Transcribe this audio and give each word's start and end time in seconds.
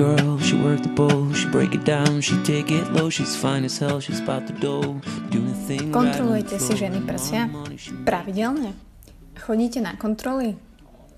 girl, 0.00 0.40
she 0.40 0.56
work 0.56 0.80
the 0.80 0.88
bowl, 0.96 1.28
she 1.36 1.44
break 1.52 1.76
it 1.76 1.84
down, 1.84 2.24
she 2.24 2.32
take 2.40 2.72
it 2.72 2.88
low, 2.96 3.12
she's 3.12 3.36
fine 3.36 3.68
as 3.68 3.76
hell, 3.76 4.00
she's 4.00 4.16
about 4.16 4.48
the 4.48 4.56
dough, 4.56 4.96
doing 5.28 5.52
the 5.52 5.60
thing 5.68 5.92
Kontrolujete 5.92 6.56
si 6.56 6.72
ženy 6.72 7.04
prsia? 7.04 7.52
Pravidelne? 8.08 8.72
Chodíte 9.36 9.84
na 9.84 10.00
kontroly? 10.00 10.56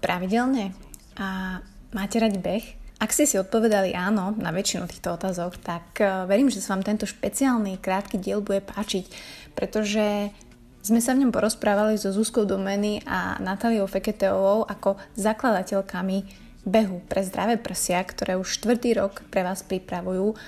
Pravidelne? 0.03 0.75
A 1.15 1.63
máte 1.95 2.19
radi 2.19 2.43
beh? 2.43 2.65
Ak 2.99 3.15
ste 3.15 3.23
si 3.23 3.39
odpovedali 3.39 3.95
áno 3.95 4.35
na 4.35 4.51
väčšinu 4.51 4.91
týchto 4.91 5.15
otázok, 5.15 5.63
tak 5.63 6.03
eh, 6.03 6.27
verím, 6.27 6.51
že 6.51 6.59
sa 6.59 6.75
vám 6.75 6.83
tento 6.83 7.07
špeciálny 7.07 7.79
krátky 7.79 8.19
diel 8.19 8.43
bude 8.43 8.67
páčiť, 8.67 9.07
pretože 9.55 10.35
sme 10.83 10.99
sa 10.99 11.15
v 11.15 11.23
ňom 11.23 11.31
porozprávali 11.31 11.95
so 11.95 12.11
Zuzkou 12.11 12.43
Domeny 12.43 12.99
a 13.07 13.39
Natáliou 13.39 13.87
Feketeovou 13.87 14.67
ako 14.67 14.99
zakladateľkami 15.15 16.51
behu 16.63 17.03
pre 17.11 17.27
zdravé 17.27 17.59
prsia, 17.59 18.03
ktoré 18.03 18.39
už 18.39 18.59
štvrtý 18.63 18.99
rok 18.99 19.27
pre 19.31 19.43
vás 19.43 19.67
pripravujú, 19.67 20.39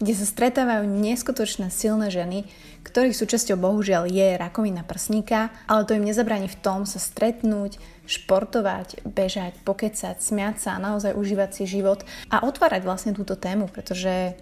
kde 0.00 0.14
sa 0.16 0.24
stretávajú 0.24 0.88
neskutočné 0.88 1.68
silné 1.68 2.08
ženy, 2.08 2.48
ktorých 2.88 3.12
súčasťou 3.12 3.60
bohužiaľ 3.60 4.08
je 4.08 4.40
rakovina 4.40 4.80
prsníka, 4.80 5.52
ale 5.68 5.84
to 5.84 5.92
im 5.92 6.08
nezabráni 6.08 6.48
v 6.48 6.60
tom 6.64 6.88
sa 6.88 6.96
stretnúť, 6.96 7.76
športovať, 8.08 9.04
bežať, 9.04 9.60
pokecať, 9.60 10.16
smiať 10.16 10.56
sa 10.56 10.70
a 10.76 10.82
naozaj 10.82 11.12
užívať 11.12 11.50
si 11.52 11.64
život 11.68 12.00
a 12.32 12.40
otvárať 12.48 12.80
vlastne 12.80 13.12
túto 13.12 13.36
tému, 13.36 13.68
pretože 13.68 14.34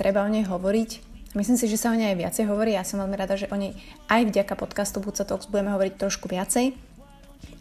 treba 0.00 0.24
o 0.24 0.32
nej 0.32 0.48
hovoriť. 0.48 1.12
Myslím 1.36 1.56
si, 1.60 1.68
že 1.68 1.80
sa 1.80 1.92
o 1.92 1.96
nej 1.96 2.12
aj 2.12 2.18
viacej 2.18 2.44
hovorí. 2.48 2.76
Ja 2.76 2.84
som 2.84 3.00
veľmi 3.00 3.16
rada, 3.16 3.36
že 3.36 3.48
o 3.52 3.56
nej 3.56 3.76
aj 4.08 4.32
vďaka 4.32 4.52
podcastu 4.56 5.00
Buca 5.00 5.24
Talks 5.24 5.48
budeme 5.48 5.72
hovoriť 5.76 5.94
trošku 6.00 6.28
viacej 6.28 6.76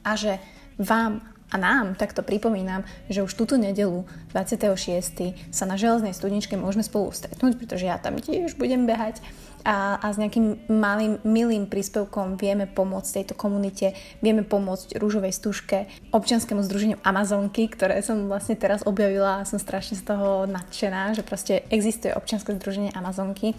a 0.07 0.11
že 0.15 0.39
vám 0.79 1.23
a 1.51 1.55
nám 1.59 1.99
takto 1.99 2.23
pripomínam, 2.23 2.87
že 3.11 3.21
už 3.21 3.35
túto 3.35 3.59
nedelu 3.59 4.07
26. 4.31 5.51
sa 5.51 5.63
na 5.67 5.75
železnej 5.75 6.15
studničke 6.15 6.55
môžeme 6.55 6.81
spolu 6.81 7.11
stretnúť, 7.11 7.59
pretože 7.59 7.85
ja 7.85 7.99
tam 7.99 8.15
tiež 8.17 8.55
budem 8.55 8.87
behať 8.87 9.19
a, 9.61 10.01
a 10.01 10.07
s 10.09 10.17
nejakým 10.17 10.71
malým, 10.73 11.21
milým 11.21 11.69
príspevkom 11.69 12.37
vieme 12.37 12.65
pomôcť 12.65 13.21
tejto 13.21 13.33
komunite, 13.37 13.93
vieme 14.19 14.41
pomôcť 14.41 14.97
rúžovej 14.97 15.33
stužke, 15.33 15.85
občianskému 16.09 16.65
združeniu 16.65 16.97
Amazonky, 17.05 17.69
ktoré 17.69 18.01
som 18.01 18.25
vlastne 18.25 18.57
teraz 18.57 18.81
objavila 18.85 19.41
a 19.41 19.47
som 19.47 19.61
strašne 19.61 19.97
z 19.97 20.03
toho 20.05 20.49
nadšená, 20.49 21.13
že 21.13 21.21
proste 21.21 21.61
existuje 21.69 22.13
občianske 22.13 22.57
združenie 22.57 22.89
Amazonky 22.97 23.53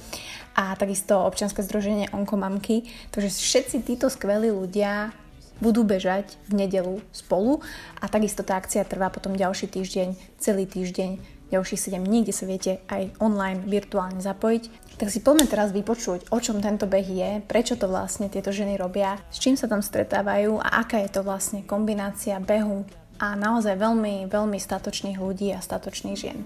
a 0.59 0.75
takisto 0.75 1.23
občianske 1.23 1.63
združenie 1.63 2.11
Onkomamky, 2.11 2.85
takže 3.15 3.31
všetci 3.31 3.77
títo 3.87 4.11
skvelí 4.11 4.51
ľudia 4.51 5.15
budú 5.63 5.87
bežať 5.87 6.35
v 6.51 6.67
nedelu 6.67 6.99
spolu 7.15 7.63
a 8.03 8.11
takisto 8.11 8.43
tá 8.43 8.59
akcia 8.59 8.83
trvá 8.83 9.15
potom 9.15 9.39
ďalší 9.39 9.71
týždeň, 9.71 10.09
celý 10.43 10.67
týždeň, 10.67 11.23
ďalších 11.55 11.95
7 11.95 12.03
dní, 12.03 12.27
kde 12.27 12.35
sa 12.35 12.45
viete 12.51 12.73
aj 12.91 13.15
online 13.23 13.63
virtuálne 13.69 14.19
zapojiť. 14.19 14.97
Tak 14.99 15.09
si 15.13 15.23
poďme 15.23 15.47
teraz 15.47 15.71
vypočuť, 15.71 16.33
o 16.35 16.39
čom 16.43 16.59
tento 16.59 16.91
beh 16.91 17.07
je, 17.07 17.31
prečo 17.45 17.79
to 17.79 17.87
vlastne 17.87 18.27
tieto 18.27 18.51
ženy 18.51 18.75
robia, 18.75 19.21
s 19.31 19.39
čím 19.39 19.55
sa 19.55 19.71
tam 19.71 19.85
stretávajú 19.85 20.59
a 20.59 20.83
aká 20.83 20.99
je 21.05 21.11
to 21.13 21.21
vlastne 21.23 21.63
kombinácia 21.63 22.41
behu 22.43 22.83
a 23.23 23.39
naozaj 23.39 23.79
veľmi, 23.79 24.27
veľmi 24.27 24.59
statočných 24.59 25.21
ľudí 25.21 25.55
a 25.55 25.63
statočných 25.63 26.19
žien. 26.19 26.39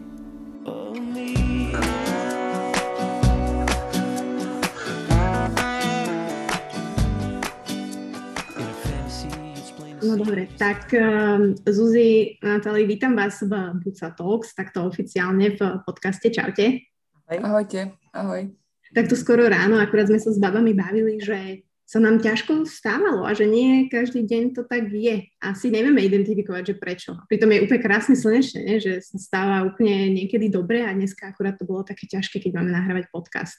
No 10.07 10.15
dobre, 10.15 10.47
tak 10.55 10.87
um, 10.95 11.59
Zuzi, 11.67 12.39
Natali, 12.39 12.87
vítam 12.87 13.19
vás 13.19 13.43
v 13.43 13.51
Buca 13.83 14.15
Talks, 14.15 14.55
takto 14.55 14.87
oficiálne 14.87 15.59
v 15.59 15.83
podcaste. 15.83 16.31
Čaute. 16.31 16.87
Ahojte, 17.27 17.91
ahoj. 18.15 18.55
Tak 18.95 19.11
tu 19.11 19.19
skoro 19.19 19.51
ráno, 19.51 19.83
akurát 19.83 20.07
sme 20.07 20.23
sa 20.23 20.31
s 20.31 20.39
babami 20.39 20.79
bavili, 20.79 21.19
že 21.19 21.67
sa 21.83 21.99
nám 21.99 22.23
ťažko 22.23 22.71
stávalo 22.71 23.27
a 23.27 23.35
že 23.35 23.51
nie 23.51 23.91
každý 23.91 24.23
deň 24.23 24.55
to 24.55 24.63
tak 24.63 24.87
je. 24.95 25.27
Asi 25.43 25.75
nevieme 25.75 25.99
identifikovať, 26.07 26.63
že 26.71 26.75
prečo. 26.79 27.19
Pritom 27.27 27.51
je 27.51 27.67
úplne 27.67 27.83
krásne 27.83 28.15
slnečne, 28.15 28.63
nie? 28.63 28.79
že 28.79 29.03
sa 29.03 29.19
stáva 29.19 29.67
úplne 29.67 30.15
niekedy 30.15 30.47
dobre 30.47 30.87
a 30.87 30.95
dneska 30.95 31.35
akurát 31.35 31.59
to 31.59 31.67
bolo 31.67 31.83
také 31.83 32.07
ťažké, 32.07 32.39
keď 32.39 32.63
máme 32.63 32.71
nahrávať 32.71 33.11
podcast. 33.11 33.59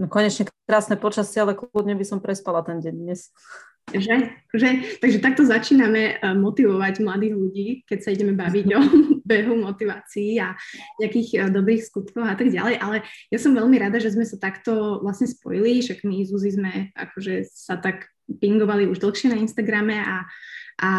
No 0.00 0.08
konečne 0.08 0.48
krásne 0.64 0.96
počasie, 0.96 1.44
ale 1.44 1.52
kľudne 1.52 1.92
by 2.00 2.04
som 2.08 2.24
prespala 2.24 2.64
ten 2.64 2.80
deň 2.80 2.96
dnes. 2.96 3.28
Že? 3.90 4.16
že? 4.54 4.70
Takže 5.02 5.18
takto 5.18 5.42
začíname 5.42 6.16
eh, 6.16 6.18
motivovať 6.38 7.02
mladých 7.02 7.34
ľudí, 7.34 7.68
keď 7.84 7.98
sa 7.98 8.12
ideme 8.14 8.32
baviť 8.32 8.66
o 8.78 8.80
behu, 9.30 9.58
motivácii 9.58 10.38
a 10.38 10.54
nejakých 11.02 11.28
eh, 11.34 11.40
dobrých 11.50 11.82
skutkov 11.82 12.22
a 12.24 12.38
tak 12.38 12.48
ďalej. 12.54 12.78
Ale 12.78 13.02
ja 13.28 13.38
som 13.42 13.52
veľmi 13.52 13.76
rada, 13.76 13.98
že 13.98 14.14
sme 14.14 14.24
sa 14.24 14.38
takto 14.38 15.02
vlastne 15.02 15.26
spojili, 15.26 15.82
však 15.82 16.06
my 16.06 16.24
Zuzi 16.24 16.54
sme 16.54 16.94
akože 16.94 17.44
sa 17.50 17.76
tak 17.76 18.08
pingovali 18.30 18.86
už 18.88 19.02
dlhšie 19.02 19.34
na 19.34 19.40
Instagrame 19.42 19.98
a, 19.98 20.24
a 20.80 20.90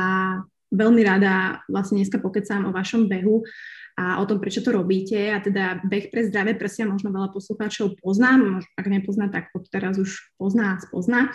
veľmi 0.73 1.01
rada 1.05 1.63
vlastne 1.69 2.01
dneska 2.01 2.19
pokecám 2.19 2.67
o 2.67 2.75
vašom 2.75 3.07
behu 3.07 3.45
a 3.93 4.17
o 4.17 4.25
tom, 4.25 4.41
prečo 4.41 4.65
to 4.65 4.73
robíte. 4.73 5.29
A 5.29 5.37
teda 5.37 5.81
beh 5.85 6.09
pre 6.09 6.25
zdravé 6.25 6.57
prsia 6.57 6.89
možno 6.89 7.13
veľa 7.13 7.29
poslucháčov 7.29 8.01
pozná, 8.01 8.37
ak 8.73 8.85
nepozná, 8.89 9.29
tak 9.29 9.53
od 9.53 9.69
teraz 9.69 10.01
už 10.01 10.33
pozná 10.37 10.77
a 10.77 10.81
spozná. 10.81 11.29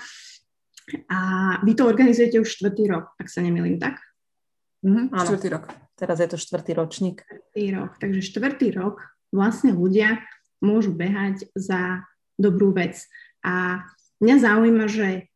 A 1.09 1.19
vy 1.65 1.73
to 1.77 1.85
organizujete 1.85 2.41
už 2.41 2.49
štvrtý 2.49 2.89
rok, 2.89 3.13
ak 3.21 3.29
sa 3.29 3.45
nemýlim, 3.45 3.77
tak? 3.77 4.01
Mm-hmm, 4.87 5.11
štvrtý 5.11 5.49
rok. 5.53 5.65
Teraz 5.99 6.23
je 6.23 6.29
to 6.31 6.39
štvrtý 6.39 6.73
ročník. 6.79 7.27
Štvrtý 7.27 7.65
rok. 7.75 7.91
Takže 7.99 8.21
štvrtý 8.23 8.69
rok 8.79 9.03
vlastne 9.35 9.75
ľudia 9.75 10.23
môžu 10.63 10.95
behať 10.95 11.51
za 11.59 12.07
dobrú 12.39 12.71
vec. 12.71 13.03
A 13.43 13.83
mňa 14.23 14.37
zaujíma, 14.39 14.87
že 14.87 15.27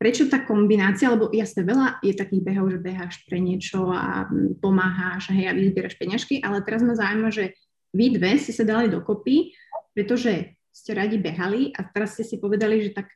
prečo 0.00 0.26
tá 0.32 0.40
kombinácia, 0.40 1.12
lebo 1.12 1.28
jasne 1.30 1.60
veľa 1.62 2.00
je 2.00 2.16
takých 2.16 2.42
behov, 2.42 2.72
že 2.72 2.80
beháš 2.80 3.20
pre 3.28 3.36
niečo 3.36 3.92
a 3.92 4.26
pomáhaš 4.64 5.28
hej, 5.30 5.52
a 5.52 5.52
vyzbieraš 5.52 6.00
peňažky, 6.00 6.40
ale 6.40 6.64
teraz 6.64 6.80
ma 6.80 6.96
zaujíma, 6.96 7.28
že 7.28 7.52
vy 7.92 8.16
dve 8.16 8.40
si 8.40 8.50
sa 8.56 8.64
dali 8.64 8.88
dokopy, 8.88 9.52
pretože 9.92 10.56
ste 10.72 10.96
radi 10.96 11.20
behali 11.20 11.74
a 11.76 11.84
teraz 11.84 12.16
ste 12.16 12.24
si 12.24 12.40
povedali, 12.40 12.80
že 12.80 12.96
tak 12.96 13.12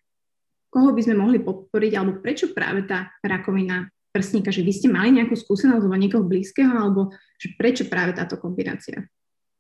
koho 0.75 0.91
by 0.91 1.01
sme 1.07 1.23
mohli 1.23 1.39
podporiť, 1.39 1.93
alebo 1.95 2.19
prečo 2.19 2.51
práve 2.51 2.83
tá 2.83 3.15
rakovina 3.23 3.87
prsníka, 4.11 4.51
že 4.51 4.67
vy 4.67 4.73
ste 4.75 4.91
mali 4.91 5.15
nejakú 5.15 5.39
skúsenosť 5.39 5.87
alebo 5.87 5.95
niekoho 5.95 6.27
blízkeho, 6.27 6.75
alebo 6.75 7.15
že 7.39 7.55
prečo 7.55 7.87
práve 7.87 8.15
táto 8.15 8.35
kombinácia? 8.39 9.07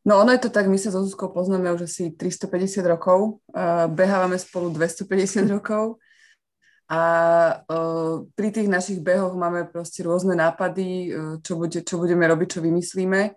No 0.04 0.20
ono 0.20 0.36
je 0.36 0.46
to 0.46 0.50
tak, 0.52 0.68
my 0.68 0.76
sa 0.76 0.92
so 0.92 1.00
Zuzkou 1.00 1.32
poznáme 1.32 1.72
už 1.72 1.88
asi 1.88 2.12
350 2.12 2.84
rokov, 2.86 3.40
uh, 3.54 3.88
behávame 3.88 4.36
spolu 4.36 4.68
250 4.74 5.48
rokov 5.48 5.96
a 6.92 7.00
uh, 7.64 8.28
pri 8.36 8.52
tých 8.52 8.68
našich 8.68 9.00
behoch 9.00 9.32
máme 9.32 9.64
proste 9.72 10.04
rôzne 10.04 10.36
nápady, 10.36 10.88
uh, 11.08 11.40
čo, 11.40 11.56
bude, 11.56 11.80
čo 11.80 11.96
budeme 11.96 12.28
robiť, 12.28 12.58
čo 12.58 12.60
vymyslíme. 12.60 13.32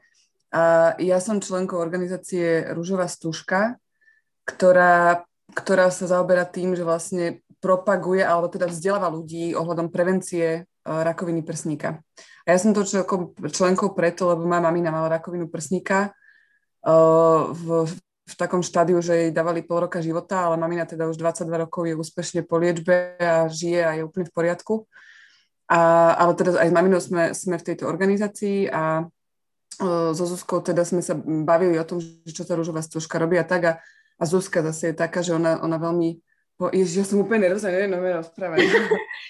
A 0.52 0.96
ja 1.00 1.18
som 1.24 1.40
členkou 1.40 1.80
organizácie 1.80 2.68
Rúžová 2.76 3.08
stužka, 3.08 3.80
ktorá, 4.44 5.24
ktorá 5.56 5.88
sa 5.88 6.08
zaoberá 6.08 6.44
tým, 6.44 6.76
že 6.76 6.84
vlastne 6.84 7.47
propaguje 7.67 8.23
alebo 8.23 8.47
teda 8.47 8.72
vzdeláva 8.72 9.11
ľudí 9.11 9.51
ohľadom 9.51 9.91
prevencie 9.91 10.63
uh, 10.63 11.03
rakoviny 11.03 11.44
prsníka. 11.44 12.00
A 12.47 12.55
ja 12.55 12.57
som 12.63 12.72
to 12.72 12.88
členkou, 13.51 13.91
preto, 13.91 14.31
lebo 14.31 14.47
moja 14.47 14.63
mamina 14.63 14.88
mala 14.88 15.19
rakovinu 15.19 15.51
prsníka 15.51 16.16
uh, 16.88 17.51
v, 17.51 17.91
v 18.23 18.33
takom 18.39 18.63
štádiu, 18.63 19.03
že 19.03 19.28
jej 19.28 19.31
dávali 19.35 19.67
pol 19.67 19.83
roka 19.83 20.00
života, 20.00 20.47
ale 20.47 20.55
mamina 20.55 20.88
teda 20.88 21.11
už 21.11 21.19
22 21.19 21.44
rokov 21.67 21.83
je 21.91 22.00
úspešne 22.00 22.47
po 22.47 22.55
liečbe 22.55 23.19
a 23.19 23.51
žije 23.51 23.84
a 23.84 23.91
je 23.99 24.07
úplne 24.07 24.31
v 24.31 24.31
poriadku. 24.31 24.88
A, 25.67 26.16
ale 26.16 26.31
teda 26.40 26.55
aj 26.55 26.72
s 26.72 26.75
maminou 26.79 27.03
sme, 27.03 27.35
sme 27.35 27.59
v 27.59 27.67
tejto 27.67 27.84
organizácii 27.91 28.72
a 28.72 29.03
uh, 29.03 30.16
so 30.16 30.23
Zuzkou 30.23 30.63
teda 30.63 30.87
sme 30.87 31.03
sa 31.03 31.20
bavili 31.20 31.75
o 31.75 31.84
tom, 31.84 31.99
že 31.99 32.31
čo 32.31 32.47
tá 32.47 32.55
rúžová 32.55 32.79
stúžka 32.79 33.20
robí 33.20 33.35
a 33.35 33.43
tak 33.43 33.61
a, 33.67 33.73
a 34.16 34.23
Zuzka 34.23 34.63
zase 34.63 34.96
je 34.96 34.96
taká, 34.96 35.20
že 35.20 35.35
ona, 35.35 35.59
ona 35.59 35.75
veľmi 35.75 36.23
Po, 36.58 36.74
ježiš, 36.74 36.96
ja 36.98 37.06
som 37.06 37.22
úplne 37.22 37.46
nervózna, 37.46 37.70
neviem 37.70 37.94
nové 37.94 38.18
rozprávať. 38.18 38.66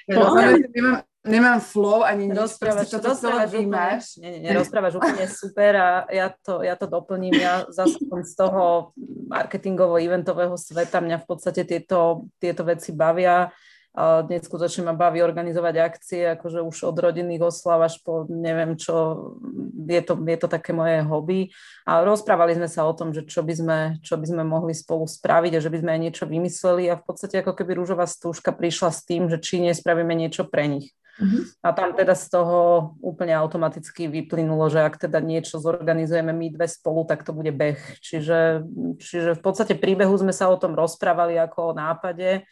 nemám, 0.80 1.04
nemám 1.28 1.60
flow 1.60 2.08
ani 2.08 2.32
nič, 2.32 2.40
rozprávaš, 2.40 2.88
čo 2.88 3.04
to 3.04 3.12
celé 3.20 3.44
vymáš. 3.52 4.16
Nie, 4.16 4.40
nie, 4.40 4.48
nie, 4.48 4.56
rozprávaš 4.56 4.96
úplne 4.96 5.28
super 5.44 5.72
a 5.76 5.90
ja 6.08 6.32
to, 6.32 6.64
ja 6.64 6.80
to 6.80 6.88
doplním. 6.88 7.36
Ja 7.36 7.68
zase 7.68 8.00
z 8.00 8.34
toho 8.34 8.96
marketingovo-eventového 9.28 10.56
sveta 10.56 11.04
mňa 11.04 11.20
v 11.20 11.26
podstate 11.28 11.68
tieto, 11.68 12.32
tieto 12.40 12.64
veci 12.64 12.96
bavia 12.96 13.52
dnes 13.98 14.46
skutočne 14.46 14.86
ma 14.86 14.94
baví 14.94 15.26
organizovať 15.26 15.76
akcie, 15.82 16.22
akože 16.38 16.62
už 16.62 16.86
od 16.86 16.98
rodinných 17.02 17.42
oslav 17.42 17.82
až 17.82 17.98
po 18.06 18.30
neviem 18.30 18.78
čo, 18.78 19.34
je 19.74 20.02
to, 20.06 20.14
je 20.22 20.38
to 20.38 20.48
také 20.48 20.70
moje 20.70 21.02
hobby. 21.02 21.50
A 21.90 22.06
rozprávali 22.06 22.54
sme 22.54 22.70
sa 22.70 22.86
o 22.86 22.94
tom, 22.94 23.10
že 23.10 23.26
čo 23.26 23.42
by 23.42 23.54
sme, 23.58 23.80
čo 24.06 24.22
by 24.22 24.26
sme 24.30 24.44
mohli 24.46 24.78
spolu 24.78 25.10
spraviť 25.10 25.58
a 25.58 25.64
že 25.66 25.74
by 25.74 25.78
sme 25.82 25.92
aj 25.98 26.02
niečo 26.06 26.24
vymysleli 26.30 26.86
a 26.94 27.00
v 27.02 27.04
podstate 27.10 27.42
ako 27.42 27.58
keby 27.58 27.74
rúžová 27.74 28.06
stúžka 28.06 28.54
prišla 28.54 28.94
s 28.94 29.02
tým, 29.02 29.34
že 29.34 29.42
či 29.42 29.66
nespravíme 29.66 30.14
niečo 30.14 30.46
pre 30.46 30.70
nich. 30.70 30.94
Uh-huh. 31.18 31.50
A 31.66 31.74
tam 31.74 31.98
teda 31.98 32.14
z 32.14 32.30
toho 32.30 32.94
úplne 33.02 33.34
automaticky 33.34 34.06
vyplynulo, 34.06 34.70
že 34.70 34.86
ak 34.86 35.02
teda 35.10 35.18
niečo 35.18 35.58
zorganizujeme 35.58 36.30
my 36.30 36.54
dve 36.54 36.70
spolu, 36.70 37.10
tak 37.10 37.26
to 37.26 37.34
bude 37.34 37.50
beh. 37.50 37.82
Čiže, 38.06 38.62
čiže 39.02 39.34
v 39.34 39.42
podstate 39.42 39.74
príbehu 39.74 40.14
sme 40.14 40.30
sa 40.30 40.54
o 40.54 40.62
tom 40.62 40.78
rozprávali 40.78 41.34
ako 41.42 41.74
o 41.74 41.78
nápade 41.78 42.46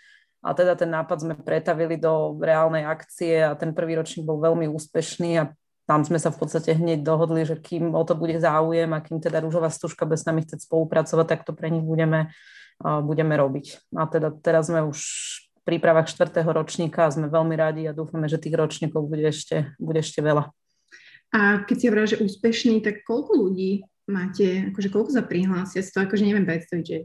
a 0.45 0.53
teda 0.53 0.77
ten 0.77 0.94
nápad 0.94 1.18
sme 1.25 1.33
pretavili 1.33 1.97
do 1.97 2.38
reálnej 2.38 2.86
akcie 2.86 3.42
a 3.42 3.57
ten 3.57 3.74
prvý 3.74 3.97
ročník 3.97 4.30
bol 4.30 4.38
veľmi 4.38 4.69
úspešný 4.69 5.31
a 5.42 5.50
tam 5.89 6.06
sme 6.06 6.21
sa 6.21 6.30
v 6.30 6.38
podstate 6.38 6.77
hneď 6.77 7.01
dohodli, 7.01 7.45
že 7.45 7.57
kým 7.57 7.94
o 7.97 8.01
to 8.06 8.13
bude 8.13 8.38
záujem 8.38 8.89
a 8.94 9.01
kým 9.01 9.18
teda 9.18 9.42
rúžová 9.42 9.74
stužka 9.74 10.06
bez 10.06 10.21
nami 10.25 10.45
chce 10.45 10.65
spolupracovať, 10.69 11.25
tak 11.25 11.42
to 11.45 11.53
pre 11.57 11.74
nich 11.74 11.81
budeme, 11.81 12.30
budeme 12.81 13.33
robiť. 13.33 13.94
A 13.97 14.06
teda 14.06 14.33
teraz 14.38 14.69
sme 14.69 14.86
už 14.86 14.97
v 15.62 15.62
prípravách 15.65 16.09
štvrtého 16.13 16.50
ročníka 16.53 17.09
a 17.09 17.13
sme 17.13 17.25
veľmi 17.25 17.57
radi 17.57 17.81
a 17.89 17.94
dúfame, 17.98 18.30
že 18.30 18.38
tých 18.38 18.53
ročníkov 18.53 19.06
bude 19.09 19.25
ešte, 19.30 19.74
bude 19.81 20.01
ešte 20.01 20.21
veľa. 20.21 20.50
A 21.33 21.65
keď 21.65 21.75
si 21.77 21.86
hovorila, 21.89 22.09
že 22.09 22.21
úspešný, 22.21 22.86
tak 22.86 23.01
koľko 23.01 23.33
ľudí 23.33 23.86
máte, 24.09 24.69
akože 24.69 24.89
koľko 24.94 25.09
sa 25.09 25.25
prihlásia? 25.25 25.81
Si 25.81 25.89
to 25.89 26.06
akože 26.06 26.21
neviem 26.21 26.45
predstaviť, 26.45 26.86
že... 26.86 26.98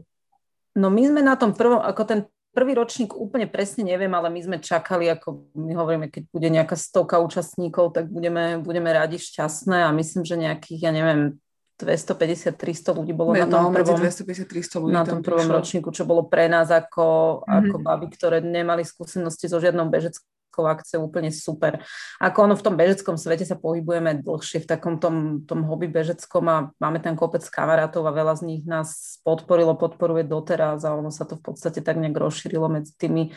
No 0.77 0.93
my 0.93 1.05
sme 1.05 1.21
na 1.25 1.37
tom 1.37 1.53
prvom, 1.53 1.81
ako 1.81 2.01
ten 2.05 2.19
prvý 2.51 2.75
ročník 2.75 3.15
úplne 3.15 3.47
presne 3.47 3.87
neviem, 3.87 4.11
ale 4.11 4.27
my 4.27 4.39
sme 4.43 4.57
čakali, 4.59 5.07
ako 5.07 5.51
my 5.55 5.73
hovoríme, 5.75 6.07
keď 6.11 6.23
bude 6.31 6.47
nejaká 6.51 6.75
stovka 6.75 7.23
účastníkov, 7.23 7.95
tak 7.95 8.11
budeme, 8.11 8.59
budeme 8.59 8.91
radi 8.91 9.17
šťastné 9.19 9.87
a 9.87 9.89
myslím, 9.95 10.23
že 10.27 10.35
nejakých, 10.35 10.79
ja 10.83 10.91
neviem, 10.91 11.39
250-300 11.81 12.93
ľudí 12.93 13.13
bolo 13.15 13.33
no, 13.33 13.41
na 13.41 13.47
tom 13.49 13.73
prvom, 13.73 13.97
250, 13.97 14.85
ľudí 14.85 14.93
na 14.93 15.01
tom 15.07 15.25
prvom 15.25 15.49
ročníku, 15.49 15.89
čo 15.89 16.05
bolo 16.05 16.29
pre 16.29 16.45
nás 16.45 16.69
ako, 16.69 17.41
mm-hmm. 17.41 17.57
ako 17.57 17.75
baby, 17.81 18.07
ktoré 18.13 18.37
nemali 18.43 18.85
skúsenosti 18.85 19.49
so 19.49 19.57
žiadnou 19.57 19.89
bežeckou 19.89 20.27
bežeckou 20.51 20.67
akciou 20.67 21.07
úplne 21.07 21.31
super. 21.31 21.79
Ako 22.19 22.43
ono 22.43 22.55
v 22.59 22.65
tom 22.67 22.75
bežeckom 22.75 23.15
svete 23.15 23.47
sa 23.47 23.55
pohybujeme 23.55 24.19
dlhšie 24.19 24.67
v 24.67 24.67
takom 24.67 24.99
tom, 24.99 25.47
tom 25.47 25.63
hobby 25.63 25.87
bežeckom 25.87 26.43
a 26.51 26.57
máme 26.75 26.99
tam 26.99 27.15
kopec 27.15 27.47
kamarátov 27.47 28.03
a 28.03 28.11
veľa 28.11 28.35
z 28.35 28.43
nich 28.43 28.61
nás 28.67 29.19
podporilo, 29.23 29.79
podporuje 29.79 30.27
doteraz 30.27 30.83
a 30.83 30.91
ono 30.91 31.07
sa 31.07 31.23
to 31.23 31.39
v 31.39 31.43
podstate 31.47 31.79
tak 31.79 31.95
nejak 31.95 32.19
rozšírilo 32.19 32.67
medzi 32.67 32.91
tými, 32.99 33.31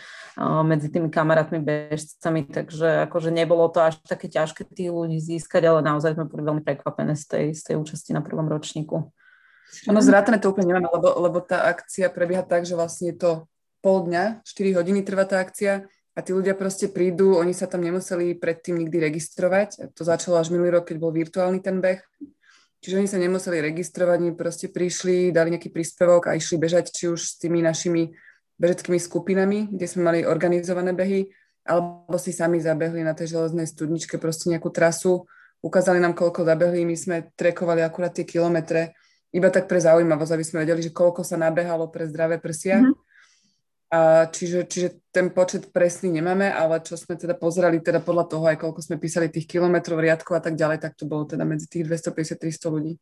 medzi 0.66 0.90
tými 0.90 1.08
kamarátmi 1.08 1.62
bežcami, 1.62 2.50
takže 2.50 3.06
akože 3.06 3.31
nebolo 3.31 3.70
to 3.70 3.78
až 3.87 4.02
také 4.02 4.26
ťažké 4.26 4.66
tých 4.66 4.90
ľudí 4.90 5.22
získať, 5.22 5.70
ale 5.70 5.81
naozaj 5.87 6.19
sme 6.19 6.26
boli 6.26 6.43
veľmi 6.43 6.62
prekvapené 6.66 7.14
z 7.14 7.25
tej, 7.31 7.44
z 7.55 7.62
tej 7.62 7.75
účasti 7.78 8.11
na 8.11 8.26
prvom 8.26 8.50
ročníku. 8.50 9.14
Ono 9.90 9.99
zrátané 9.99 10.38
to 10.38 10.55
úplne 10.55 10.70
nemáme, 10.70 10.87
lebo, 10.93 11.08
lebo 11.19 11.38
tá 11.43 11.66
akcia 11.66 12.06
prebieha 12.06 12.46
tak, 12.46 12.62
že 12.62 12.78
vlastne 12.78 13.11
je 13.11 13.16
to 13.19 13.31
pol 13.84 14.08
dňa, 14.08 14.40
4 14.49 14.81
hodiny 14.81 15.05
trvá 15.05 15.28
tá 15.28 15.44
akcia 15.44 15.84
a 16.14 16.22
tí 16.22 16.31
ľudia 16.31 16.55
proste 16.55 16.87
prídu, 16.87 17.34
oni 17.34 17.50
sa 17.50 17.66
tam 17.66 17.82
nemuseli 17.82 18.38
predtým 18.38 18.78
nikdy 18.78 19.02
registrovať. 19.02 19.90
To 19.99 20.02
začalo 20.06 20.38
až 20.38 20.55
minulý 20.55 20.78
rok, 20.78 20.87
keď 20.87 20.96
bol 21.02 21.11
virtuálny 21.11 21.58
ten 21.58 21.82
beh. 21.82 21.99
Čiže 22.78 23.02
oni 23.02 23.08
sa 23.11 23.19
nemuseli 23.19 23.58
registrovať, 23.58 24.16
oni 24.22 24.32
proste 24.38 24.70
prišli, 24.70 25.34
dali 25.34 25.56
nejaký 25.56 25.75
príspevok 25.75 26.31
a 26.31 26.38
išli 26.38 26.61
bežať 26.61 26.94
či 26.94 27.11
už 27.11 27.19
s 27.19 27.34
tými 27.40 27.64
našimi 27.64 28.14
bežeckými 28.61 29.00
skupinami, 29.00 29.75
kde 29.75 29.87
sme 29.90 30.06
mali 30.06 30.20
organizované 30.22 30.94
behy, 30.94 31.34
alebo 31.66 32.20
si 32.20 32.31
sami 32.31 32.61
zabehli 32.61 33.02
na 33.02 33.16
tej 33.16 33.34
železnej 33.34 33.66
studničke 33.66 34.20
proste 34.20 34.52
nejakú 34.52 34.70
trasu, 34.70 35.26
ukázali 35.64 35.96
nám, 35.96 36.12
koľko 36.12 36.44
zabehli, 36.44 36.84
my 36.84 36.94
sme 36.94 37.16
trekovali 37.34 37.81
akurát 37.81 38.12
tie 38.12 38.28
kilometre, 38.28 38.93
iba 39.34 39.49
tak 39.50 39.66
pre 39.66 39.81
zaujímavosť, 39.82 40.32
aby 40.37 40.44
sme 40.46 40.62
vedeli, 40.62 40.84
že 40.84 40.94
koľko 40.94 41.26
sa 41.26 41.34
nabehalo 41.40 41.90
pre 41.90 42.06
zdravé 42.06 42.38
prsia. 42.38 42.78
Mm-hmm. 42.78 43.04
A 43.94 44.26
čiže, 44.26 44.67
čiže 44.67 45.06
ten 45.14 45.31
počet 45.31 45.70
presný 45.70 46.19
nemáme, 46.19 46.50
ale 46.50 46.82
čo 46.82 46.99
sme 46.99 47.14
teda 47.14 47.38
pozerali 47.38 47.79
teda 47.79 48.02
podľa 48.02 48.26
toho, 48.26 48.44
aj 48.50 48.58
koľko 48.58 48.82
sme 48.82 48.99
písali 48.99 49.31
tých 49.31 49.46
kilometrov, 49.46 50.02
riadkov 50.02 50.35
a 50.35 50.43
tak 50.43 50.58
ďalej, 50.58 50.82
tak 50.82 50.99
to 50.99 51.06
bolo 51.06 51.23
teda 51.31 51.46
medzi 51.46 51.70
tých 51.70 51.87
250-300 51.87 52.75
ľudí. 52.75 52.99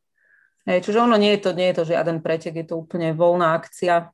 Hej, 0.68 0.84
čiže 0.84 1.00
ono 1.00 1.16
nie 1.16 1.32
je, 1.32 1.48
to, 1.48 1.50
nie 1.56 1.72
je 1.72 1.76
to 1.80 1.88
žiaden 1.88 2.20
pretek, 2.20 2.60
je 2.60 2.66
to 2.68 2.76
úplne 2.76 3.16
voľná 3.16 3.56
akcia. 3.56 4.12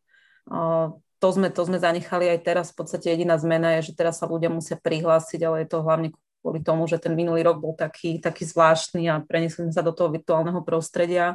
To 1.19 1.29
sme, 1.35 1.51
to 1.51 1.63
sme 1.67 1.83
zanechali 1.83 2.31
aj 2.31 2.47
teraz. 2.47 2.71
V 2.71 2.87
podstate 2.87 3.11
jediná 3.11 3.35
zmena 3.43 3.83
je, 3.83 3.91
že 3.91 3.99
teraz 3.99 4.23
sa 4.23 4.31
ľudia 4.31 4.47
musia 4.47 4.79
prihlásiť, 4.79 5.51
ale 5.51 5.67
je 5.67 5.69
to 5.75 5.83
hlavne 5.83 6.15
kvôli 6.39 6.63
tomu, 6.63 6.87
že 6.87 7.03
ten 7.03 7.19
minulý 7.19 7.43
rok 7.43 7.59
bol 7.59 7.75
taký, 7.75 8.23
taký 8.23 8.47
zvláštny 8.47 9.11
a 9.11 9.19
preniesli 9.27 9.67
sme 9.67 9.75
sa 9.75 9.83
do 9.83 9.91
toho 9.91 10.15
virtuálneho 10.15 10.63
prostredia 10.63 11.35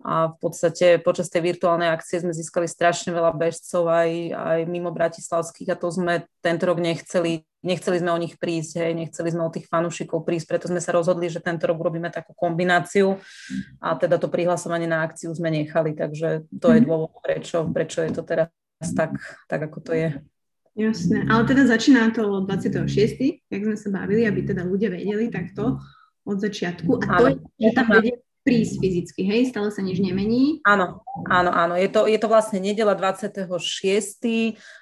a 0.00 0.32
v 0.32 0.36
podstate 0.40 0.96
počas 0.96 1.28
tej 1.28 1.52
virtuálnej 1.52 1.92
akcie 1.92 2.24
sme 2.24 2.32
získali 2.32 2.64
strašne 2.64 3.12
veľa 3.12 3.36
bežcov 3.36 3.84
aj, 3.84 4.32
aj 4.32 4.58
mimo 4.64 4.88
bratislavských 4.88 5.68
a 5.72 5.76
to 5.76 5.92
sme 5.92 6.24
tento 6.40 6.64
rok 6.64 6.80
nechceli, 6.80 7.44
nechceli 7.60 8.00
sme 8.00 8.10
o 8.16 8.18
nich 8.20 8.40
prísť, 8.40 8.80
hej, 8.80 8.92
nechceli 8.96 9.28
sme 9.28 9.44
o 9.44 9.52
tých 9.52 9.68
fanúšikov 9.68 10.24
prísť, 10.24 10.46
preto 10.48 10.66
sme 10.72 10.80
sa 10.80 10.96
rozhodli, 10.96 11.28
že 11.28 11.44
tento 11.44 11.68
rok 11.68 11.76
urobíme 11.84 12.08
takú 12.08 12.32
kombináciu 12.32 13.20
a 13.84 13.92
teda 13.92 14.16
to 14.16 14.32
prihlasovanie 14.32 14.88
na 14.88 15.04
akciu 15.04 15.36
sme 15.36 15.52
nechali, 15.52 15.92
takže 15.92 16.48
to 16.48 16.72
je 16.72 16.80
mhm. 16.80 16.86
dôvod, 16.88 17.12
prečo, 17.20 17.68
prečo 17.68 18.00
je 18.00 18.12
to 18.16 18.22
teraz 18.24 18.48
tak, 18.96 19.20
tak 19.52 19.60
ako 19.68 19.78
to 19.84 19.92
je. 19.92 20.10
Jasné, 20.80 21.28
ale 21.28 21.44
teda 21.44 21.68
začína 21.68 22.08
to 22.14 22.24
od 22.24 22.48
26., 22.48 23.52
jak 23.52 23.62
sme 23.68 23.76
sa 23.76 23.88
bavili, 23.92 24.24
aby 24.24 24.48
teda 24.48 24.64
ľudia 24.64 24.88
vedeli 24.88 25.28
takto 25.28 25.76
od 26.24 26.36
začiatku. 26.40 27.04
A 27.04 27.20
to 27.20 27.24
je, 27.28 27.34
že 27.60 27.70
tam 27.76 27.86
vedie 27.90 28.16
prísť 28.40 28.80
fyzicky, 28.80 29.20
hej? 29.28 29.52
Stále 29.52 29.68
sa 29.68 29.84
nič 29.84 30.00
nemení? 30.00 30.64
Áno, 30.64 31.04
áno, 31.28 31.50
áno. 31.52 31.74
Je 31.76 31.92
to, 31.92 32.08
je 32.08 32.16
to 32.16 32.28
vlastne 32.28 32.56
nedela 32.56 32.96
26. 32.96 33.44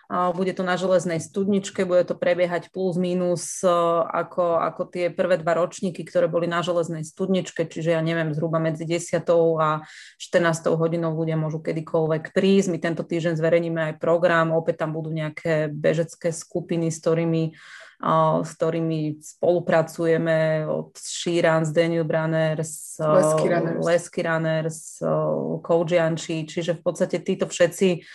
Bude 0.09 0.53
to 0.57 0.63
na 0.65 0.79
železnej 0.81 1.21
studničke, 1.21 1.85
bude 1.85 2.07
to 2.07 2.17
prebiehať 2.17 2.73
plus 2.73 2.97
minus 2.97 3.61
ako, 4.09 4.57
ako 4.63 4.89
tie 4.89 5.13
prvé 5.13 5.37
dva 5.37 5.59
ročníky, 5.59 6.01
ktoré 6.07 6.31
boli 6.31 6.49
na 6.49 6.65
železnej 6.65 7.05
studničke, 7.05 7.69
čiže 7.69 7.93
ja 7.93 8.01
neviem, 8.01 8.33
zhruba 8.33 8.57
medzi 8.57 8.89
10. 8.89 9.21
a 9.61 9.85
14. 10.17 10.79
hodinou 10.79 11.13
ľudia 11.13 11.37
môžu 11.37 11.61
kedykoľvek 11.61 12.33
prísť. 12.33 12.69
My 12.73 12.79
tento 12.81 13.05
týždeň 13.05 13.37
zverejníme 13.37 13.81
aj 13.93 13.95
program, 14.01 14.57
opäť 14.57 14.87
tam 14.87 14.97
budú 14.97 15.13
nejaké 15.13 15.69
bežecké 15.69 16.33
skupiny, 16.33 16.89
s 16.89 17.05
ktorými 17.05 17.53
s 17.99 18.51
ktorými 18.55 19.19
spolupracujeme 19.19 20.71
od 20.71 20.95
Sheeran, 20.95 21.67
Daniel 21.67 22.07
Branners, 22.07 22.95
Lesky 23.03 23.51
Runners, 23.51 23.83
Lesky 23.83 24.21
Runners 24.23 24.79
Coach 25.67 25.99
Janči, 25.99 26.47
čiže 26.47 26.79
v 26.79 26.83
podstate 26.87 27.19
títo 27.19 27.51
všetci 27.51 28.07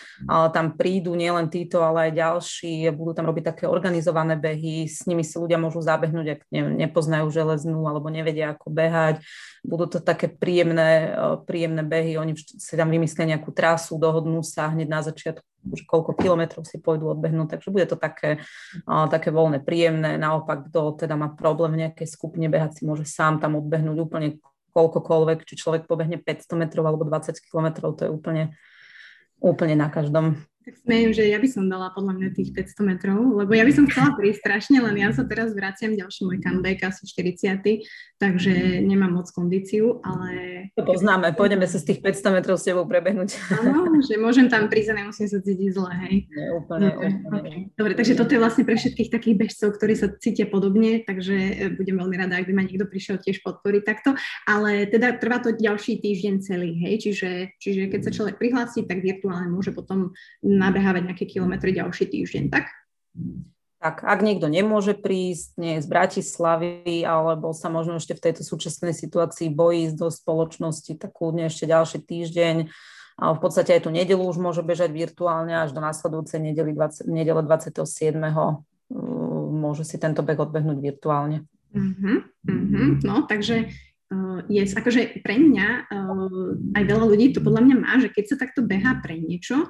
tam 0.56 0.80
prídu, 0.80 1.19
nielen 1.19 1.51
títo, 1.51 1.83
ale 1.83 2.07
aj 2.07 2.12
ďalší, 2.15 2.95
budú 2.95 3.12
tam 3.12 3.27
robiť 3.27 3.44
také 3.44 3.63
organizované 3.68 4.39
behy, 4.39 4.88
s 4.88 5.03
nimi 5.03 5.19
si 5.19 5.35
ľudia 5.35 5.59
môžu 5.59 5.83
zabehnúť, 5.83 6.27
ak 6.39 6.41
nepoznajú 6.79 7.27
železnú 7.27 7.84
alebo 7.84 8.07
nevedia, 8.07 8.55
ako 8.55 8.72
behať. 8.72 9.19
Budú 9.67 9.88
to 9.88 10.00
také 10.00 10.31
príjemné, 10.31 11.12
príjemné 11.43 11.84
behy, 11.84 12.15
oni 12.15 12.39
si 12.39 12.74
tam 12.79 12.88
vymyslia 12.88 13.36
nejakú 13.36 13.51
trasu, 13.51 14.00
dohodnú 14.00 14.48
sa 14.48 14.72
hneď 14.72 14.88
na 14.88 15.03
začiatku 15.03 15.43
už 15.63 15.88
koľko 15.88 16.15
kilometrov 16.20 16.67
si 16.67 16.84
pôjdu 16.84 17.08
odbehnúť, 17.15 17.55
takže 17.55 17.72
bude 17.72 17.88
to 17.88 17.96
také, 17.96 18.43
také 18.86 19.32
voľné, 19.32 19.63
príjemné. 19.63 20.20
Naopak, 20.20 20.67
kto 20.67 21.00
teda 21.00 21.15
má 21.15 21.32
problém 21.32 21.72
v 21.75 21.82
nejakej 21.88 22.08
skupine 22.08 22.51
behať 22.51 22.79
si 22.79 22.82
môže 22.84 23.08
sám 23.08 23.39
tam 23.39 23.55
odbehnúť 23.55 23.98
úplne 24.00 24.43
koľkokoľvek, 24.74 25.46
či 25.46 25.53
človek 25.55 25.86
pobehne 25.86 26.17
500 26.17 26.58
metrov 26.58 26.84
alebo 26.89 27.05
20 27.05 27.38
kilometrov, 27.46 27.93
to 27.93 28.10
je 28.10 28.12
úplne, 28.12 28.58
úplne 29.38 29.77
na 29.77 29.88
každom. 29.88 30.41
Tak 30.63 30.79
smejem, 30.79 31.12
že 31.12 31.27
ja 31.27 31.43
by 31.43 31.48
som 31.51 31.67
dala 31.67 31.91
podľa 31.91 32.13
mňa 32.15 32.29
tých 32.39 32.55
500 32.55 32.88
metrov, 32.88 33.20
lebo 33.36 33.51
ja 33.51 33.67
by 33.67 33.74
som 33.75 33.84
chcela 33.84 34.15
prísť 34.15 34.39
strašne, 34.39 34.79
len 34.79 34.96
ja 34.96 35.12
sa 35.12 35.27
teraz 35.27 35.51
vraciam, 35.51 35.91
ďalší 35.91 36.24
môj 36.24 36.39
comeback, 36.39 36.88
asi 36.88 37.03
40 37.03 37.84
takže 38.24 38.79
nemám 38.79 39.20
moc 39.20 39.27
kondíciu, 39.36 40.00
ale... 40.00 40.63
To 40.79 40.88
poznáme, 40.88 41.36
pôjdeme 41.36 41.67
sa 41.67 41.75
z 41.75 41.91
tých 41.91 42.00
500 42.00 42.39
metrov 42.39 42.55
s 42.55 42.63
tebou 42.63 42.88
prebehnúť. 42.88 43.36
Áno, 43.51 43.91
že 44.00 44.15
môžem 44.15 44.48
tam 44.48 44.72
prísť 44.72 44.96
a 44.96 45.03
nemusím 45.03 45.27
sa 45.27 45.43
cítiť 45.43 45.70
zle, 45.75 45.91
hej. 46.08 46.15
Nie, 46.32 46.48
úplne, 46.55 46.88
Dobre, 46.96 47.08
úplne. 47.20 47.39
Okay. 47.43 47.60
Dobre, 47.75 47.93
takže 48.00 48.15
toto 48.15 48.32
je 48.32 48.39
vlastne 48.39 48.63
pre 48.63 48.79
všetkých 48.79 49.10
takých 49.12 49.36
bežcov, 49.36 49.75
ktorí 49.75 49.93
sa 50.00 50.08
cítia 50.15 50.48
podobne, 50.48 51.03
takže 51.03 51.36
e, 51.36 51.53
budem 51.75 52.00
veľmi 52.00 52.15
rada, 52.15 52.39
ak 52.39 52.48
by 52.48 52.53
ma 52.55 52.63
niekto 52.63 52.88
prišiel 52.88 53.20
tiež 53.20 53.43
podporiť 53.43 53.84
takto, 53.84 54.15
ale 54.48 54.88
teda 54.88 55.20
trvá 55.20 55.43
to 55.43 55.51
ďalší 55.51 56.00
týždeň 56.00 56.36
celý, 56.39 56.79
hej, 56.79 57.03
čiže, 57.03 57.60
čiže 57.60 57.91
keď 57.91 58.08
sa 58.08 58.12
človek 58.15 58.39
prihlási, 58.39 58.88
tak 58.88 59.03
virtuálne 59.03 59.51
môže 59.51 59.75
potom 59.75 60.15
nabehávať 60.57 61.01
nejaké 61.10 61.25
kilometre 61.25 61.74
ďalší 61.74 62.05
týždeň, 62.10 62.43
tak? 62.53 62.69
Tak, 63.83 64.00
ak 64.07 64.24
niekto 64.24 64.48
nemôže 64.48 64.95
prísť, 64.95 65.60
nie 65.60 65.75
je 65.75 65.83
z 65.83 65.88
Bratislavy, 65.91 67.03
alebo 67.03 67.51
sa 67.51 67.67
možno 67.67 68.00
ešte 68.00 68.15
v 68.15 68.24
tejto 68.31 68.48
súčasnej 68.48 68.95
situácii 68.95 69.51
bojí 69.51 69.91
ísť 69.91 70.00
do 70.00 70.07
spoločnosti, 70.07 70.95
tak 70.95 71.12
kľudne 71.12 71.51
ešte 71.51 71.67
ďalší 71.67 72.00
týždeň. 72.00 72.72
A 73.19 73.36
v 73.36 73.39
podstate 73.43 73.75
aj 73.75 73.83
tú 73.83 73.91
nedelu 73.91 74.24
už 74.24 74.39
môže 74.39 74.63
bežať 74.63 74.89
virtuálne 74.89 75.53
až 75.53 75.75
do 75.75 75.83
následujúcej 75.83 76.39
nedele, 76.39 76.72
20, 76.72 77.12
nedele 77.12 77.43
27. 77.43 78.15
Môže 79.51 79.83
si 79.83 80.00
tento 80.00 80.24
beh 80.24 80.39
odbehnúť 80.39 80.79
virtuálne. 80.79 81.43
Uh-huh, 81.75 82.24
uh-huh. 82.48 83.03
No, 83.03 83.27
takže 83.27 83.69
uh, 84.13 84.39
yes, 84.46 84.77
akože 84.77 85.25
pre 85.25 85.41
mňa, 85.41 85.89
uh, 85.89 86.77
aj 86.77 86.84
veľa 86.86 87.05
ľudí 87.10 87.34
to 87.34 87.41
podľa 87.41 87.65
mňa 87.65 87.75
má, 87.82 87.93
že 87.98 88.13
keď 88.13 88.25
sa 88.29 88.38
takto 88.38 88.62
behá 88.62 89.01
pre 89.01 89.17
niečo, 89.17 89.65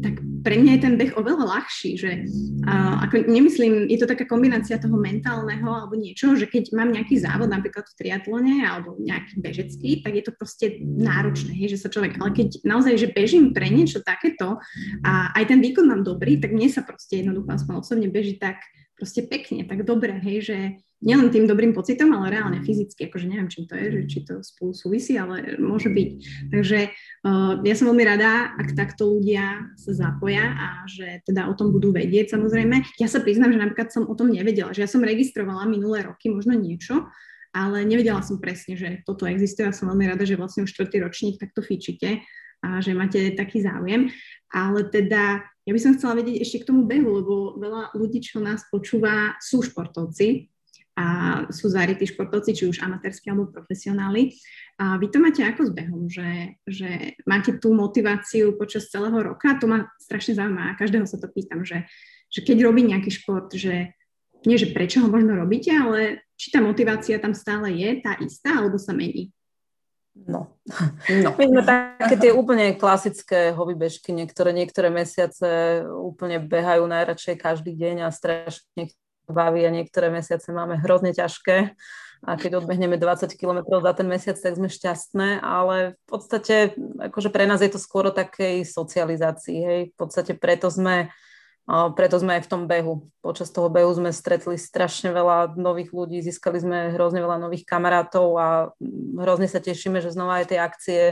tak 0.00 0.16
pre 0.40 0.56
mňa 0.56 0.80
je 0.80 0.80
ten 0.80 0.94
beh 0.96 1.12
oveľa 1.20 1.44
ľahší, 1.60 2.00
že 2.00 2.24
uh, 2.64 3.04
ako 3.04 3.28
nemyslím, 3.28 3.92
je 3.92 3.98
to 4.00 4.08
taká 4.08 4.24
kombinácia 4.24 4.80
toho 4.80 4.96
mentálneho 4.96 5.68
alebo 5.68 5.92
niečo, 5.92 6.32
že 6.32 6.48
keď 6.48 6.72
mám 6.72 6.88
nejaký 6.88 7.20
závod 7.20 7.52
napríklad 7.52 7.84
v 7.84 7.96
triatlone 8.00 8.64
alebo 8.64 8.96
nejaký 8.96 9.44
bežecký, 9.44 10.00
tak 10.00 10.16
je 10.16 10.24
to 10.24 10.32
proste 10.32 10.80
náročné, 10.80 11.52
hej, 11.52 11.76
že 11.76 11.82
sa 11.84 11.92
človek, 11.92 12.16
ale 12.16 12.32
keď 12.32 12.64
naozaj, 12.64 12.96
že 12.96 13.12
bežím 13.12 13.52
pre 13.52 13.68
niečo 13.68 14.00
takéto 14.00 14.56
a 15.04 15.12
aj 15.36 15.44
ten 15.52 15.60
výkon 15.60 15.84
mám 15.84 16.00
dobrý, 16.00 16.40
tak 16.40 16.56
mne 16.56 16.72
sa 16.72 16.80
proste 16.80 17.20
jednoducho 17.20 17.52
aspoň 17.52 17.74
osobne 17.84 18.08
beží 18.08 18.40
tak 18.40 18.56
proste 19.02 19.26
pekne, 19.26 19.66
tak 19.66 19.82
dobre, 19.82 20.14
hej, 20.22 20.38
že 20.46 20.58
nielen 21.02 21.34
tým 21.34 21.50
dobrým 21.50 21.74
pocitom, 21.74 22.14
ale 22.14 22.38
reálne 22.38 22.62
fyzicky, 22.62 23.10
akože 23.10 23.26
neviem, 23.26 23.50
čím 23.50 23.66
to 23.66 23.74
je, 23.74 23.86
že 23.90 24.02
či 24.06 24.18
to 24.22 24.38
spolu 24.46 24.70
súvisí, 24.70 25.18
ale 25.18 25.58
môže 25.58 25.90
byť. 25.90 26.10
Takže 26.54 26.78
uh, 26.86 27.58
ja 27.66 27.74
som 27.74 27.90
veľmi 27.90 28.04
rada, 28.06 28.54
ak 28.54 28.78
takto 28.78 29.18
ľudia 29.18 29.74
sa 29.74 29.90
zapoja 29.90 30.54
a 30.54 30.66
že 30.86 31.26
teda 31.26 31.50
o 31.50 31.58
tom 31.58 31.74
budú 31.74 31.90
vedieť 31.90 32.38
samozrejme. 32.38 32.86
Ja 33.02 33.10
sa 33.10 33.18
priznám, 33.18 33.50
že 33.50 33.58
napríklad 33.58 33.90
som 33.90 34.06
o 34.06 34.14
tom 34.14 34.30
nevedela, 34.30 34.70
že 34.70 34.86
ja 34.86 34.88
som 34.88 35.02
registrovala 35.02 35.66
minulé 35.66 36.06
roky 36.06 36.30
možno 36.30 36.54
niečo, 36.54 37.10
ale 37.50 37.82
nevedela 37.82 38.22
som 38.22 38.38
presne, 38.38 38.78
že 38.78 39.02
toto 39.02 39.26
existuje 39.26 39.66
a 39.66 39.74
som 39.74 39.90
veľmi 39.90 40.14
rada, 40.14 40.22
že 40.22 40.38
vlastne 40.38 40.62
už 40.62 40.70
štvrtý 40.70 41.02
ročník 41.02 41.42
takto 41.42 41.66
fičíte 41.66 42.22
a 42.62 42.78
že 42.78 42.94
máte 42.94 43.34
taký 43.34 43.60
záujem. 43.60 44.08
Ale 44.54 44.86
teda 44.88 45.42
ja 45.42 45.72
by 45.74 45.80
som 45.80 45.94
chcela 45.94 46.18
vedieť 46.18 46.36
ešte 46.42 46.58
k 46.62 46.68
tomu 46.70 46.86
behu, 46.86 47.10
lebo 47.22 47.34
veľa 47.58 47.94
ľudí, 47.94 48.18
čo 48.22 48.42
nás 48.42 48.66
počúva, 48.70 49.38
sú 49.38 49.62
športovci 49.62 50.50
a 50.98 51.06
sú 51.48 51.72
zarytí 51.72 52.04
športovci, 52.04 52.52
či 52.52 52.64
už 52.68 52.84
amatérski 52.84 53.32
alebo 53.32 53.48
profesionáli. 53.48 54.36
A 54.76 55.00
vy 55.00 55.08
to 55.08 55.22
máte 55.22 55.40
ako 55.40 55.70
s 55.70 55.72
behom, 55.72 56.10
že, 56.10 56.60
že 56.68 57.16
máte 57.24 57.56
tú 57.56 57.72
motiváciu 57.72 58.58
počas 58.60 58.92
celého 58.92 59.16
roka? 59.22 59.56
To 59.62 59.70
ma 59.70 59.88
strašne 59.96 60.36
zaujíma 60.36 60.74
a 60.74 60.78
každého 60.78 61.08
sa 61.08 61.16
to 61.16 61.32
pýtam, 61.32 61.64
že, 61.64 61.88
že 62.28 62.44
keď 62.44 62.68
robí 62.68 62.84
nejaký 62.84 63.08
šport, 63.08 63.48
že 63.56 63.96
nie, 64.42 64.58
že 64.58 64.74
prečo 64.74 65.00
ho 65.00 65.08
možno 65.08 65.38
robíte, 65.38 65.70
ale 65.70 66.26
či 66.34 66.50
tá 66.50 66.58
motivácia 66.58 67.22
tam 67.22 67.32
stále 67.32 67.70
je 67.72 68.02
tá 68.02 68.18
istá, 68.18 68.58
alebo 68.58 68.76
sa 68.76 68.90
mení? 68.90 69.30
No. 70.12 70.52
no. 71.08 71.30
My 71.40 71.44
sme 71.48 71.62
také 71.64 72.16
tie 72.20 72.32
úplne 72.36 72.76
klasické 72.76 73.56
hobby 73.56 73.72
bežky, 73.72 74.12
niektoré, 74.12 74.52
niektoré 74.52 74.92
mesiace 74.92 75.80
úplne 75.88 76.36
behajú 76.36 76.84
najradšej 76.84 77.40
každý 77.40 77.72
deň 77.72 78.04
a 78.04 78.08
strašne 78.12 78.92
baví 79.24 79.64
a 79.64 79.72
niektoré 79.72 80.12
mesiace 80.12 80.52
máme 80.52 80.76
hrozne 80.76 81.16
ťažké 81.16 81.72
a 82.22 82.38
keď 82.38 82.62
odbehneme 82.62 83.00
20 83.00 83.34
km 83.34 83.66
za 83.82 83.92
ten 83.98 84.06
mesiac, 84.06 84.38
tak 84.38 84.54
sme 84.54 84.70
šťastné, 84.70 85.42
ale 85.42 85.98
v 85.98 86.06
podstate 86.06 86.76
akože 87.10 87.34
pre 87.34 87.50
nás 87.50 87.58
je 87.64 87.72
to 87.72 87.82
skôr 87.82 88.06
o 88.06 88.14
takej 88.14 88.62
socializácii, 88.62 89.58
hej, 89.58 89.80
v 89.90 89.96
podstate 89.98 90.38
preto 90.38 90.70
sme 90.70 91.10
preto 91.68 92.18
sme 92.18 92.38
aj 92.38 92.42
v 92.44 92.50
tom 92.50 92.62
behu. 92.66 93.06
Počas 93.22 93.54
toho 93.54 93.70
behu 93.70 93.90
sme 93.94 94.10
stretli 94.10 94.58
strašne 94.58 95.14
veľa 95.14 95.54
nových 95.54 95.94
ľudí, 95.94 96.18
získali 96.18 96.58
sme 96.58 96.78
hrozne 96.94 97.22
veľa 97.22 97.38
nových 97.38 97.62
kamarátov 97.62 98.26
a 98.34 98.48
hrozne 99.18 99.46
sa 99.46 99.62
tešíme, 99.62 100.02
že 100.02 100.10
znova 100.10 100.42
aj 100.42 100.46
tie 100.50 100.58
akcie 100.58 101.02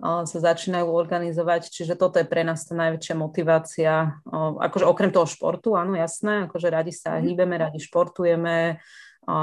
sa 0.00 0.38
začínajú 0.40 0.88
organizovať, 0.88 1.68
čiže 1.68 1.92
toto 1.92 2.16
je 2.16 2.24
pre 2.24 2.40
nás 2.40 2.64
tá 2.64 2.72
najväčšia 2.72 3.14
motivácia. 3.20 4.16
Akože 4.56 4.88
okrem 4.88 5.12
toho 5.12 5.28
športu, 5.28 5.76
áno, 5.76 5.92
jasné, 5.92 6.48
akože 6.48 6.72
radi 6.72 6.92
sa 6.94 7.20
mhm. 7.20 7.22
hýbeme, 7.28 7.54
radi 7.60 7.78
športujeme, 7.84 8.80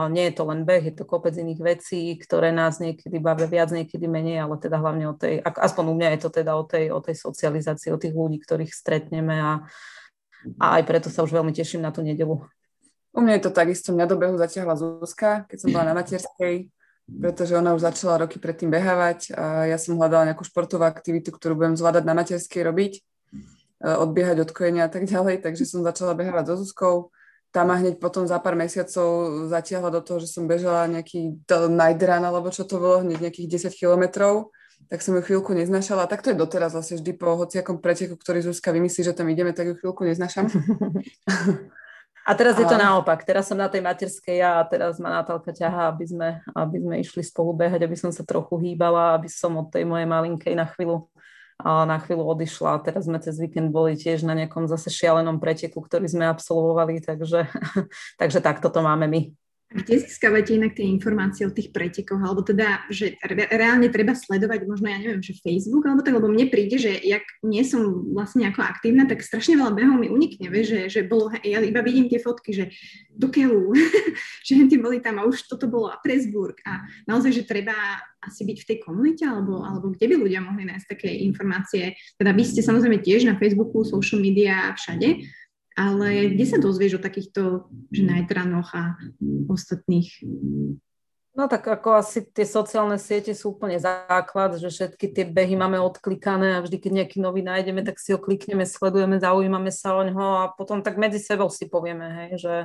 nie 0.09 0.25
je 0.27 0.33
to 0.33 0.43
len 0.49 0.65
beh, 0.65 0.89
je 0.89 0.93
to 0.97 1.05
kopec 1.05 1.37
iných 1.37 1.61
vecí, 1.61 2.17
ktoré 2.17 2.49
nás 2.49 2.81
niekedy 2.81 3.21
bavia 3.21 3.45
viac, 3.45 3.69
niekedy 3.69 4.09
menej, 4.09 4.41
ale 4.41 4.57
teda 4.57 4.81
hlavne 4.81 5.05
o 5.05 5.15
tej, 5.15 5.39
aspoň 5.45 5.85
u 5.93 5.95
mňa 5.95 6.09
je 6.17 6.19
to 6.25 6.29
teda 6.33 6.51
o 6.57 6.65
tej, 6.65 6.89
o 6.89 6.99
tej 6.99 7.15
socializácii, 7.15 7.93
o 7.93 8.01
tých 8.01 8.11
ľudí, 8.17 8.41
ktorých 8.41 8.73
stretneme 8.73 9.37
a, 9.37 9.53
a 10.58 10.79
aj 10.79 10.84
preto 10.86 11.08
sa 11.10 11.25
už 11.25 11.34
veľmi 11.34 11.51
teším 11.51 11.82
na 11.84 11.91
tú 11.91 12.06
nedelu. 12.06 12.44
U 13.17 13.20
mňa 13.20 13.41
je 13.41 13.44
to 13.50 13.51
takisto, 13.51 13.89
mňa 13.91 14.06
do 14.06 14.15
behu 14.20 14.38
zatiahla 14.38 14.77
Zuzka, 14.77 15.50
keď 15.50 15.58
som 15.58 15.70
bola 15.74 15.89
na 15.89 15.98
materskej, 15.98 16.70
pretože 17.08 17.58
ona 17.58 17.74
už 17.74 17.82
začala 17.82 18.22
roky 18.27 18.38
predtým 18.38 18.70
behávať 18.70 19.34
a 19.34 19.65
ja 19.65 19.77
som 19.79 19.98
hľadala 19.98 20.29
nejakú 20.29 20.44
športovú 20.46 20.86
aktivitu, 20.86 21.34
ktorú 21.34 21.58
budem 21.58 21.79
zvládať 21.79 22.03
na 22.06 22.13
materskej 22.13 22.62
robiť, 22.67 22.94
e, 22.94 23.01
odbiehať 23.89 24.44
od 24.44 24.50
kojenia 24.53 24.86
a 24.86 24.91
tak 24.91 25.10
ďalej, 25.10 25.41
takže 25.41 25.63
som 25.65 25.82
začala 25.82 26.13
behávať 26.13 26.53
so 26.53 26.56
Zuzkou. 26.62 26.96
Tá 27.50 27.63
ma 27.63 27.79
hneď 27.79 27.98
potom 27.98 28.27
za 28.27 28.38
pár 28.44 28.60
mesiacov 28.60 29.08
zatiahla 29.50 29.89
do 29.89 30.01
toho, 30.03 30.20
že 30.20 30.27
som 30.27 30.46
bežala 30.46 30.86
nejaký 30.91 31.48
night 31.72 32.01
run, 32.03 32.22
alebo 32.27 32.51
čo 32.51 32.67
to 32.67 32.77
bolo, 32.77 33.01
hneď 33.08 33.32
nejakých 33.32 33.72
10 33.72 33.79
kilometrov, 33.79 34.51
tak 34.88 35.03
som 35.03 35.17
ju 35.17 35.22
chvíľku 35.25 35.51
neznašala. 35.51 36.07
Tak 36.07 36.24
to 36.24 36.31
je 36.31 36.39
doteraz 36.39 36.72
vlastne 36.72 36.96
vždy 37.01 37.12
po 37.17 37.36
hociakom 37.36 37.84
preteku, 37.84 38.15
ktorý 38.15 38.46
Zuzka 38.46 38.72
vymyslí, 38.72 39.01
že 39.03 39.17
tam 39.17 39.27
ideme, 39.27 39.51
tak 39.51 39.67
ju 39.72 39.75
chvíľku 39.75 40.07
neznašam. 40.07 40.48
A 42.27 42.36
teraz 42.36 42.60
je 42.60 42.67
to 42.67 42.75
naopak. 42.75 43.24
Teraz 43.24 43.48
som 43.48 43.55
na 43.55 43.72
tej 43.72 43.79
materskej 43.79 44.43
ja 44.43 44.60
a 44.60 44.67
teraz 44.67 45.00
ma 45.00 45.07
Natálka 45.07 45.55
ťahá, 45.55 45.96
aby 45.96 46.12
sme, 46.12 46.29
aby 46.51 46.77
sme 46.84 46.96
išli 47.00 47.24
spolu 47.24 47.55
behať, 47.55 47.88
aby 47.88 47.96
som 47.96 48.12
sa 48.12 48.27
trochu 48.27 48.60
hýbala, 48.60 49.15
aby 49.15 49.31
som 49.31 49.55
od 49.55 49.72
tej 49.72 49.88
mojej 49.88 50.03
malinkej 50.03 50.51
na 50.51 50.67
chvíľu 50.67 51.07
a 51.57 51.88
na 51.88 51.98
chvíľu 51.98 52.27
odišla. 52.27 52.84
Teraz 52.84 53.07
sme 53.07 53.17
cez 53.17 53.39
víkend 53.39 53.72
boli 53.72 53.98
tiež 53.98 54.27
na 54.27 54.36
nejakom 54.38 54.67
zase 54.69 54.91
šialenom 54.91 55.41
preteku, 55.41 55.79
ktorý 55.79 56.05
sme 56.05 56.27
absolvovali, 56.27 57.00
takže, 57.01 57.48
takže 58.22 58.39
takto 58.43 58.69
to 58.69 58.84
máme 58.84 59.07
my. 59.07 59.22
Kde 59.67 60.00
získavate 60.00 60.55
inak 60.55 60.79
tie 60.79 60.88
informácie 60.88 61.43
o 61.43 61.51
tých 61.51 61.75
pretekoch? 61.75 62.24
Alebo 62.24 62.39
teda, 62.39 62.88
že 62.88 63.19
re, 63.19 63.51
reálne 63.51 63.91
treba 63.91 64.15
sledovať 64.15 64.63
možno, 64.63 64.88
ja 64.88 64.95
neviem, 64.95 65.19
že 65.19 65.36
Facebook, 65.43 65.83
alebo 65.83 66.07
tak, 66.07 66.15
lebo 66.15 66.31
mne 66.31 66.47
príde, 66.47 66.79
že 66.79 66.95
jak 67.03 67.27
nie 67.43 67.67
som 67.67 67.83
vlastne 68.15 68.47
ako 68.47 68.63
aktívna, 68.63 69.03
tak 69.12 69.19
strašne 69.19 69.59
veľa 69.59 69.75
behov 69.75 70.00
mi 70.00 70.07
unikne, 70.07 70.47
vie, 70.47 70.63
že, 70.63 70.88
že 70.88 71.03
bolo, 71.03 71.36
ja 71.43 71.59
iba 71.59 71.83
vidím 71.83 72.07
tie 72.07 72.15
fotky, 72.15 72.55
že 72.55 72.71
do 73.12 73.27
keľu, 73.27 73.75
že 74.47 74.55
tí 74.71 74.79
boli 74.79 75.03
tam 75.03 75.19
a 75.19 75.27
už 75.27 75.51
toto 75.51 75.67
bolo 75.67 75.91
a 75.91 76.00
Presburg 76.00 76.55
a 76.63 76.88
naozaj, 77.03 77.36
že 77.36 77.43
treba 77.43 77.75
asi 78.24 78.47
byť 78.47 78.57
v 78.63 78.67
tej 78.71 78.77
komunite, 78.88 79.27
alebo, 79.27 79.67
alebo 79.67 79.91
kde 79.91 80.07
by 80.07 80.15
ľudia 80.15 80.39
mohli 80.47 80.63
nájsť 80.63 80.88
také 80.95 81.12
informácie. 81.27 81.91
Teda 82.15 82.31
vy 82.31 82.43
ste 82.47 82.63
samozrejme 82.63 83.03
tiež 83.03 83.27
na 83.27 83.36
Facebooku, 83.36 83.83
social 83.83 84.24
media, 84.24 84.71
všade, 84.79 85.27
ale 85.77 86.34
kde 86.34 86.46
sa 86.50 86.57
dozvieš 86.57 86.98
o 86.98 87.05
takýchto 87.05 87.69
že 87.93 88.01
najtranoch 88.01 88.74
a 88.74 88.98
ostatných? 89.46 90.25
No 91.38 91.46
tak 91.46 91.69
ako 91.69 92.01
asi 92.01 92.25
tie 92.25 92.50
sociálne 92.50 92.98
siete 92.98 93.29
sú 93.38 93.53
úplne 93.53 93.77
základ, 93.77 94.57
že 94.57 94.74
všetky 94.74 95.13
tie 95.13 95.22
behy 95.29 95.53
máme 95.53 95.77
odklikané 95.77 96.57
a 96.57 96.63
vždy, 96.65 96.81
keď 96.81 96.91
nejaký 97.05 97.17
nový 97.22 97.46
nájdeme, 97.46 97.86
tak 97.86 98.01
si 98.01 98.10
ho 98.10 98.17
klikneme, 98.17 98.65
sledujeme, 98.65 99.22
zaujímame 99.22 99.69
sa 99.69 99.93
o 99.93 100.01
ňo 100.01 100.27
a 100.41 100.43
potom 100.57 100.81
tak 100.81 100.98
medzi 100.98 101.22
sebou 101.22 101.53
si 101.53 101.69
povieme, 101.69 102.10
hej, 102.10 102.41
že, 102.41 102.55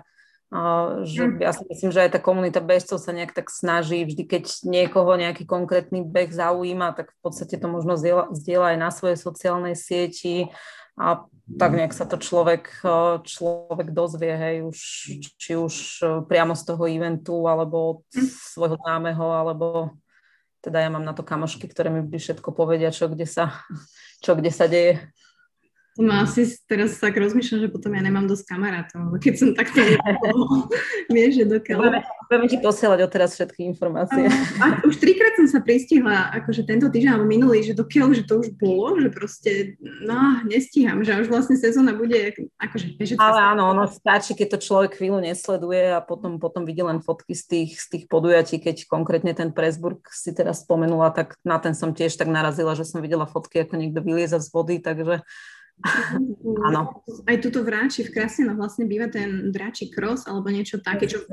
že 1.09 1.33
hm. 1.33 1.41
ja 1.41 1.57
si 1.57 1.65
myslím, 1.65 1.91
že 1.97 2.05
aj 2.05 2.11
tá 2.13 2.21
komunita 2.21 2.61
bežcov 2.61 3.01
sa 3.01 3.17
nejak 3.17 3.33
tak 3.33 3.49
snaží, 3.49 4.05
vždy 4.05 4.29
keď 4.29 4.45
niekoho 4.69 5.17
nejaký 5.17 5.49
konkrétny 5.49 6.05
beh 6.05 6.29
zaujíma, 6.29 6.93
tak 6.93 7.17
v 7.17 7.19
podstate 7.25 7.57
to 7.57 7.73
možno 7.73 7.97
zdieľa 8.37 8.77
aj 8.77 8.79
na 8.79 8.91
svojej 8.93 9.17
sociálnej 9.17 9.73
sieti 9.73 10.53
a 11.01 11.25
tak 11.57 11.73
nejak 11.73 11.97
sa 11.97 12.05
to 12.05 12.21
človek, 12.21 12.69
eh, 12.85 13.25
človek 13.25 13.97
dozvie, 13.97 14.33
hej, 14.37 14.57
už, 14.69 14.79
či 15.41 15.53
už 15.57 15.75
eh, 16.05 16.09
priamo 16.21 16.53
z 16.53 16.63
toho 16.69 16.85
eventu, 16.85 17.49
alebo 17.49 17.77
od 17.97 17.99
hm. 18.13 18.29
svojho 18.29 18.77
známeho, 18.77 19.27
alebo 19.33 19.97
teda 20.63 20.79
ja 20.85 20.93
mám 20.93 21.03
na 21.03 21.17
to 21.17 21.27
kamošky, 21.27 21.67
ktoré 21.67 21.91
mi 21.91 22.05
vždy 22.05 22.19
všetko 22.21 22.55
povedia, 22.55 22.95
čo 22.95 23.09
kde 23.09 23.25
sa, 23.25 23.57
čo 24.23 24.37
kde 24.37 24.53
sa 24.53 24.69
deje. 24.69 25.01
No 26.01 26.25
asi 26.25 26.49
teraz 26.65 26.97
tak 26.97 27.21
rozmýšľam, 27.21 27.69
že 27.69 27.69
potom 27.69 27.93
ja 27.93 28.01
nemám 28.01 28.25
dosť 28.25 28.49
kamarátov, 28.49 29.13
keď 29.21 29.35
som 29.37 29.49
takto 29.53 29.85
vieš, 31.13 31.45
že 31.45 31.45
dokiaľ... 31.45 32.01
Budeme 32.33 32.49
ti 32.49 32.57
posielať 32.65 33.05
odteraz 33.05 33.37
všetky 33.37 33.61
informácie. 33.69 34.25
A, 34.25 34.33
a 34.57 34.67
už 34.89 34.97
trikrát 34.97 35.37
som 35.37 35.45
sa 35.45 35.61
pristihla, 35.61 36.33
akože 36.41 36.65
tento 36.65 36.89
týždeň 36.89 37.21
alebo 37.21 37.29
minulý, 37.29 37.61
že 37.61 37.77
dokiaľ, 37.77 38.17
že 38.17 38.25
to 38.25 38.41
už 38.41 38.57
bolo, 38.57 38.97
že 39.05 39.13
proste, 39.13 39.53
no, 39.85 40.41
nestíham, 40.49 41.05
že 41.05 41.13
už 41.13 41.29
vlastne 41.29 41.61
sezóna 41.61 41.93
bude, 41.93 42.33
akože... 42.57 42.97
Vieš, 42.97 43.21
Ale 43.21 43.53
áno, 43.53 43.77
ono 43.77 43.85
stačí, 43.85 44.33
keď 44.33 44.57
to 44.57 44.65
človek 44.65 44.97
chvíľu 44.97 45.21
nesleduje 45.21 45.93
a 45.93 46.01
potom, 46.01 46.41
potom 46.41 46.65
vidí 46.65 46.81
len 46.81 47.05
fotky 47.05 47.37
z 47.37 47.45
tých, 47.45 47.71
z 47.77 47.87
tých 47.93 48.05
podujatí, 48.09 48.65
keď 48.65 48.89
konkrétne 48.89 49.37
ten 49.37 49.53
Presburg 49.53 50.01
si 50.09 50.33
teraz 50.33 50.65
spomenula, 50.65 51.13
tak 51.13 51.37
na 51.45 51.61
ten 51.61 51.77
som 51.77 51.93
tiež 51.93 52.17
tak 52.17 52.33
narazila, 52.33 52.73
že 52.73 52.89
som 52.89 53.05
videla 53.05 53.29
fotky, 53.29 53.61
ako 53.61 53.77
niekto 53.77 54.01
vylieza 54.01 54.41
z 54.41 54.49
vody, 54.49 54.81
takže 54.81 55.21
Áno. 56.63 57.03
Aj 57.27 57.37
tuto 57.43 57.67
v 57.67 57.75
Ráči, 57.75 58.07
v 58.07 58.15
Krasino 58.15 58.55
vlastne 58.55 58.87
býva 58.87 59.11
ten 59.11 59.51
Dráči 59.51 59.91
cross 59.91 60.31
alebo 60.31 60.47
niečo 60.53 60.79
také, 60.79 61.11
čo 61.11 61.27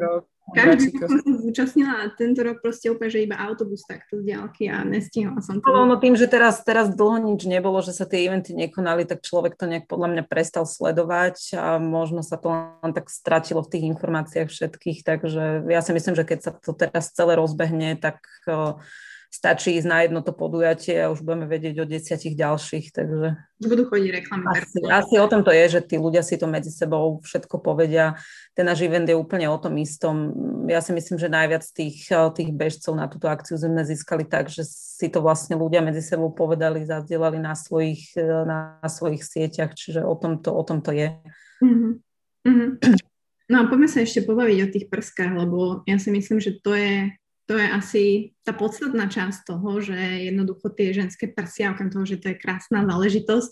každý 0.50 0.90
som 0.98 1.22
sa 1.22 1.34
zúčastnila 1.46 1.94
a 2.02 2.10
tento 2.10 2.42
rok 2.42 2.62
proste 2.62 2.90
úplne, 2.90 3.14
že 3.14 3.26
iba 3.26 3.38
autobus 3.38 3.86
takto 3.86 4.18
z 4.18 4.34
diálky 4.34 4.66
a 4.66 4.82
nestihla 4.82 5.38
som 5.46 5.62
to. 5.62 5.70
No, 5.70 5.86
no 5.86 6.02
tým, 6.02 6.18
že 6.18 6.26
teraz, 6.26 6.66
teraz 6.66 6.90
dlho 6.90 7.22
nič 7.22 7.46
nebolo, 7.46 7.80
že 7.86 7.94
sa 7.94 8.10
tie 8.10 8.26
eventy 8.26 8.58
nekonali, 8.58 9.06
tak 9.06 9.22
človek 9.22 9.54
to 9.54 9.70
nejak 9.70 9.86
podľa 9.86 10.08
mňa 10.18 10.24
prestal 10.26 10.66
sledovať 10.66 11.54
a 11.54 11.78
možno 11.78 12.26
sa 12.26 12.42
to 12.42 12.50
len 12.82 12.94
tak 12.98 13.14
stratilo 13.14 13.62
v 13.62 13.72
tých 13.78 13.84
informáciách 13.94 14.50
všetkých, 14.50 15.06
takže 15.06 15.70
ja 15.70 15.82
si 15.86 15.92
myslím, 15.94 16.18
že 16.18 16.26
keď 16.26 16.40
sa 16.42 16.52
to 16.58 16.74
teraz 16.74 17.14
celé 17.14 17.38
rozbehne, 17.38 17.94
tak 18.02 18.18
uh, 18.50 18.82
stačí 19.30 19.78
ísť 19.78 19.88
na 19.88 20.02
jedno 20.02 20.26
to 20.26 20.34
podujatie 20.34 20.98
a 21.06 21.14
už 21.14 21.22
budeme 21.22 21.46
vedieť 21.46 21.76
o 21.80 21.86
desiatich 21.86 22.34
ďalších, 22.34 22.90
takže... 22.90 23.38
Budú 23.62 23.86
chodiť 23.86 24.10
reklamy. 24.10 24.44
Asi, 24.58 24.80
asi 24.90 25.16
o 25.22 25.30
tom 25.30 25.46
to 25.46 25.54
je, 25.54 25.80
že 25.80 25.82
tí 25.86 26.02
ľudia 26.02 26.26
si 26.26 26.36
to 26.36 26.50
medzi 26.50 26.74
sebou 26.74 27.22
všetko 27.22 27.62
povedia. 27.62 28.18
Ten 28.58 28.66
náš 28.66 28.82
event 28.82 29.06
je 29.06 29.14
úplne 29.14 29.46
o 29.46 29.62
tom 29.62 29.78
istom. 29.78 30.34
Ja 30.66 30.82
si 30.82 30.98
myslím, 30.98 31.22
že 31.22 31.30
najviac 31.30 31.62
tých, 31.70 32.10
tých 32.10 32.50
bežcov 32.50 32.98
na 32.98 33.06
túto 33.06 33.30
akciu 33.30 33.56
sme 33.62 33.86
získali 33.86 34.26
tak, 34.26 34.50
že 34.50 34.66
si 34.66 35.08
to 35.14 35.22
vlastne 35.22 35.56
ľudia 35.56 35.86
medzi 35.86 36.02
sebou 36.02 36.34
povedali, 36.34 36.82
zazdielali 36.84 37.38
na 37.38 37.54
svojich, 37.54 38.18
na 38.50 38.82
svojich 38.82 39.22
sieťach, 39.22 39.78
čiže 39.78 40.02
o 40.02 40.18
tom 40.18 40.42
to, 40.42 40.50
o 40.52 40.64
tom 40.66 40.82
to 40.82 40.90
je. 40.90 41.14
Mm-hmm. 41.62 41.94
Mm-hmm. 42.50 42.70
No 43.50 43.56
a 43.62 43.64
poďme 43.66 43.90
sa 43.90 44.06
ešte 44.06 44.26
pobaviť 44.30 44.58
o 44.62 44.72
tých 44.72 44.86
prskách, 44.94 45.34
lebo 45.34 45.82
ja 45.90 45.98
si 45.98 46.14
myslím, 46.14 46.38
že 46.38 46.62
to 46.62 46.78
je 46.78 47.14
to 47.50 47.58
je 47.58 47.66
asi 47.66 48.04
tá 48.46 48.54
podstatná 48.54 49.10
časť 49.10 49.50
toho, 49.50 49.82
že 49.82 49.98
jednoducho 50.30 50.70
tie 50.70 50.94
ženské 50.94 51.26
prsia, 51.26 51.74
okrem 51.74 51.90
toho, 51.90 52.06
že 52.06 52.22
to 52.22 52.30
je 52.30 52.38
krásna 52.38 52.86
záležitosť, 52.86 53.52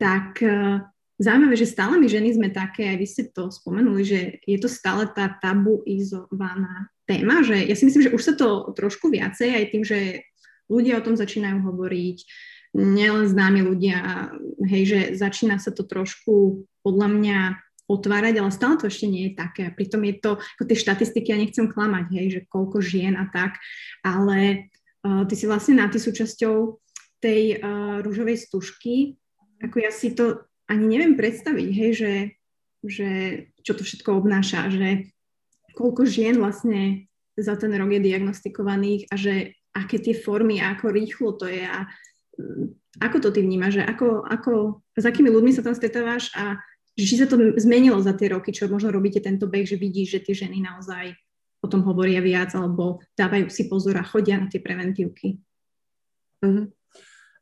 tak 0.00 0.40
uh, 0.40 0.80
zaujímavé, 1.20 1.52
že 1.60 1.68
stále 1.68 2.00
my 2.00 2.08
ženy 2.08 2.32
sme 2.32 2.48
také, 2.48 2.88
aj 2.88 2.96
vy 2.96 3.06
ste 3.06 3.22
to 3.28 3.52
spomenuli, 3.52 4.02
že 4.08 4.20
je 4.40 4.56
to 4.56 4.72
stále 4.72 5.04
tá 5.12 5.36
tabuizovaná 5.36 6.88
téma, 7.04 7.44
že 7.44 7.60
ja 7.60 7.76
si 7.76 7.84
myslím, 7.84 8.08
že 8.08 8.14
už 8.16 8.22
sa 8.24 8.32
to 8.32 8.72
trošku 8.72 9.12
viacej 9.12 9.52
aj 9.52 9.64
tým, 9.68 9.84
že 9.84 10.24
ľudia 10.72 10.96
o 11.00 11.04
tom 11.04 11.20
začínajú 11.20 11.60
hovoriť, 11.60 12.18
nielen 12.76 13.24
známi 13.24 13.60
ľudia, 13.64 14.32
hej, 14.68 14.82
že 14.84 15.00
začína 15.16 15.56
sa 15.56 15.72
to 15.72 15.84
trošku 15.84 16.64
podľa 16.84 17.08
mňa 17.08 17.38
otvárať, 17.86 18.42
ale 18.42 18.50
stále 18.50 18.74
to 18.78 18.90
ešte 18.90 19.06
nie 19.06 19.30
je 19.30 19.32
také. 19.38 19.64
Pritom 19.70 20.02
je 20.02 20.14
to, 20.18 20.30
ako 20.58 20.64
tie 20.66 20.78
štatistiky, 20.78 21.30
ja 21.30 21.38
nechcem 21.38 21.70
klamať, 21.70 22.06
hej, 22.12 22.26
že 22.30 22.40
koľko 22.50 22.82
žien 22.82 23.14
a 23.14 23.30
tak, 23.30 23.58
ale 24.02 24.70
uh, 25.06 25.22
ty 25.26 25.34
si 25.38 25.46
vlastne 25.46 25.78
na 25.78 25.86
ty 25.86 26.02
súčasťou 26.02 26.82
tej 27.22 27.62
uh, 27.62 28.02
rúžovej 28.02 28.42
stužky, 28.42 29.16
ako 29.62 29.76
ja 29.80 29.94
si 29.94 30.12
to 30.12 30.44
ani 30.66 30.98
neviem 30.98 31.14
predstaviť, 31.14 31.68
hej, 31.70 31.90
že, 31.94 32.14
že 32.82 33.08
čo 33.62 33.72
to 33.78 33.86
všetko 33.86 34.18
obnáša, 34.18 34.68
že 34.74 35.14
koľko 35.78 36.02
žien 36.04 36.42
vlastne 36.42 37.06
za 37.38 37.54
ten 37.54 37.70
rok 37.70 37.92
je 37.92 38.00
diagnostikovaných 38.02 39.12
a 39.12 39.14
že 39.14 39.54
aké 39.76 40.00
tie 40.00 40.16
formy 40.16 40.58
a 40.58 40.72
ako 40.72 40.88
rýchlo 40.88 41.36
to 41.36 41.46
je 41.46 41.60
a 41.60 41.84
ako 42.96 43.16
to 43.20 43.28
ty 43.32 43.44
vnímaš, 43.44 43.80
že 43.80 43.84
ako, 43.84 44.24
ako, 44.24 44.52
s 44.96 45.04
akými 45.04 45.28
ľuďmi 45.28 45.52
sa 45.52 45.64
tam 45.64 45.76
stretávaš 45.76 46.32
a 46.32 46.56
či 46.96 47.20
sa 47.20 47.28
to 47.28 47.36
zmenilo 47.60 48.00
za 48.00 48.16
tie 48.16 48.32
roky, 48.32 48.56
čo 48.56 48.72
možno 48.72 48.88
robíte 48.88 49.20
tento 49.20 49.44
beh, 49.44 49.68
že 49.68 49.76
vidíš, 49.76 50.16
že 50.16 50.24
tie 50.24 50.34
ženy 50.48 50.64
naozaj 50.64 51.12
o 51.60 51.68
tom 51.68 51.84
hovoria 51.84 52.24
viac 52.24 52.56
alebo 52.56 53.04
dávajú 53.16 53.52
si 53.52 53.68
pozor 53.68 54.00
a 54.00 54.04
chodia 54.04 54.40
na 54.40 54.48
tie 54.48 54.60
preventívky. 54.62 55.36
Mm-hmm. 56.40 56.66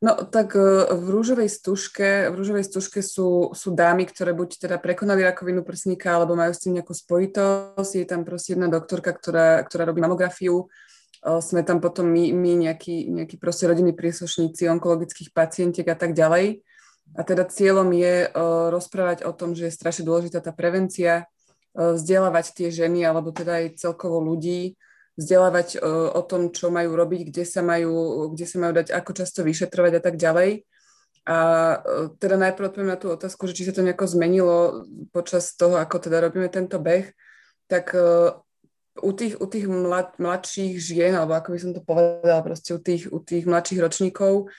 No 0.03 0.11
tak 0.27 0.59
e, 0.59 0.91
v 0.91 1.05
rúžovej 1.07 1.47
stužke, 1.47 2.27
v 2.27 2.35
rúžovej 2.35 2.67
stužke 2.67 2.99
sú, 2.99 3.55
sú 3.55 3.71
dámy, 3.71 4.03
ktoré 4.03 4.35
buď 4.35 4.67
teda 4.67 4.75
prekonali 4.75 5.23
rakovinu 5.23 5.63
prsníka, 5.63 6.13
alebo 6.13 6.35
majú 6.35 6.51
s 6.51 6.61
tým 6.61 6.75
nejakú 6.75 6.91
spojitosť. 6.91 7.91
Je 7.95 8.07
tam 8.07 8.27
proste 8.27 8.59
jedna 8.59 8.67
doktorka, 8.67 9.15
ktorá, 9.15 9.63
ktorá 9.63 9.87
robí 9.87 10.03
mamografiu. 10.03 10.67
Sme 11.25 11.65
tam 11.65 11.81
potom 11.81 12.05
my, 12.05 12.29
my 12.37 12.69
nejakí, 12.69 13.09
nejakí 13.09 13.41
proste 13.41 13.65
rodinní 13.65 13.97
príslušníci 13.97 14.69
onkologických 14.69 15.33
pacientiek 15.33 15.87
a 15.89 15.97
tak 15.97 16.13
ďalej. 16.13 16.61
A 17.13 17.21
teda 17.21 17.45
cieľom 17.45 17.93
je 17.93 18.25
uh, 18.25 18.73
rozprávať 18.73 19.23
o 19.29 19.31
tom, 19.31 19.53
že 19.53 19.69
je 19.69 19.77
strašne 19.77 20.03
dôležitá 20.03 20.41
tá 20.41 20.49
prevencia, 20.49 21.29
uh, 21.77 21.93
vzdelávať 21.93 22.57
tie 22.57 22.67
ženy, 22.73 23.05
alebo 23.05 23.29
teda 23.29 23.61
aj 23.61 23.77
celkovo 23.77 24.17
ľudí, 24.17 24.73
vzdelávať 25.15 25.77
uh, 25.77 26.11
o 26.17 26.21
tom, 26.25 26.49
čo 26.49 26.73
majú 26.73 26.97
robiť, 26.97 27.29
kde 27.29 27.43
sa 27.45 27.61
majú, 27.61 28.27
kde 28.33 28.45
sa 28.49 28.57
majú 28.57 28.73
dať, 28.81 28.91
ako 28.91 29.11
často 29.13 29.45
vyšetrovať 29.45 29.93
a 29.97 30.01
tak 30.01 30.15
ďalej. 30.17 30.65
A 31.25 31.37
teda 32.21 32.37
najprv 32.37 32.69
odpoviem 32.69 32.93
na 32.93 33.01
tú 33.01 33.09
otázku, 33.09 33.49
že 33.49 33.57
či 33.57 33.65
sa 33.65 33.73
to 33.73 33.81
nejako 33.81 34.05
zmenilo 34.05 34.85
počas 35.09 35.57
toho, 35.57 35.73
ako 35.81 35.97
teda 35.97 36.21
robíme 36.21 36.45
tento 36.53 36.77
beh, 36.77 37.09
tak 37.65 37.97
u 39.01 39.11
tých, 39.11 39.41
u 39.41 39.45
tých 39.49 39.65
mlad, 39.67 40.15
mladších 40.21 40.79
žien, 40.79 41.17
alebo 41.17 41.35
ako 41.35 41.49
by 41.51 41.59
som 41.59 41.71
to 41.75 41.81
povedala, 41.83 42.45
proste 42.45 42.71
u 42.71 42.79
tých, 42.79 43.11
u 43.11 43.19
tých 43.19 43.43
mladších 43.43 43.81
ročníkov, 43.81 44.53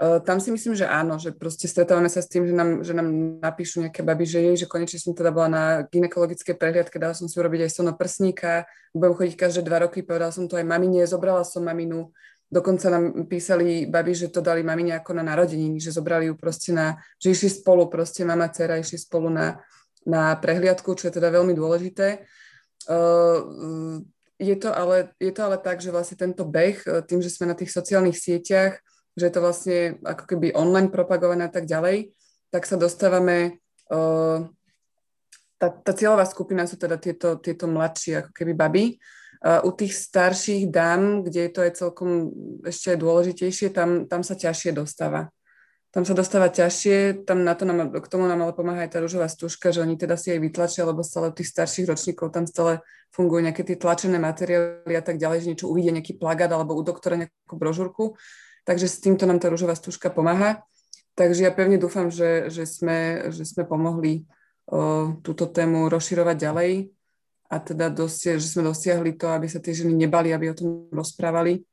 tam 0.00 0.40
si 0.40 0.48
myslím, 0.48 0.72
že 0.72 0.88
áno, 0.88 1.20
že 1.20 1.36
proste 1.36 1.68
stretávame 1.68 2.08
sa 2.08 2.24
s 2.24 2.32
tým, 2.32 2.48
že 2.48 2.56
nám, 2.56 2.80
že 2.80 2.96
nám 2.96 3.36
napíšu 3.44 3.84
nejaké 3.84 4.00
baby, 4.00 4.24
že 4.24 4.40
jej, 4.40 4.56
že 4.64 4.70
konečne 4.70 4.96
som 4.96 5.12
teda 5.12 5.28
bola 5.28 5.48
na 5.52 5.64
ginekologické 5.84 6.56
prehliadke, 6.56 6.96
dala 6.96 7.12
som 7.12 7.28
si 7.28 7.36
urobiť 7.36 7.68
aj 7.68 7.70
sono 7.70 7.92
prsníka, 7.92 8.64
budem 8.96 9.12
chodiť 9.12 9.34
každé 9.36 9.60
dva 9.60 9.84
roky, 9.84 10.00
povedala 10.00 10.32
som 10.32 10.48
to 10.48 10.56
aj 10.56 10.64
mamine, 10.64 11.04
zobrala 11.04 11.44
som 11.44 11.60
maminu, 11.68 12.16
dokonca 12.48 12.88
nám 12.88 13.28
písali 13.28 13.84
baby, 13.92 14.16
že 14.16 14.32
to 14.32 14.40
dali 14.40 14.64
mamine 14.64 14.96
ako 14.96 15.20
na 15.20 15.22
narodeniny, 15.22 15.76
že 15.76 15.92
zobrali 15.92 16.32
ju 16.32 16.34
proste 16.34 16.72
na, 16.72 16.96
že 17.20 17.36
išli 17.36 17.60
spolu, 17.60 17.92
proste 17.92 18.24
mama, 18.24 18.48
dcera 18.48 18.80
išli 18.80 18.96
spolu 18.96 19.28
na, 19.28 19.60
na 20.08 20.32
prehliadku, 20.32 20.96
čo 20.96 21.12
je 21.12 21.20
teda 21.20 21.28
veľmi 21.28 21.52
dôležité. 21.52 22.24
Uh, 22.88 24.00
je 24.40 24.56
to, 24.56 24.72
ale, 24.72 25.12
je 25.20 25.28
to 25.28 25.44
ale 25.44 25.60
tak, 25.60 25.84
že 25.84 25.92
vlastne 25.92 26.16
tento 26.16 26.48
beh, 26.48 27.04
tým, 27.04 27.20
že 27.20 27.28
sme 27.28 27.52
na 27.52 27.54
tých 27.54 27.68
sociálnych 27.68 28.16
sieťach, 28.16 28.80
že 29.18 29.28
je 29.28 29.32
to 29.34 29.40
vlastne 29.42 29.78
ako 30.02 30.24
keby 30.26 30.54
online 30.54 30.90
propagované 30.92 31.46
a 31.48 31.52
tak 31.52 31.66
ďalej, 31.66 32.14
tak 32.50 32.66
sa 32.66 32.74
dostávame, 32.78 33.62
uh, 33.90 34.46
tá, 35.58 35.68
tá 35.70 35.92
cieľová 35.94 36.26
skupina 36.26 36.66
sú 36.66 36.78
teda 36.78 36.98
tieto, 36.98 37.38
tieto 37.38 37.70
mladšie 37.70 38.26
ako 38.26 38.30
keby 38.34 38.52
baby. 38.54 38.84
Uh, 39.40 39.64
u 39.64 39.72
tých 39.72 39.96
starších 39.96 40.68
dám, 40.68 41.24
kde 41.24 41.48
je 41.48 41.52
to 41.52 41.60
aj 41.64 41.72
celkom 41.72 42.10
ešte 42.60 42.92
aj 42.92 42.98
dôležitejšie, 43.00 43.72
tam, 43.72 44.04
tam 44.04 44.20
sa 44.20 44.36
ťažšie 44.36 44.76
dostáva. 44.76 45.32
Tam 45.90 46.06
sa 46.06 46.14
dostáva 46.14 46.46
ťažšie, 46.46 47.26
tam 47.26 47.42
na 47.42 47.58
to 47.58 47.66
nám, 47.66 47.90
k 47.90 48.06
tomu 48.06 48.30
nám 48.30 48.46
ale 48.46 48.54
pomáha 48.54 48.86
aj 48.86 48.94
tá 48.94 49.02
rúžová 49.02 49.26
stužka, 49.26 49.74
že 49.74 49.82
oni 49.82 49.98
teda 49.98 50.14
si 50.14 50.30
aj 50.30 50.38
vytlačia, 50.38 50.86
lebo 50.86 51.02
stále 51.02 51.32
u 51.32 51.34
tých 51.34 51.50
starších 51.50 51.90
ročníkov 51.90 52.30
tam 52.30 52.46
stále 52.46 52.78
fungujú 53.10 53.42
nejaké 53.42 53.66
tie 53.66 53.74
tlačené 53.74 54.22
materiály 54.22 54.94
a 54.94 55.02
tak 55.02 55.18
ďalej, 55.18 55.42
že 55.42 55.50
niečo 55.50 55.66
uvidia, 55.66 55.90
nejaký 55.90 56.14
plagát 56.14 56.46
alebo 56.46 56.78
u 56.78 56.82
doktora 56.86 57.18
nejakú 57.18 57.58
brožúrku 57.58 58.14
Takže 58.64 58.86
s 58.86 59.00
týmto 59.00 59.24
nám 59.24 59.40
tá 59.40 59.48
rúžová 59.48 59.74
stužka 59.74 60.12
pomáha. 60.12 60.64
Takže 61.18 61.44
ja 61.44 61.52
pevne 61.52 61.76
dúfam, 61.76 62.08
že, 62.08 62.48
že, 62.48 62.64
sme, 62.64 63.28
že 63.34 63.44
sme 63.44 63.66
pomohli 63.66 64.24
o, 64.70 65.16
túto 65.20 65.50
tému 65.50 65.90
rozširovať 65.90 66.36
ďalej 66.38 66.72
a 67.50 67.56
teda 67.58 67.90
dosia, 67.90 68.38
že 68.38 68.46
sme 68.46 68.70
dosiahli 68.70 69.18
to, 69.18 69.26
aby 69.28 69.50
sa 69.50 69.58
tie 69.58 69.74
ženy 69.74 69.92
nebali, 69.92 70.30
aby 70.30 70.54
o 70.54 70.56
tom 70.56 70.86
rozprávali. 70.94 71.66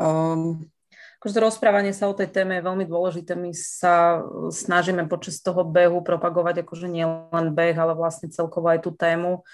Um, 0.00 0.64
akože 1.20 1.36
rozprávanie 1.36 1.92
sa 1.92 2.08
o 2.08 2.16
tej 2.16 2.32
téme 2.32 2.56
je 2.56 2.66
veľmi 2.66 2.88
dôležité. 2.88 3.36
My 3.36 3.52
sa 3.52 4.24
snažíme 4.48 5.04
počas 5.04 5.44
toho 5.44 5.62
behu 5.68 6.00
propagovať 6.00 6.64
akože 6.64 6.88
nie 6.88 7.04
len 7.06 7.52
beh, 7.52 7.76
ale 7.76 7.92
vlastne 7.92 8.32
celkovo 8.32 8.72
aj 8.72 8.82
tú 8.82 8.90
tému 8.96 9.44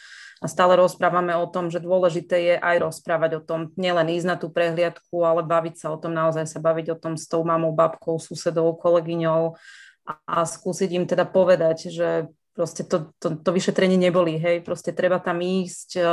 a 0.42 0.50
stále 0.50 0.74
rozprávame 0.74 1.30
o 1.38 1.46
tom, 1.46 1.70
že 1.70 1.78
dôležité 1.78 2.36
je 2.42 2.54
aj 2.58 2.82
rozprávať 2.82 3.38
o 3.38 3.42
tom, 3.46 3.70
nielen 3.78 4.10
ísť 4.10 4.26
na 4.26 4.34
tú 4.34 4.50
prehliadku, 4.50 5.22
ale 5.22 5.46
baviť 5.46 5.74
sa 5.78 5.94
o 5.94 5.96
tom, 6.02 6.10
naozaj 6.10 6.50
sa 6.50 6.58
baviť 6.58 6.92
o 6.92 6.96
tom 6.98 7.14
s 7.14 7.30
tou 7.30 7.46
mamou, 7.46 7.70
babkou, 7.70 8.18
susedou, 8.18 8.74
kolegyňou 8.74 9.54
a, 10.02 10.12
a 10.26 10.36
skúsiť 10.42 10.90
im 10.98 11.06
teda 11.06 11.30
povedať, 11.30 11.94
že 11.94 12.26
proste 12.52 12.84
to, 12.84 13.08
to, 13.16 13.40
to 13.40 13.50
vyšetrenie 13.50 13.96
neboli, 13.96 14.36
hej, 14.36 14.60
proste 14.60 14.92
treba 14.92 15.16
tam 15.16 15.40
ísť 15.40 16.04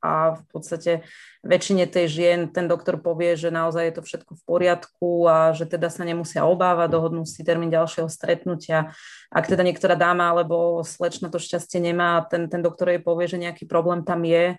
a 0.00 0.40
v 0.40 0.42
podstate 0.48 1.04
väčšine 1.44 1.84
tej 1.84 2.06
žien 2.08 2.40
ten 2.48 2.64
doktor 2.64 2.96
povie, 2.96 3.36
že 3.36 3.52
naozaj 3.52 3.84
je 3.84 3.94
to 4.00 4.02
všetko 4.02 4.32
v 4.40 4.42
poriadku 4.48 5.10
a 5.28 5.52
že 5.52 5.68
teda 5.68 5.92
sa 5.92 6.08
nemusia 6.08 6.48
obávať, 6.48 6.88
dohodnú 6.96 7.28
si 7.28 7.44
termín 7.44 7.68
ďalšieho 7.68 8.08
stretnutia. 8.08 8.96
Ak 9.28 9.52
teda 9.52 9.60
niektorá 9.60 10.00
dáma 10.00 10.32
alebo 10.32 10.80
slečna 10.80 11.28
to 11.28 11.36
šťastie 11.36 11.78
nemá, 11.78 12.24
ten, 12.24 12.48
ten 12.48 12.64
doktor 12.64 12.88
jej 12.88 13.00
povie, 13.04 13.28
že 13.28 13.36
nejaký 13.36 13.68
problém 13.68 14.00
tam 14.00 14.24
je, 14.24 14.56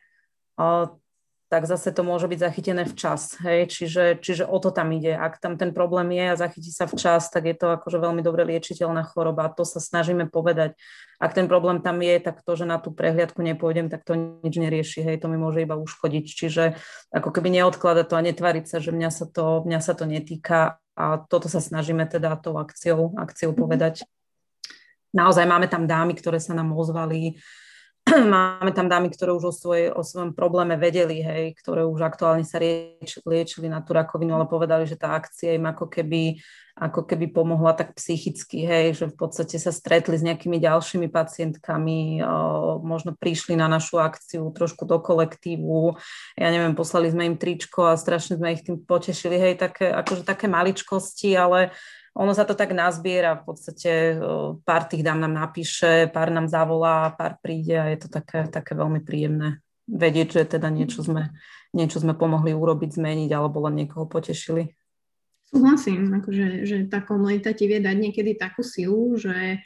tak 1.47 1.63
zase 1.63 1.95
to 1.95 2.03
môže 2.03 2.27
byť 2.27 2.39
zachytené 2.43 2.83
včas. 2.83 3.39
Hej? 3.39 3.71
Čiže, 3.71 4.19
čiže 4.19 4.43
o 4.43 4.60
to 4.60 4.67
tam 4.75 4.91
ide. 4.91 5.15
Ak 5.15 5.39
tam 5.39 5.55
ten 5.55 5.71
problém 5.71 6.12
je 6.12 6.25
a 6.27 6.36
zachytí 6.36 6.75
sa 6.75 6.91
včas, 6.91 7.31
tak 7.31 7.47
je 7.47 7.55
to 7.55 7.71
akože 7.71 8.03
veľmi 8.03 8.19
dobre 8.19 8.43
liečiteľná 8.43 9.07
choroba. 9.07 9.47
To 9.55 9.63
sa 9.63 9.79
snažíme 9.79 10.27
povedať. 10.27 10.75
Ak 11.23 11.31
ten 11.31 11.47
problém 11.47 11.79
tam 11.79 12.03
je, 12.03 12.19
tak 12.19 12.43
to, 12.43 12.51
že 12.60 12.67
na 12.67 12.75
tú 12.83 12.91
prehliadku 12.91 13.39
nepôjdem, 13.39 13.88
tak 13.88 14.03
to 14.03 14.43
nič 14.43 14.60
nerieši. 14.60 15.07
Hej? 15.07 15.23
To 15.23 15.31
mi 15.31 15.39
môže 15.39 15.63
iba 15.63 15.79
uškodiť. 15.79 16.25
Čiže 16.27 16.63
ako 17.15 17.31
keby 17.31 17.47
neodkladať 17.63 18.05
to 18.12 18.15
a 18.19 18.25
netvariť 18.27 18.65
sa, 18.67 18.77
že 18.83 18.91
mňa 18.91 19.10
sa 19.10 19.23
to, 19.23 19.63
mňa 19.63 19.79
sa 19.79 19.95
to 19.95 20.03
netýka. 20.03 20.83
A 20.99 21.15
toto 21.15 21.47
sa 21.47 21.63
snažíme 21.63 22.03
teda 22.12 22.36
tou 22.36 22.60
akciou, 22.60 23.15
akciou 23.15 23.55
povedať. 23.55 24.03
naozaj 25.15 25.47
máme 25.47 25.71
tam 25.71 25.88
dámy, 25.88 26.12
ktoré 26.12 26.43
sa 26.43 26.51
nám 26.51 26.75
ozvali, 26.75 27.39
máme 28.36 28.72
tam 28.72 28.88
dámy, 28.88 29.12
ktoré 29.12 29.36
už 29.36 29.43
o, 29.52 29.54
svoje, 29.54 29.91
o 29.91 30.00
svojom 30.00 30.32
probléme 30.32 30.80
vedeli, 30.80 31.20
hej, 31.20 31.56
ktoré 31.60 31.84
už 31.84 32.00
aktuálne 32.08 32.48
sa 32.48 32.56
lieč, 32.60 33.20
liečili 33.28 33.67
na 33.67 33.84
tú 33.84 33.91
rakovinu, 33.91 34.36
ale 34.38 34.48
povedali, 34.48 34.88
že 34.88 34.96
tá 34.96 35.12
akcia 35.17 35.60
im 35.60 35.67
ako 35.67 35.91
keby, 35.91 36.39
ako 36.78 37.04
keby 37.04 37.28
pomohla 37.36 37.76
tak 37.76 37.98
psychicky, 38.00 38.63
hej, 38.63 38.96
že 38.96 39.06
v 39.12 39.15
podstate 39.17 39.60
sa 39.60 39.76
stretli 39.76 40.15
s 40.15 40.24
nejakými 40.24 40.56
ďalšími 40.56 41.12
pacientkami, 41.12 42.24
o, 42.24 42.80
možno 42.80 43.12
prišli 43.12 43.60
na 43.60 43.67
našu 43.67 44.00
akciu 44.00 44.48
trošku 44.56 44.88
do 44.88 45.04
kolektívu, 45.04 46.00
ja 46.39 46.48
neviem, 46.48 46.78
poslali 46.78 47.12
sme 47.12 47.28
im 47.28 47.36
tričko 47.36 47.91
a 47.91 48.00
strašne 48.00 48.39
sme 48.39 48.56
ich 48.56 48.63
tým 48.63 48.80
potešili, 48.80 49.36
hej, 49.36 49.54
také, 49.60 49.91
akože 49.91 50.24
také 50.24 50.48
maličkosti, 50.48 51.36
ale 51.36 51.76
ono 52.17 52.34
sa 52.34 52.49
to 52.49 52.58
tak 52.58 52.73
nazbiera, 52.73 53.38
v 53.38 53.53
podstate 53.53 54.17
pár 54.65 54.89
tých 54.89 55.06
dám 55.06 55.21
nám 55.21 55.38
napíše, 55.38 56.10
pár 56.10 56.34
nám 56.34 56.49
zavolá, 56.49 57.13
pár 57.13 57.38
príde 57.38 57.77
a 57.77 57.93
je 57.93 58.01
to 58.01 58.10
také, 58.10 58.49
také 58.49 58.73
veľmi 58.73 59.06
príjemné 59.06 59.62
vedieť, 59.86 60.41
že 60.41 60.58
teda 60.58 60.73
niečo 60.73 61.06
sme, 61.06 61.30
niečo 61.77 62.01
sme 62.01 62.17
pomohli 62.17 62.58
urobiť, 62.58 62.97
zmeniť 62.97 63.30
alebo 63.32 63.62
len 63.69 63.86
niekoho 63.86 64.10
potešili. 64.10 64.73
Súhlasím, 65.47 66.12
akože, 66.12 66.67
že 66.67 66.77
tá 66.91 66.99
komunita 67.06 67.56
ti 67.56 67.69
vie 67.69 67.80
dať 67.80 67.95
niekedy 67.95 68.36
takú 68.36 68.65
silu, 68.65 69.15
že, 69.15 69.63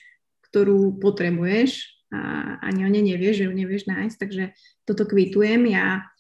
ktorú 0.52 1.00
potrebuješ 1.02 2.04
a 2.12 2.20
ani 2.68 2.86
o 2.86 2.90
ne 2.92 3.02
nevieš, 3.02 3.42
že 3.42 3.46
ju 3.48 3.54
nevieš 3.56 3.88
nájsť, 3.88 4.18
takže 4.20 4.44
toto 4.84 5.08
kvitujem. 5.08 5.72
Ja 5.72 6.11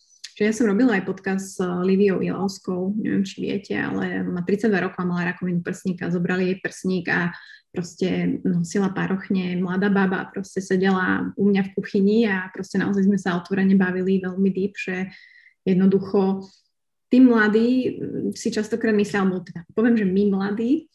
že 0.41 0.49
ja 0.49 0.57
som 0.57 0.65
robila 0.65 0.97
aj 0.97 1.05
podcast 1.05 1.53
s 1.53 1.61
Liviou 1.61 2.17
Ilovskou, 2.17 2.97
neviem, 2.97 3.21
či 3.21 3.45
viete, 3.45 3.77
ale 3.77 4.25
má 4.25 4.41
32 4.41 4.73
rokov 4.73 4.97
a 4.97 5.05
mala 5.05 5.29
rakovinu 5.29 5.61
prsníka, 5.61 6.09
zobrali 6.09 6.49
jej 6.49 6.57
prsník 6.57 7.05
a 7.13 7.29
proste 7.69 8.41
nosila 8.41 8.89
parochne, 8.89 9.53
mladá 9.61 9.93
baba, 9.93 10.25
proste 10.33 10.57
sedela 10.57 11.29
u 11.37 11.45
mňa 11.45 11.61
v 11.69 11.73
kuchyni 11.77 12.25
a 12.25 12.49
proste 12.49 12.81
naozaj 12.81 13.05
sme 13.05 13.21
sa 13.21 13.37
otvorene 13.37 13.77
bavili 13.77 14.17
veľmi 14.17 14.49
deep, 14.49 14.81
že 14.81 15.13
jednoducho 15.61 16.49
tí 17.13 17.21
mladí 17.21 18.01
si 18.33 18.49
častokrát 18.49 18.97
myslia, 18.97 19.21
alebo 19.21 19.45
teda 19.45 19.61
poviem, 19.77 19.93
že 19.93 20.09
my 20.09 20.23
mladí, 20.25 20.89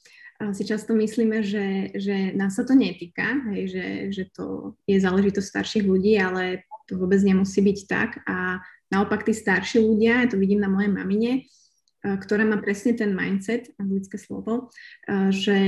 si 0.52 0.68
často 0.68 0.92
myslíme, 0.92 1.40
že, 1.40 1.96
že 1.96 2.36
nás 2.36 2.58
sa 2.58 2.66
to 2.66 2.76
netýka, 2.76 3.40
hej, 3.54 3.72
že, 3.72 3.86
že 4.12 4.24
to 4.36 4.76
je 4.84 5.00
záležitosť 5.00 5.48
starších 5.48 5.84
ľudí, 5.88 6.18
ale 6.20 6.65
to 6.86 6.98
vôbec 6.98 7.18
nemusí 7.22 7.60
byť 7.62 7.78
tak 7.90 8.10
a 8.26 8.62
Naopak 8.86 9.26
tí 9.26 9.34
starší 9.34 9.82
ľudia, 9.82 10.22
ja 10.22 10.28
to 10.30 10.38
vidím 10.38 10.62
na 10.62 10.70
mojej 10.70 10.90
mamine, 10.90 11.32
eh, 11.42 12.16
ktorá 12.18 12.46
má 12.46 12.62
presne 12.62 12.94
ten 12.94 13.10
mindset, 13.10 13.74
anglické 13.82 14.14
slovo, 14.18 14.70
eh, 15.10 15.30
že, 15.34 15.60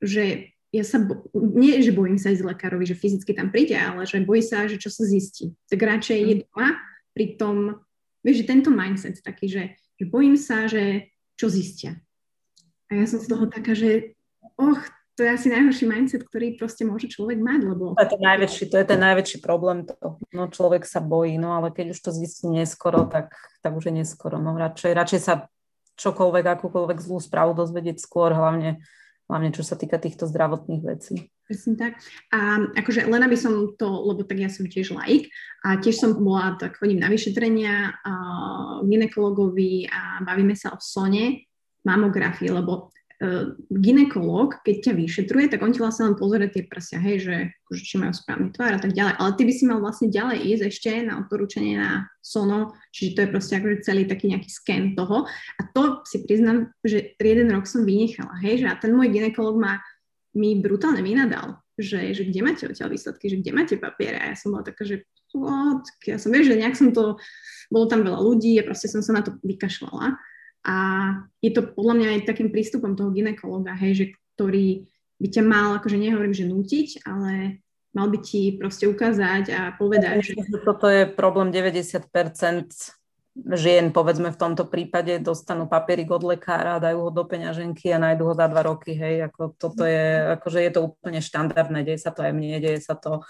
že 0.00 0.24
ja 0.72 0.84
sa, 0.84 1.00
bo- 1.00 1.28
nie, 1.36 1.76
že 1.84 1.92
bojím 1.92 2.16
sa 2.16 2.32
ísť 2.32 2.44
lekárovi, 2.44 2.88
že 2.88 2.96
fyzicky 2.96 3.36
tam 3.36 3.52
príde, 3.52 3.76
ale 3.76 4.08
že 4.08 4.24
bojí 4.24 4.40
sa, 4.40 4.68
že 4.68 4.80
čo 4.80 4.88
sa 4.88 5.04
zistí. 5.04 5.52
Tak 5.68 5.80
radšej 5.80 6.18
je 6.20 6.34
doma, 6.48 6.80
pritom, 7.12 7.56
vieš, 8.24 8.44
že 8.44 8.50
tento 8.50 8.70
mindset 8.72 9.20
taký, 9.20 9.48
že, 9.48 9.64
že 10.00 10.04
bojím 10.08 10.36
sa, 10.36 10.68
že 10.68 11.12
čo 11.36 11.52
zistia. 11.52 12.00
A 12.88 12.96
ja 12.96 13.04
som 13.04 13.20
z 13.20 13.28
toho 13.28 13.44
taká, 13.48 13.76
že 13.76 14.16
och, 14.56 14.80
to 15.16 15.24
je 15.24 15.30
asi 15.32 15.48
najhorší 15.48 15.88
mindset, 15.88 16.28
ktorý 16.28 16.60
proste 16.60 16.84
môže 16.84 17.08
človek 17.08 17.40
mať, 17.40 17.60
lebo... 17.64 17.96
To 17.96 18.04
je 18.04 18.12
ten 18.12 18.20
najväčší, 18.20 18.64
to 18.68 18.76
je 18.76 18.86
ten 18.86 19.00
najväčší 19.00 19.38
problém, 19.40 19.88
to, 19.88 20.20
no 20.36 20.52
človek 20.52 20.84
sa 20.84 21.00
bojí, 21.00 21.40
no 21.40 21.56
ale 21.56 21.72
keď 21.72 21.96
už 21.96 22.00
to 22.04 22.10
zistí 22.12 22.52
neskoro, 22.52 23.08
tak, 23.08 23.32
tak 23.64 23.72
už 23.72 23.88
je 23.88 24.04
neskoro, 24.04 24.36
no 24.36 24.52
radšej, 24.52 24.92
radšej 24.92 25.20
sa 25.24 25.48
čokoľvek, 25.96 26.44
akúkoľvek 26.44 26.98
zlú 27.00 27.16
správu 27.16 27.56
dozvedieť 27.56 27.96
skôr, 27.96 28.36
hlavne, 28.36 28.84
hlavne 29.32 29.50
čo 29.56 29.64
sa 29.64 29.80
týka 29.80 29.96
týchto 29.96 30.28
zdravotných 30.28 30.82
vecí. 30.84 31.32
Presne 31.48 31.80
tak. 31.80 31.96
A 32.34 32.68
akože 32.76 33.08
len 33.08 33.22
aby 33.24 33.38
som 33.38 33.72
to, 33.78 33.88
lebo 33.88 34.20
tak 34.26 34.36
ja 34.36 34.52
som 34.52 34.68
tiež 34.68 34.92
laik 34.92 35.32
a 35.64 35.80
tiež 35.80 35.96
som 35.96 36.12
bola, 36.12 36.60
tak 36.60 36.76
chodím 36.76 37.00
na 37.00 37.08
vyšetrenia 37.08 37.96
uh, 37.96 38.84
ginekologovi 38.84 39.88
a 39.88 40.26
bavíme 40.26 40.52
sa 40.52 40.76
o 40.76 40.78
sone, 40.82 41.48
mamografii, 41.86 42.50
lebo 42.50 42.90
ginekolog, 43.72 44.60
keď 44.60 44.76
ťa 44.84 44.92
vyšetruje, 44.92 45.48
tak 45.48 45.64
on 45.64 45.72
ti 45.72 45.80
vlastne 45.80 46.12
len 46.12 46.20
pozrie 46.20 46.52
tie 46.52 46.68
prsia, 46.68 47.00
hej, 47.00 47.24
že, 47.24 47.36
že 47.72 47.80
či 47.80 47.96
majú 47.96 48.12
správny 48.12 48.52
tvár 48.52 48.76
a 48.76 48.80
tak 48.80 48.92
ďalej. 48.92 49.14
Ale 49.16 49.30
ty 49.40 49.42
by 49.48 49.52
si 49.56 49.64
mal 49.64 49.80
vlastne 49.80 50.12
ďalej 50.12 50.38
ísť 50.44 50.62
ešte 50.68 50.90
na 51.00 51.24
odporúčanie 51.24 51.80
na 51.80 52.12
sono, 52.20 52.76
čiže 52.92 53.16
to 53.16 53.20
je 53.24 53.32
proste 53.32 53.54
akože 53.56 53.88
celý 53.88 54.04
taký 54.04 54.28
nejaký 54.28 54.52
sken 54.52 54.92
toho. 54.92 55.24
A 55.56 55.60
to 55.72 56.04
si 56.04 56.28
priznám, 56.28 56.68
že 56.84 57.16
jeden 57.16 57.48
rok 57.48 57.64
som 57.64 57.88
vynechala, 57.88 58.36
hej, 58.44 58.60
že 58.60 58.66
a 58.68 58.76
ten 58.76 58.92
môj 58.92 59.08
ginekolog 59.08 59.56
ma 59.56 59.80
mi 60.36 60.60
brutálne 60.60 61.00
vynadal, 61.00 61.56
že, 61.80 62.12
že 62.12 62.28
kde 62.28 62.40
máte 62.44 62.68
odtiaľ 62.68 62.92
výsledky, 62.92 63.32
že 63.32 63.40
kde 63.40 63.52
máte 63.56 63.74
papiere. 63.80 64.20
A 64.20 64.28
ja 64.32 64.36
som 64.36 64.52
bola 64.52 64.68
taká, 64.68 64.84
že? 64.84 65.08
Ja 66.04 66.20
som, 66.20 66.32
vieš, 66.32 66.52
že 66.52 66.60
nejak 66.60 66.76
som 66.76 66.92
to, 66.92 67.16
bolo 67.72 67.84
tam 67.88 68.04
veľa 68.04 68.20
ľudí 68.20 68.56
a 68.60 68.64
proste 68.64 68.88
som 68.92 69.00
sa 69.00 69.16
na 69.16 69.24
to 69.24 69.36
vykašľala. 69.40 70.16
A 70.66 70.76
je 71.38 71.54
to 71.54 71.62
podľa 71.62 71.94
mňa 71.94 72.08
aj 72.10 72.20
takým 72.26 72.50
prístupom 72.50 72.98
toho 72.98 73.14
ginekologa, 73.14 73.78
hej, 73.78 73.92
že 73.94 74.04
ktorý 74.34 74.90
by 75.22 75.28
ťa 75.30 75.42
mal, 75.46 75.78
akože 75.78 75.96
nehovorím, 75.96 76.34
že 76.34 76.50
nútiť, 76.50 76.88
ale 77.06 77.62
mal 77.96 78.10
by 78.10 78.18
ti 78.20 78.58
proste 78.58 78.90
ukázať 78.90 79.44
a 79.54 79.60
povedať, 79.78 80.26
že... 80.26 80.34
Toto 80.66 80.90
je 80.90 81.08
problém 81.08 81.54
90% 81.54 82.02
žien, 83.36 83.92
povedzme 83.92 84.32
v 84.32 84.40
tomto 84.40 84.64
prípade, 84.64 85.20
dostanú 85.20 85.68
papierik 85.68 86.08
od 86.08 86.24
lekára, 86.24 86.80
dajú 86.80 87.08
ho 87.08 87.10
do 87.12 87.24
peňaženky 87.28 87.92
a 87.92 88.00
nájdu 88.00 88.32
ho 88.32 88.34
za 88.34 88.48
dva 88.48 88.62
roky, 88.64 88.96
hej, 88.96 89.28
ako 89.28 89.56
toto 89.60 89.84
je, 89.84 90.34
akože 90.40 90.60
je 90.64 90.70
to 90.72 90.80
úplne 90.92 91.20
štandardné, 91.20 91.84
deje 91.84 92.00
sa 92.00 92.12
to 92.16 92.24
aj 92.24 92.32
mne, 92.32 92.56
deje 92.64 92.80
sa 92.80 92.96
to 92.96 93.20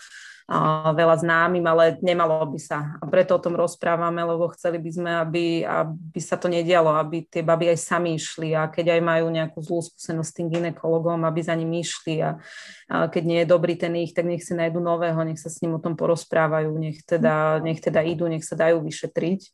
veľa 0.95 1.27
známym, 1.27 1.67
ale 1.67 1.99
nemalo 1.99 2.47
by 2.47 2.61
sa. 2.63 2.95
A 3.03 3.05
preto 3.11 3.35
o 3.35 3.43
tom 3.43 3.59
rozprávame, 3.59 4.23
lebo 4.23 4.47
chceli 4.55 4.79
by 4.79 4.91
sme, 4.95 5.11
aby, 5.11 5.45
aby 5.67 6.21
sa 6.23 6.39
to 6.39 6.47
nedialo, 6.47 6.95
aby 6.95 7.27
tie 7.27 7.43
baby 7.43 7.75
aj 7.75 7.83
sami 7.83 8.15
išli 8.15 8.55
a 8.55 8.71
keď 8.71 8.95
aj 8.95 9.01
majú 9.03 9.27
nejakú 9.27 9.59
zlú 9.59 9.83
skúsenosť 9.83 10.31
s 10.31 10.37
tým 10.39 10.49
ginekologom, 10.55 11.27
aby 11.27 11.43
za 11.43 11.59
ním 11.59 11.83
išli 11.83 12.23
a, 12.23 12.39
a 12.87 13.11
keď 13.11 13.23
nie 13.27 13.39
je 13.43 13.51
dobrý 13.51 13.75
ten 13.75 13.91
ich, 13.99 14.15
tak 14.15 14.31
nech 14.31 14.47
si 14.47 14.55
nájdu 14.55 14.79
nového, 14.79 15.19
nech 15.27 15.43
sa 15.43 15.51
s 15.51 15.59
ním 15.67 15.77
o 15.77 15.83
tom 15.83 15.99
porozprávajú, 15.99 16.71
nech 16.79 17.03
teda, 17.03 17.59
nech 17.59 17.83
teda 17.83 18.07
idú, 18.07 18.31
nech 18.31 18.47
sa 18.47 18.55
dajú 18.55 18.87
vyšetriť 18.87 19.51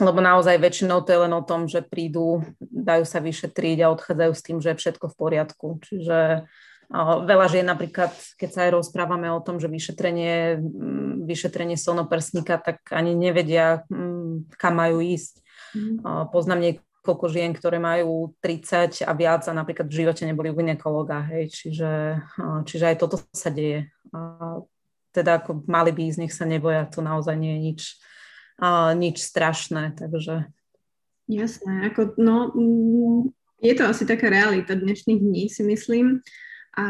lebo 0.00 0.24
naozaj 0.24 0.56
väčšinou 0.56 1.04
to 1.04 1.12
je 1.12 1.22
len 1.28 1.34
o 1.36 1.44
tom, 1.44 1.68
že 1.68 1.84
prídu, 1.84 2.40
dajú 2.60 3.04
sa 3.04 3.20
vyšetriť 3.20 3.84
a 3.84 3.92
odchádzajú 3.92 4.32
s 4.32 4.44
tým, 4.44 4.58
že 4.64 4.72
je 4.72 4.80
všetko 4.80 5.12
v 5.12 5.18
poriadku. 5.18 5.66
Čiže 5.84 6.48
Veľa 6.90 7.46
žien 7.46 7.70
napríklad, 7.70 8.10
keď 8.34 8.50
sa 8.50 8.60
aj 8.66 8.82
rozprávame 8.82 9.30
o 9.30 9.38
tom, 9.38 9.62
že 9.62 9.70
vyšetrenie, 9.70 10.58
mm, 10.58 11.22
vyšetrenie 11.22 11.78
sonoprsníka, 11.78 12.58
tak 12.58 12.82
ani 12.90 13.14
nevedia, 13.14 13.86
mm, 13.86 14.58
kam 14.58 14.74
majú 14.74 14.98
ísť. 14.98 15.38
Mm. 15.70 16.02
Poznám 16.34 16.60
niekoľko 16.66 17.26
žien, 17.30 17.54
ktoré 17.54 17.78
majú 17.78 18.34
30 18.42 19.06
a 19.06 19.12
viac 19.14 19.46
a 19.46 19.54
napríklad 19.54 19.86
v 19.86 20.02
živote 20.02 20.26
neboli 20.26 20.50
u 20.50 20.58
ginekologa, 20.58 21.22
hej, 21.30 21.54
čiže, 21.54 22.18
čiže 22.66 22.84
aj 22.90 22.96
toto 22.98 23.22
sa 23.30 23.54
deje. 23.54 23.86
Teda 25.14 25.38
ako 25.38 25.62
mali 25.70 25.94
by 25.94 26.10
ísť, 26.10 26.18
nech 26.26 26.34
sa 26.34 26.42
neboja, 26.42 26.90
to 26.90 27.06
naozaj 27.06 27.38
nie 27.38 27.54
je 27.54 27.60
nič, 27.70 27.82
nič 28.98 29.16
strašné, 29.22 29.94
takže... 29.94 30.50
Jasné, 31.30 31.94
ako, 31.94 32.18
no, 32.18 32.50
je 33.62 33.78
to 33.78 33.86
asi 33.86 34.02
taká 34.02 34.26
realita 34.26 34.74
dnešných 34.74 35.20
dní, 35.22 35.46
si 35.46 35.62
myslím. 35.62 36.18
A 36.78 36.86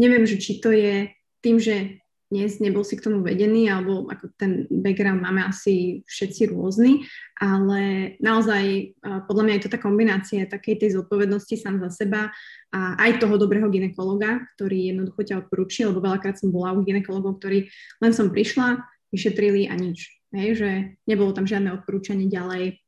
neviem, 0.00 0.26
že 0.26 0.40
či 0.40 0.58
to 0.58 0.74
je 0.74 1.10
tým, 1.44 1.62
že 1.62 2.02
dnes 2.26 2.58
nebol 2.58 2.82
si 2.82 2.98
k 2.98 3.06
tomu 3.06 3.22
vedený, 3.22 3.70
alebo 3.70 4.10
ako 4.10 4.34
ten 4.34 4.66
background 4.66 5.22
máme 5.22 5.46
asi 5.46 6.02
všetci 6.10 6.50
rôzny, 6.50 7.06
ale 7.38 8.14
naozaj 8.18 8.98
podľa 9.30 9.42
mňa 9.46 9.54
je 9.54 9.62
to 9.62 9.70
tá 9.70 9.78
kombinácia 9.78 10.50
takej 10.50 10.74
tej 10.82 10.90
zodpovednosti 10.98 11.54
sám 11.54 11.78
za 11.86 11.90
seba 11.94 12.34
a 12.74 12.98
aj 12.98 13.22
toho 13.22 13.38
dobrého 13.38 13.70
ginekologa, 13.70 14.42
ktorý 14.58 14.90
jednoducho 14.90 15.22
ťa 15.22 15.46
odporúči, 15.46 15.86
lebo 15.86 16.02
veľakrát 16.02 16.34
som 16.34 16.50
bola 16.50 16.74
u 16.74 16.82
ginekologov, 16.82 17.38
ktorí 17.38 17.70
len 18.02 18.10
som 18.10 18.34
prišla, 18.34 18.82
vyšetrili 19.14 19.70
a 19.70 19.78
nič. 19.78 20.10
Hej, 20.34 20.58
že 20.58 20.70
nebolo 21.06 21.30
tam 21.30 21.46
žiadne 21.46 21.78
odporúčanie 21.78 22.26
ďalej 22.26 22.82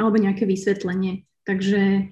alebo 0.00 0.16
nejaké 0.16 0.48
vysvetlenie. 0.48 1.28
Takže 1.44 2.08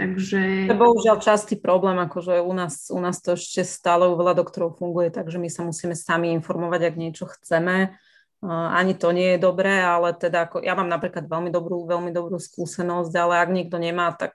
Takže... 0.00 0.40
To 0.64 0.72
je 0.72 0.80
bohužiaľ 0.80 1.20
častý 1.20 1.60
problém, 1.60 2.00
akože 2.00 2.40
u 2.40 2.52
nás, 2.56 2.88
u 2.88 2.96
nás 2.96 3.20
to 3.20 3.36
ešte 3.36 3.68
stále 3.68 4.08
u 4.08 4.16
veľa 4.16 4.32
doktorov 4.32 4.80
funguje, 4.80 5.12
takže 5.12 5.36
my 5.36 5.52
sa 5.52 5.60
musíme 5.60 5.92
sami 5.92 6.32
informovať, 6.32 6.88
ak 6.88 6.94
niečo 6.96 7.28
chceme. 7.28 7.92
Ani 8.40 8.96
to 8.96 9.12
nie 9.12 9.36
je 9.36 9.44
dobré, 9.44 9.84
ale 9.84 10.16
teda 10.16 10.48
ako, 10.48 10.64
ja 10.64 10.72
mám 10.72 10.88
napríklad 10.88 11.28
veľmi 11.28 11.52
dobrú, 11.52 11.84
veľmi 11.84 12.08
dobrú 12.08 12.40
skúsenosť, 12.40 13.12
ale 13.12 13.36
ak 13.36 13.52
niekto 13.52 13.76
nemá, 13.76 14.16
tak 14.16 14.32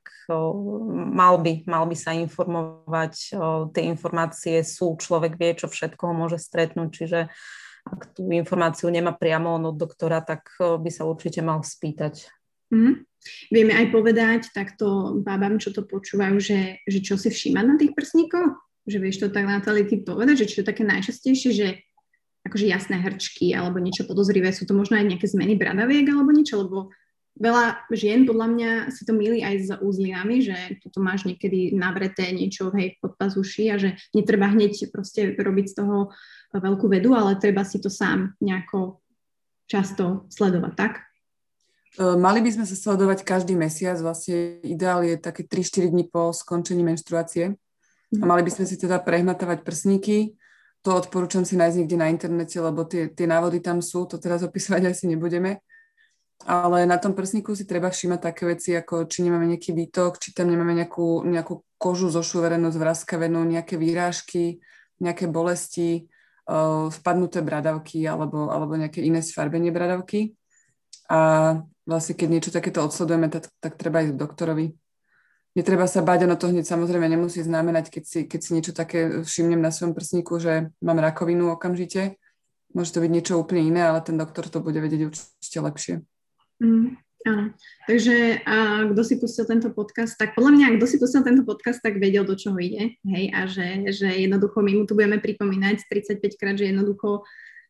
mal 1.10 1.41
by, 1.41 1.65
mal 1.65 1.89
by 1.89 1.97
sa 1.97 2.13
informovať. 2.13 3.34
Tie 3.73 3.84
informácie 3.89 4.62
sú, 4.62 4.93
človek 5.01 5.41
vie, 5.41 5.58
čo 5.58 5.65
všetko 5.65 6.06
ho 6.06 6.13
môže 6.13 6.38
stretnúť, 6.38 6.89
čiže 6.93 7.19
ak 7.82 8.13
tú 8.13 8.30
informáciu 8.30 8.93
nemá 8.93 9.10
priamo 9.17 9.58
od 9.58 9.73
doktora, 9.73 10.21
tak 10.21 10.54
by 10.62 10.89
sa 10.93 11.10
určite 11.10 11.41
mal 11.41 11.65
spýtať. 11.65 12.30
Mm-hmm. 12.69 12.93
Vieme 13.49 13.73
aj 13.73 13.89
povedať 13.89 14.41
takto 14.53 15.17
babám, 15.21 15.57
čo 15.57 15.73
to 15.73 15.81
počúvajú, 15.81 16.38
že, 16.38 16.85
že 16.85 16.99
čo 17.01 17.17
si 17.17 17.33
všímať 17.33 17.65
na 17.65 17.75
tých 17.77 17.93
prsníkoch? 17.97 18.65
že 18.85 19.01
vieš 19.01 19.25
to 19.25 19.33
tak 19.33 19.49
ty 19.89 19.95
povedať, 19.97 20.45
že 20.45 20.49
čo 20.49 20.57
je 20.61 20.69
také 20.69 20.85
najčastejšie, 20.85 21.51
že 21.51 21.67
akože 22.45 22.69
jasné 22.69 23.01
hrčky 23.01 23.49
alebo 23.57 23.81
niečo 23.81 24.05
podozrivé, 24.05 24.53
sú 24.53 24.69
to 24.69 24.77
možno 24.77 25.01
aj 25.01 25.09
nejaké 25.09 25.25
zmeny 25.25 25.57
bradaviek 25.57 26.05
alebo 26.05 26.29
niečo, 26.29 26.61
lebo 26.61 26.93
veľa 27.41 27.89
žien 27.89 28.29
podľa 28.29 28.47
mňa 28.53 28.71
si 28.93 29.01
to 29.01 29.17
milí 29.17 29.41
aj 29.41 29.55
s 29.57 29.69
úzliami, 29.81 30.45
že 30.45 30.57
toto 30.85 31.01
máš 31.01 31.25
niekedy 31.25 31.73
navreté 31.73 32.29
niečo 32.29 32.69
hej, 32.77 33.01
pod 33.01 33.17
pazuši 33.17 33.73
a 33.73 33.75
že 33.81 33.97
netreba 34.13 34.53
hneď 34.53 34.93
proste 34.93 35.33
robiť 35.33 35.65
z 35.73 35.75
toho 35.81 36.13
veľkú 36.53 36.85
vedu, 36.85 37.17
ale 37.17 37.41
treba 37.41 37.65
si 37.65 37.81
to 37.81 37.89
sám 37.89 38.38
nejako 38.38 39.01
často 39.65 40.29
sledovať, 40.29 40.73
tak? 40.77 40.93
E, 41.95 42.15
mali 42.15 42.39
by 42.43 42.49
sme 42.51 42.65
sa 42.67 42.75
sledovať 42.75 43.23
každý 43.23 43.55
mesiac, 43.55 43.95
vlastne 43.99 44.60
ideál 44.62 45.03
je 45.03 45.15
také 45.19 45.47
3-4 45.47 45.91
dní 45.91 46.05
po 46.12 46.36
skončení 46.36 46.84
menštruácie. 46.84 47.55
A 48.15 48.23
mali 48.23 48.45
by 48.45 48.51
sme 48.53 48.65
si 48.69 48.79
teda 48.79 49.01
prehmatávať 49.03 49.65
prsníky. 49.65 50.39
To 50.88 50.95
odporúčam 50.95 51.43
si 51.43 51.58
nájsť 51.58 51.75
niekde 51.81 51.97
na 51.97 52.08
internete, 52.13 52.55
lebo 52.62 52.86
tie, 52.86 53.10
tie 53.10 53.25
návody 53.25 53.60
tam 53.60 53.81
sú, 53.81 54.05
to 54.05 54.21
teraz 54.21 54.45
opisovať 54.45 54.81
asi 54.93 55.10
nebudeme 55.10 55.60
ale 56.43 56.84
na 56.86 56.99
tom 56.99 57.15
prsníku 57.15 57.55
si 57.55 57.63
treba 57.63 57.88
všímať 57.88 58.19
také 58.19 58.43
veci, 58.43 58.75
ako 58.75 59.08
či 59.08 59.23
nemáme 59.23 59.47
nejaký 59.55 59.71
výtok, 59.71 60.19
či 60.19 60.36
tam 60.36 60.51
nemáme 60.51 60.75
nejakú, 60.75 61.23
nejakú 61.23 61.63
kožu 61.79 62.12
zošuverenú, 62.12 62.69
zvraskavenú, 62.75 63.47
nejaké 63.47 63.79
výrážky, 63.79 64.60
nejaké 64.99 65.31
bolesti, 65.31 66.12
uh, 66.51 66.91
spadnuté 66.91 67.39
bradavky 67.39 68.03
alebo, 68.03 68.51
alebo 68.51 68.75
nejaké 68.75 68.99
iné 68.99 69.23
sfarbenie 69.23 69.71
bradavky. 69.71 70.36
A 71.09 71.19
vlastne 71.85 72.17
keď 72.17 72.27
niečo 72.29 72.51
takéto 72.51 72.81
odsledujeme, 72.81 73.29
tak, 73.29 73.47
tak 73.61 73.77
treba 73.77 74.01
ísť 74.01 74.17
k 74.17 74.21
doktorovi. 74.21 74.65
Netreba 75.55 75.87
sa 75.87 76.03
báť, 76.03 76.27
ono 76.27 76.35
to 76.35 76.51
hneď 76.51 76.67
samozrejme 76.67 77.07
nemusí 77.07 77.39
znamenať, 77.39 77.87
keď 77.87 78.03
si, 78.03 78.19
keď 78.27 78.39
si 78.43 78.49
niečo 78.51 78.73
také 78.75 79.23
všimnem 79.23 79.63
na 79.63 79.71
svojom 79.71 79.95
prsníku, 79.95 80.35
že 80.35 80.75
mám 80.83 80.99
rakovinu 80.99 81.47
okamžite. 81.55 82.19
Môže 82.75 82.91
to 82.91 82.99
byť 82.99 83.11
niečo 83.13 83.39
úplne 83.39 83.63
iné, 83.63 83.87
ale 83.87 84.03
ten 84.03 84.19
doktor 84.19 84.51
to 84.51 84.59
bude 84.59 84.75
vedieť 84.75 85.07
určite 85.07 85.59
lepšie. 85.63 85.95
Mm, 86.59 86.99
áno. 87.23 87.43
Takže 87.87 88.43
a 88.43 88.83
kto 88.91 89.01
si 89.07 89.15
pustil 89.15 89.47
tento 89.47 89.71
podcast, 89.71 90.19
tak 90.19 90.35
podľa 90.35 90.59
mňa, 90.59 90.75
kto 90.75 90.85
si 90.91 90.99
pustil 90.99 91.23
tento 91.23 91.47
podcast, 91.47 91.79
tak 91.79 92.03
vedel, 92.03 92.27
do 92.27 92.35
čoho 92.35 92.59
ide. 92.59 92.99
Hej, 93.07 93.31
a 93.31 93.47
že, 93.47 93.95
že 93.95 94.11
jednoducho 94.11 94.59
my 94.59 94.75
mu 94.75 94.83
tu 94.83 94.91
budeme 94.91 95.23
pripomínať 95.23 95.87
35 95.87 96.35
krát, 96.35 96.59
že 96.59 96.67
jednoducho 96.67 97.23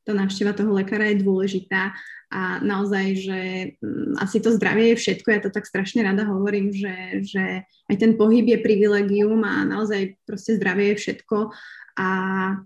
tá 0.05 0.13
návšteva 0.17 0.57
toho 0.57 0.73
lekára 0.73 1.09
je 1.13 1.21
dôležitá 1.21 1.93
a 2.33 2.59
naozaj, 2.59 3.05
že 3.21 3.39
mm, 3.79 4.17
asi 4.17 4.41
to 4.41 4.49
zdravie 4.53 4.93
je 4.93 4.99
všetko, 5.01 5.27
ja 5.29 5.39
to 5.45 5.53
tak 5.53 5.69
strašne 5.69 6.01
rada 6.01 6.25
hovorím, 6.25 6.73
že, 6.73 7.21
že 7.21 7.63
aj 7.65 7.95
ten 8.01 8.17
pohyb 8.17 8.45
je 8.45 8.59
privilegium 8.59 9.41
a 9.45 9.61
naozaj 9.65 10.17
proste 10.25 10.57
zdravie 10.57 10.93
je 10.93 10.99
všetko. 11.01 11.53
A 11.95 12.07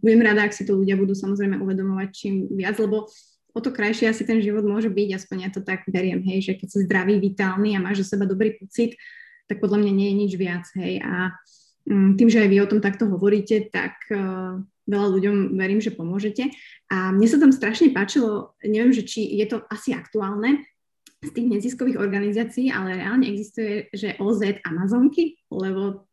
budem 0.02 0.26
rada, 0.26 0.50
ak 0.50 0.58
si 0.58 0.65
to 0.65 0.74
ľudia 0.74 0.98
budú 0.98 1.13
samozrejme 1.13 1.62
uvedomovať 1.62 2.10
čím 2.10 2.50
viac, 2.50 2.82
lebo 2.82 3.06
o 3.54 3.60
to 3.62 3.69
krajšie 3.69 4.10
asi 4.10 4.26
ten 4.26 4.41
život 4.41 4.65
môže 4.65 4.89
byť, 4.89 5.10
aspoň 5.19 5.38
ja 5.45 5.50
to 5.54 5.62
tak 5.62 5.86
beriem, 5.86 6.22
hej, 6.24 6.50
že 6.50 6.54
keď 6.58 6.67
si 6.69 6.78
zdravý, 6.86 7.22
vitálny 7.22 7.78
a 7.78 7.84
máš 7.84 8.06
o 8.06 8.10
seba 8.10 8.26
dobrý 8.26 8.58
pocit, 8.58 8.98
tak 9.50 9.62
podľa 9.62 9.86
mňa 9.86 9.91
nie 9.93 10.08
je 10.10 10.15
nič 10.15 10.32
viac, 10.38 10.65
hej, 10.78 11.02
a 11.02 11.34
um, 11.89 12.13
tým, 12.13 12.30
že 12.30 12.41
aj 12.45 12.50
vy 12.50 12.58
o 12.62 12.69
tom 12.69 12.80
takto 12.82 13.10
hovoríte, 13.10 13.69
tak 13.74 13.98
uh, 14.13 14.62
veľa 14.89 15.08
ľuďom 15.13 15.36
verím, 15.54 15.78
že 15.78 15.93
pomôžete. 15.93 16.49
A 16.89 17.13
mne 17.13 17.28
sa 17.30 17.38
tam 17.38 17.54
strašne 17.54 17.93
páčilo, 17.93 18.58
neviem, 18.65 18.89
že 18.89 19.06
či 19.06 19.21
je 19.38 19.45
to 19.45 19.58
asi 19.69 19.93
aktuálne, 19.93 20.65
z 21.19 21.36
tých 21.36 21.47
neziskových 21.52 21.99
organizácií, 21.99 22.71
ale 22.71 22.95
reálne 22.95 23.28
existuje, 23.28 23.91
že 23.91 24.15
OZ 24.23 24.63
Amazonky, 24.63 25.36
lebo 25.52 26.08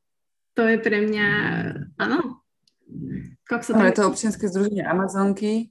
to 0.59 0.67
je 0.67 0.83
pre 0.83 0.99
mňa, 1.07 1.27
áno. 1.95 2.43
Áno, 3.47 3.87
je 3.87 3.97
to 3.97 4.11
občianske 4.11 4.51
združenie 4.51 4.83
Amazonky, 4.83 5.71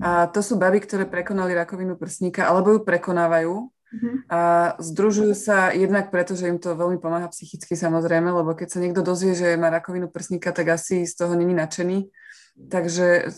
a 0.00 0.26
to 0.26 0.40
sú 0.42 0.58
baby, 0.58 0.82
ktoré 0.82 1.04
prekonali 1.06 1.54
rakovinu 1.54 1.94
prsníka 1.94 2.48
alebo 2.48 2.74
ju 2.74 2.80
prekonávajú. 2.82 3.54
Uh-huh. 3.70 4.14
A 4.26 4.40
združujú 4.82 5.32
sa 5.36 5.70
jednak 5.70 6.10
preto, 6.10 6.34
že 6.34 6.50
im 6.50 6.58
to 6.58 6.74
veľmi 6.74 6.98
pomáha 6.98 7.30
psychicky 7.30 7.78
samozrejme, 7.78 8.34
lebo 8.34 8.56
keď 8.56 8.68
sa 8.76 8.82
niekto 8.82 9.04
dozvie, 9.04 9.38
že 9.38 9.54
má 9.54 9.70
rakovinu 9.70 10.10
prsníka, 10.10 10.50
tak 10.50 10.74
asi 10.74 11.06
z 11.06 11.14
toho 11.14 11.38
není 11.38 11.54
nadšený. 11.54 12.10
Takže 12.56 13.28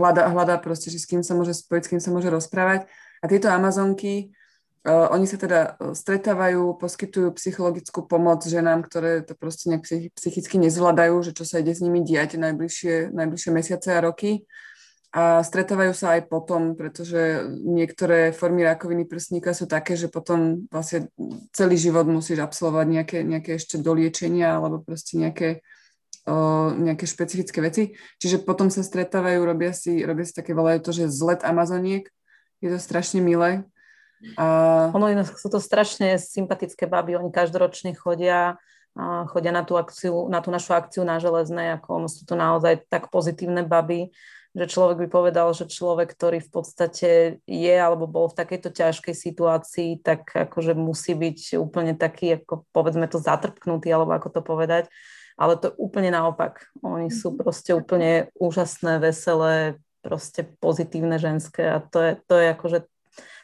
hľadá, 0.00 0.32
hľadá 0.32 0.56
proste, 0.56 0.88
že 0.88 0.96
s 0.96 1.04
kým 1.04 1.20
sa 1.20 1.36
môže 1.36 1.52
spojiť, 1.52 1.82
s 1.84 1.90
kým 1.92 2.00
sa 2.00 2.08
môže 2.08 2.32
rozprávať. 2.32 2.88
A 3.20 3.28
tieto 3.28 3.52
Amazonky, 3.52 4.32
uh, 4.88 5.12
oni 5.12 5.28
sa 5.28 5.36
teda 5.36 5.76
e, 5.76 5.92
stretávajú, 5.92 6.80
poskytujú 6.80 7.36
psychologickú 7.36 8.08
pomoc 8.08 8.44
ženám, 8.44 8.80
ktoré 8.84 9.20
to 9.24 9.36
proste 9.36 9.68
nejak 9.68 9.84
psychicky 10.16 10.56
nezvládajú, 10.56 11.20
že 11.20 11.32
čo 11.36 11.44
sa 11.44 11.60
ide 11.60 11.76
s 11.76 11.84
nimi 11.84 12.00
diať 12.00 12.40
najbližšie, 12.40 13.12
najbližšie 13.12 13.50
mesiace 13.52 13.88
a 13.92 14.00
roky 14.00 14.48
a 15.16 15.40
stretávajú 15.40 15.96
sa 15.96 16.20
aj 16.20 16.28
potom, 16.28 16.76
pretože 16.76 17.48
niektoré 17.64 18.36
formy 18.36 18.68
rakoviny 18.68 19.08
prsníka 19.08 19.56
sú 19.56 19.64
také, 19.64 19.96
že 19.96 20.12
potom 20.12 20.68
vlastne 20.68 21.08
celý 21.56 21.80
život 21.80 22.04
musíš 22.04 22.44
absolvovať 22.44 22.86
nejaké, 23.00 23.18
nejaké 23.24 23.56
ešte 23.56 23.80
doliečenia 23.80 24.60
alebo 24.60 24.84
proste 24.84 25.16
nejaké, 25.16 25.64
o, 26.26 26.74
nejaké 26.74 27.06
špecifické 27.06 27.58
veci. 27.62 27.82
Čiže 28.18 28.42
potom 28.42 28.68
sa 28.68 28.82
stretávajú, 28.82 29.40
robia 29.46 29.72
si, 29.72 30.02
robia 30.02 30.26
si 30.26 30.34
také 30.34 30.52
volajú 30.52 30.82
to, 30.82 30.90
že 30.92 31.08
zlet 31.08 31.46
Amazoniek. 31.46 32.10
Je 32.60 32.68
to 32.68 32.78
strašne 32.82 33.22
milé. 33.22 33.64
A... 34.36 34.88
Ono 34.96 35.06
sú 35.24 35.48
to 35.48 35.60
strašne 35.62 36.18
sympatické 36.18 36.88
baby, 36.88 37.16
oni 37.16 37.30
každoročne 37.30 37.94
chodia 37.94 38.58
chodia 39.28 39.52
na 39.52 39.60
tú, 39.60 39.76
akciu, 39.76 40.24
na 40.32 40.40
tú 40.40 40.48
našu 40.48 40.72
akciu 40.72 41.04
na 41.04 41.20
železné, 41.20 41.76
ako 41.76 42.08
sú 42.08 42.24
to 42.24 42.32
naozaj 42.32 42.80
tak 42.88 43.12
pozitívne 43.12 43.60
baby 43.60 44.08
že 44.56 44.72
človek 44.72 45.04
by 45.04 45.08
povedal, 45.12 45.52
že 45.52 45.68
človek, 45.68 46.16
ktorý 46.16 46.40
v 46.40 46.50
podstate 46.50 47.10
je 47.44 47.74
alebo 47.76 48.08
bol 48.08 48.32
v 48.32 48.40
takejto 48.40 48.72
ťažkej 48.72 49.12
situácii, 49.12 50.00
tak 50.00 50.32
akože 50.32 50.72
musí 50.72 51.12
byť 51.12 51.60
úplne 51.60 51.92
taký, 51.92 52.40
ako 52.40 52.64
povedzme 52.72 53.04
to 53.04 53.20
zatrpknutý, 53.20 53.92
alebo 53.92 54.16
ako 54.16 54.32
to 54.32 54.40
povedať. 54.40 54.88
Ale 55.36 55.60
to 55.60 55.68
je 55.68 55.78
úplne 55.78 56.10
naopak. 56.12 56.72
Oni 56.80 57.12
sú 57.12 57.32
mhm. 57.32 57.38
proste 57.40 57.70
úplne 57.76 58.32
úžasné, 58.36 58.98
veselé, 58.98 59.76
proste 60.00 60.46
pozitívne 60.62 61.18
ženské 61.18 61.66
a 61.66 61.82
to 61.82 61.98
je, 61.98 62.12
to 62.30 62.34
je 62.38 62.46
akože 62.54 62.78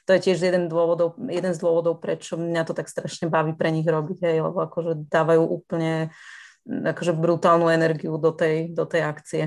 to 0.02 0.18
je 0.18 0.20
tiež 0.30 0.42
jeden, 0.42 0.66
dôvodov, 0.66 1.14
jeden 1.30 1.54
z 1.54 1.62
dôvodov, 1.62 2.02
prečo 2.02 2.34
mňa 2.34 2.66
to 2.66 2.74
tak 2.74 2.90
strašne 2.90 3.30
baví 3.30 3.54
pre 3.54 3.70
nich 3.70 3.86
robiť, 3.86 4.18
hej, 4.18 4.42
lebo 4.42 4.58
akože 4.66 5.06
dávajú 5.06 5.46
úplne 5.46 6.10
akože 6.66 7.14
brutálnu 7.14 7.70
energiu 7.70 8.18
do 8.18 8.30
tej, 8.30 8.70
do 8.70 8.86
tej 8.86 9.02
akcie. 9.02 9.42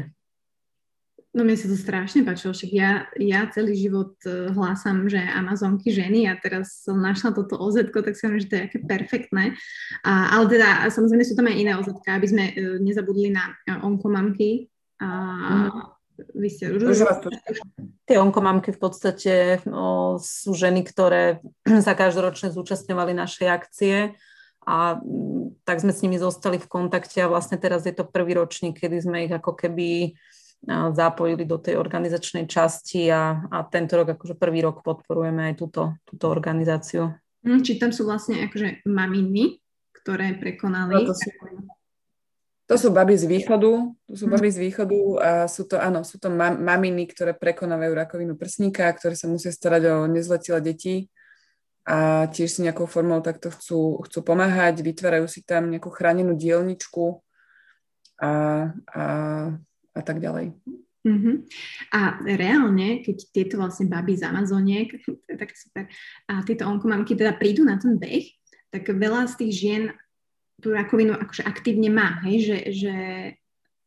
No 1.35 1.43
mne 1.43 1.59
sa 1.59 1.67
to 1.67 1.75
strašne 1.75 2.23
páčilo, 2.23 2.55
však 2.55 2.71
ja, 2.71 3.11
ja 3.19 3.43
celý 3.51 3.75
život 3.75 4.15
e, 4.23 4.55
hlásam, 4.55 5.11
že 5.11 5.19
Amazonky 5.19 5.91
ženy 5.91 6.31
a 6.31 6.39
teraz 6.39 6.79
som 6.79 6.95
našla 6.95 7.35
toto 7.35 7.59
oz 7.59 7.75
tak 7.75 8.15
si 8.15 8.23
myslím, 8.23 8.39
že 8.39 8.47
to 8.47 8.55
je 8.55 8.65
aké 8.71 8.77
perfektné. 8.79 9.43
A, 10.07 10.31
ale 10.31 10.47
teda 10.47 10.87
samozrejme 10.87 11.27
sú 11.27 11.35
tam 11.35 11.51
aj 11.51 11.59
iné 11.59 11.75
oz 11.75 11.91
aby 11.91 12.27
sme 12.31 12.43
uh, 12.55 12.79
nezabudli 12.79 13.35
na 13.35 13.51
uh, 13.51 13.83
onkomamky. 13.83 14.71
A, 15.03 15.07
mm. 15.67 15.95
Vy 16.39 16.47
ste 16.47 16.71
už... 16.71 17.03
Tie 18.07 18.15
onkomamky 18.15 18.71
v 18.71 18.79
podstate 18.79 19.59
no, 19.67 20.15
sú 20.23 20.55
ženy, 20.55 20.87
ktoré 20.87 21.43
sa 21.85 21.99
každoročne 21.99 22.55
zúčastňovali 22.55 23.11
našej 23.11 23.47
akcie 23.51 24.15
a 24.63 24.97
tak 25.67 25.77
sme 25.83 25.91
s 25.91 25.99
nimi 26.01 26.15
zostali 26.15 26.57
v 26.57 26.71
kontakte 26.71 27.21
a 27.21 27.29
vlastne 27.29 27.59
teraz 27.59 27.83
je 27.83 27.91
to 27.91 28.07
prvý 28.07 28.39
ročník, 28.39 28.79
kedy 28.79 28.97
sme 29.03 29.27
ich 29.27 29.33
ako 29.35 29.53
keby 29.53 30.15
zapojili 30.67 31.45
do 31.45 31.61
tej 31.61 31.77
organizačnej 31.77 32.49
časti 32.49 33.09
a, 33.13 33.45
a 33.53 33.57
tento 33.69 34.01
rok, 34.01 34.17
akože 34.17 34.33
prvý 34.33 34.65
rok 34.65 34.81
podporujeme 34.81 35.53
aj 35.53 35.55
túto, 35.61 35.93
túto 36.05 36.25
organizáciu. 36.29 37.13
Hm, 37.45 37.61
či 37.61 37.77
tam 37.77 37.93
sú 37.93 38.09
vlastne 38.09 38.49
akože 38.49 38.87
maminy, 38.89 39.61
ktoré 40.01 40.33
prekonali. 40.37 41.05
No, 41.05 41.05
to, 41.05 41.13
sú, 41.13 41.29
to 42.65 42.75
sú 42.81 42.89
baby 42.89 43.13
z 43.13 43.29
východu, 43.29 43.71
to 44.09 44.13
sú 44.17 44.25
baby 44.25 44.49
z 44.49 44.57
východu 44.65 44.99
a 45.21 45.31
sú 45.45 45.69
to, 45.69 45.77
áno, 45.77 46.01
sú 46.01 46.17
to 46.17 46.33
mam, 46.33 46.57
maminy, 46.57 47.05
ktoré 47.05 47.37
prekonávajú 47.37 47.93
rakovinu 47.93 48.33
prsníka, 48.33 48.89
ktoré 48.97 49.13
sa 49.13 49.29
musia 49.29 49.53
starať 49.53 49.81
o 49.93 49.95
nezletilé 50.09 50.59
deti 50.65 51.13
a 51.85 52.25
tiež 52.25 52.49
si 52.49 52.59
nejakou 52.65 52.89
formou 52.89 53.21
takto 53.21 53.53
chcú, 53.53 54.01
chcú 54.09 54.19
pomáhať, 54.25 54.81
vytvárajú 54.81 55.29
si 55.29 55.45
tam 55.45 55.69
nejakú 55.69 55.93
chránenú 55.93 56.33
dielničku 56.33 57.21
a, 58.17 58.31
a 58.89 59.03
a 59.95 60.01
tak 60.03 60.19
ďalej. 60.19 60.51
Uh-huh. 61.05 61.45
A 61.93 62.17
reálne, 62.25 63.05
keď 63.05 63.17
tieto 63.29 63.55
vlastne 63.61 63.85
baby 63.85 64.17
z 64.17 64.25
Amazoniek, 64.25 64.89
to 65.25 65.29
je 65.31 65.37
tak 65.37 65.53
super, 65.55 65.83
a 66.27 66.43
tieto 66.43 66.67
onkomamky 66.67 67.15
teda 67.15 67.37
prídu 67.37 67.63
na 67.63 67.79
ten 67.79 67.95
beh, 67.95 68.25
tak 68.73 68.89
veľa 68.91 69.31
z 69.31 69.35
tých 69.45 69.53
žien 69.55 69.83
tú 70.59 70.73
rakovinu 70.73 71.15
akože 71.15 71.45
aktívne 71.45 71.91
má, 71.91 72.19
hej, 72.25 72.37
že, 72.47 72.57
že 72.73 72.95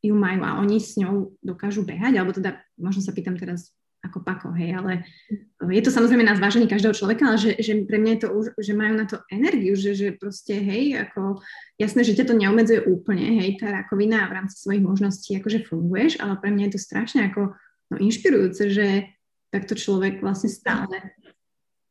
ju 0.05 0.14
majú 0.14 0.47
a 0.47 0.62
oni 0.62 0.79
s 0.79 0.94
ňou 1.01 1.35
dokážu 1.42 1.83
behať, 1.83 2.14
alebo 2.16 2.31
teda, 2.31 2.61
možno 2.79 3.03
sa 3.03 3.11
pýtam 3.11 3.35
teraz 3.35 3.75
ako 3.98 4.22
pako, 4.22 4.48
hej, 4.54 4.78
ale 4.78 5.02
je 5.74 5.82
to 5.82 5.90
samozrejme 5.90 6.22
na 6.22 6.38
zvážení 6.38 6.70
každého 6.70 6.94
človeka, 6.94 7.34
ale 7.34 7.38
že, 7.38 7.58
že 7.58 7.82
pre 7.82 7.98
mňa 7.98 8.12
je 8.14 8.20
to 8.22 8.28
už, 8.30 8.44
že 8.54 8.72
majú 8.72 8.94
na 8.94 9.11
to 9.11 9.18
energiu, 9.26 9.74
že, 9.74 9.98
že 9.98 10.14
proste, 10.14 10.54
hej, 10.54 11.02
ako 11.02 11.42
jasné, 11.82 12.06
že 12.06 12.14
ťa 12.14 12.30
to 12.30 12.38
neobmedzuje 12.38 12.87
úplne, 12.87 13.42
hej, 13.42 13.58
tá 13.58 13.74
rakovina 13.74 14.30
v 14.30 14.37
rámci 14.38 14.54
svojich 14.62 14.87
možností 14.87 15.34
akože 15.42 15.66
funguješ, 15.66 16.22
ale 16.22 16.38
pre 16.38 16.54
mňa 16.54 16.70
je 16.70 16.72
to 16.78 16.80
strašne 16.80 17.20
ako 17.26 17.58
no, 17.90 17.96
inšpirujúce, 17.98 18.70
že 18.70 18.87
takto 19.50 19.74
človek 19.74 20.22
vlastne 20.22 20.52
stále 20.52 21.18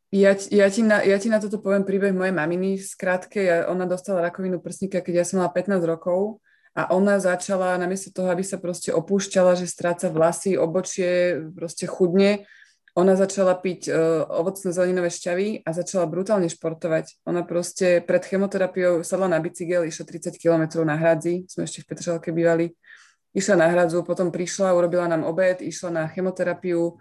ja, 0.07 0.31
ja, 0.55 0.71
ti 0.71 0.87
na, 0.87 1.03
ja 1.03 1.19
ti 1.19 1.27
na 1.27 1.35
toto 1.35 1.59
poviem 1.59 1.83
príbeh 1.83 2.15
mojej 2.15 2.31
maminy. 2.31 2.79
Skrátke, 2.79 3.43
ja, 3.43 3.57
ona 3.67 3.83
dostala 3.83 4.23
rakovinu 4.23 4.63
prsníka, 4.63 5.03
keď 5.03 5.13
ja 5.19 5.25
som 5.27 5.43
mala 5.43 5.51
15 5.51 5.83
rokov 5.83 6.39
a 6.77 6.93
ona 6.93 7.17
začala, 7.17 7.73
namiesto 7.81 8.13
toho, 8.13 8.29
aby 8.29 8.45
sa 8.45 8.61
proste 8.61 8.93
opúšťala, 8.93 9.57
že 9.57 9.65
stráca 9.65 10.13
vlasy, 10.13 10.61
obočie, 10.61 11.41
proste 11.57 11.89
chudne, 11.89 12.45
ona 12.93 13.17
začala 13.17 13.57
piť 13.57 13.89
uh, 13.89 14.25
ovocné 14.29 14.69
zeleninové 14.73 15.09
šťavy 15.09 15.65
a 15.65 15.69
začala 15.73 16.05
brutálne 16.05 16.49
športovať. 16.49 17.25
Ona 17.25 17.45
proste 17.45 18.01
pred 18.05 18.21
chemoterapiou 18.21 19.01
sadla 19.01 19.29
na 19.29 19.41
bicykel, 19.41 19.89
išla 19.89 20.05
30 20.05 20.37
km 20.37 20.85
na 20.85 20.97
hradzi, 20.97 21.49
sme 21.49 21.65
ešte 21.65 21.81
v 21.81 21.87
Petržalke 21.93 22.29
bývali, 22.29 22.73
išla 23.33 23.57
na 23.57 23.69
hradzu, 23.73 24.05
potom 24.05 24.29
prišla, 24.29 24.77
urobila 24.77 25.09
nám 25.09 25.25
obed, 25.25 25.61
išla 25.61 25.89
na 25.93 26.03
chemoterapiu, 26.09 26.97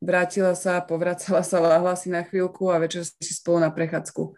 vrátila 0.00 0.56
sa, 0.56 0.80
povracala 0.80 1.40
sa, 1.40 1.60
láhla 1.60 1.92
si 1.96 2.08
na 2.08 2.24
chvíľku 2.24 2.72
a 2.72 2.80
večer 2.80 3.04
si 3.04 3.32
spolu 3.36 3.64
na 3.64 3.72
prechádzku. 3.72 4.32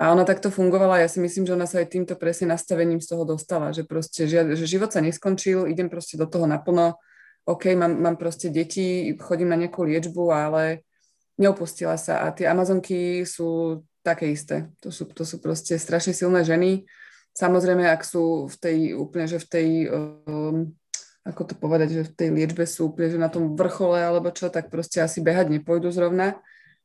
A 0.00 0.16
ona 0.16 0.24
takto 0.24 0.48
fungovala, 0.48 1.04
ja 1.04 1.08
si 1.12 1.20
myslím, 1.20 1.44
že 1.44 1.52
ona 1.52 1.68
sa 1.68 1.84
aj 1.84 1.92
týmto 1.92 2.16
presne 2.16 2.48
nastavením 2.56 3.04
z 3.04 3.12
toho 3.12 3.28
dostala, 3.28 3.68
že 3.76 3.84
proste, 3.84 4.24
že, 4.24 4.56
život 4.64 4.88
sa 4.88 5.04
neskončil, 5.04 5.68
idem 5.68 5.92
proste 5.92 6.16
do 6.16 6.24
toho 6.24 6.48
naplno, 6.48 6.96
OK, 7.44 7.76
mám, 7.76 8.00
mám 8.00 8.16
proste 8.16 8.48
deti, 8.48 9.12
chodím 9.20 9.52
na 9.52 9.60
nejakú 9.60 9.84
liečbu, 9.84 10.32
ale 10.32 10.88
neopustila 11.36 12.00
sa. 12.00 12.24
A 12.24 12.32
tie 12.32 12.48
Amazonky 12.48 13.28
sú 13.28 13.80
také 14.00 14.32
isté. 14.32 14.72
To 14.80 14.88
sú, 14.88 15.04
to 15.12 15.28
sú 15.28 15.36
proste 15.36 15.76
strašne 15.76 16.16
silné 16.16 16.48
ženy. 16.48 16.88
Samozrejme, 17.36 17.84
ak 17.84 18.00
sú 18.00 18.48
v 18.48 18.56
tej 18.56 18.78
úplne, 18.96 19.28
že 19.28 19.36
v 19.36 19.46
tej 19.52 19.68
um, 19.92 20.72
ako 21.20 21.52
to 21.52 21.54
povedať, 21.54 21.88
že 21.92 22.02
v 22.08 22.14
tej 22.16 22.28
liečbe 22.32 22.64
sú 22.64 22.88
úplne 22.92 23.12
že 23.12 23.20
na 23.20 23.28
tom 23.28 23.52
vrchole 23.52 24.00
alebo 24.00 24.32
čo, 24.32 24.48
tak 24.48 24.72
proste 24.72 25.04
asi 25.04 25.20
behať 25.20 25.52
nepôjdu 25.52 25.92
zrovna. 25.92 26.40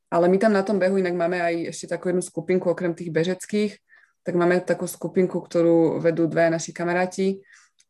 Ale 0.10 0.30
my 0.30 0.38
tam 0.38 0.54
na 0.54 0.62
tom 0.62 0.78
behu 0.78 1.02
inak 1.02 1.18
máme 1.18 1.42
aj 1.42 1.56
ešte 1.76 1.98
takú 1.98 2.14
jednu 2.14 2.22
skupinku, 2.22 2.70
okrem 2.70 2.94
tých 2.94 3.10
bežeckých, 3.10 3.78
tak 4.26 4.34
máme 4.38 4.62
takú 4.62 4.86
skupinku, 4.86 5.42
ktorú 5.42 6.02
vedú 6.02 6.26
dvaja 6.26 6.54
naši 6.54 6.72
kamaráti 6.74 7.42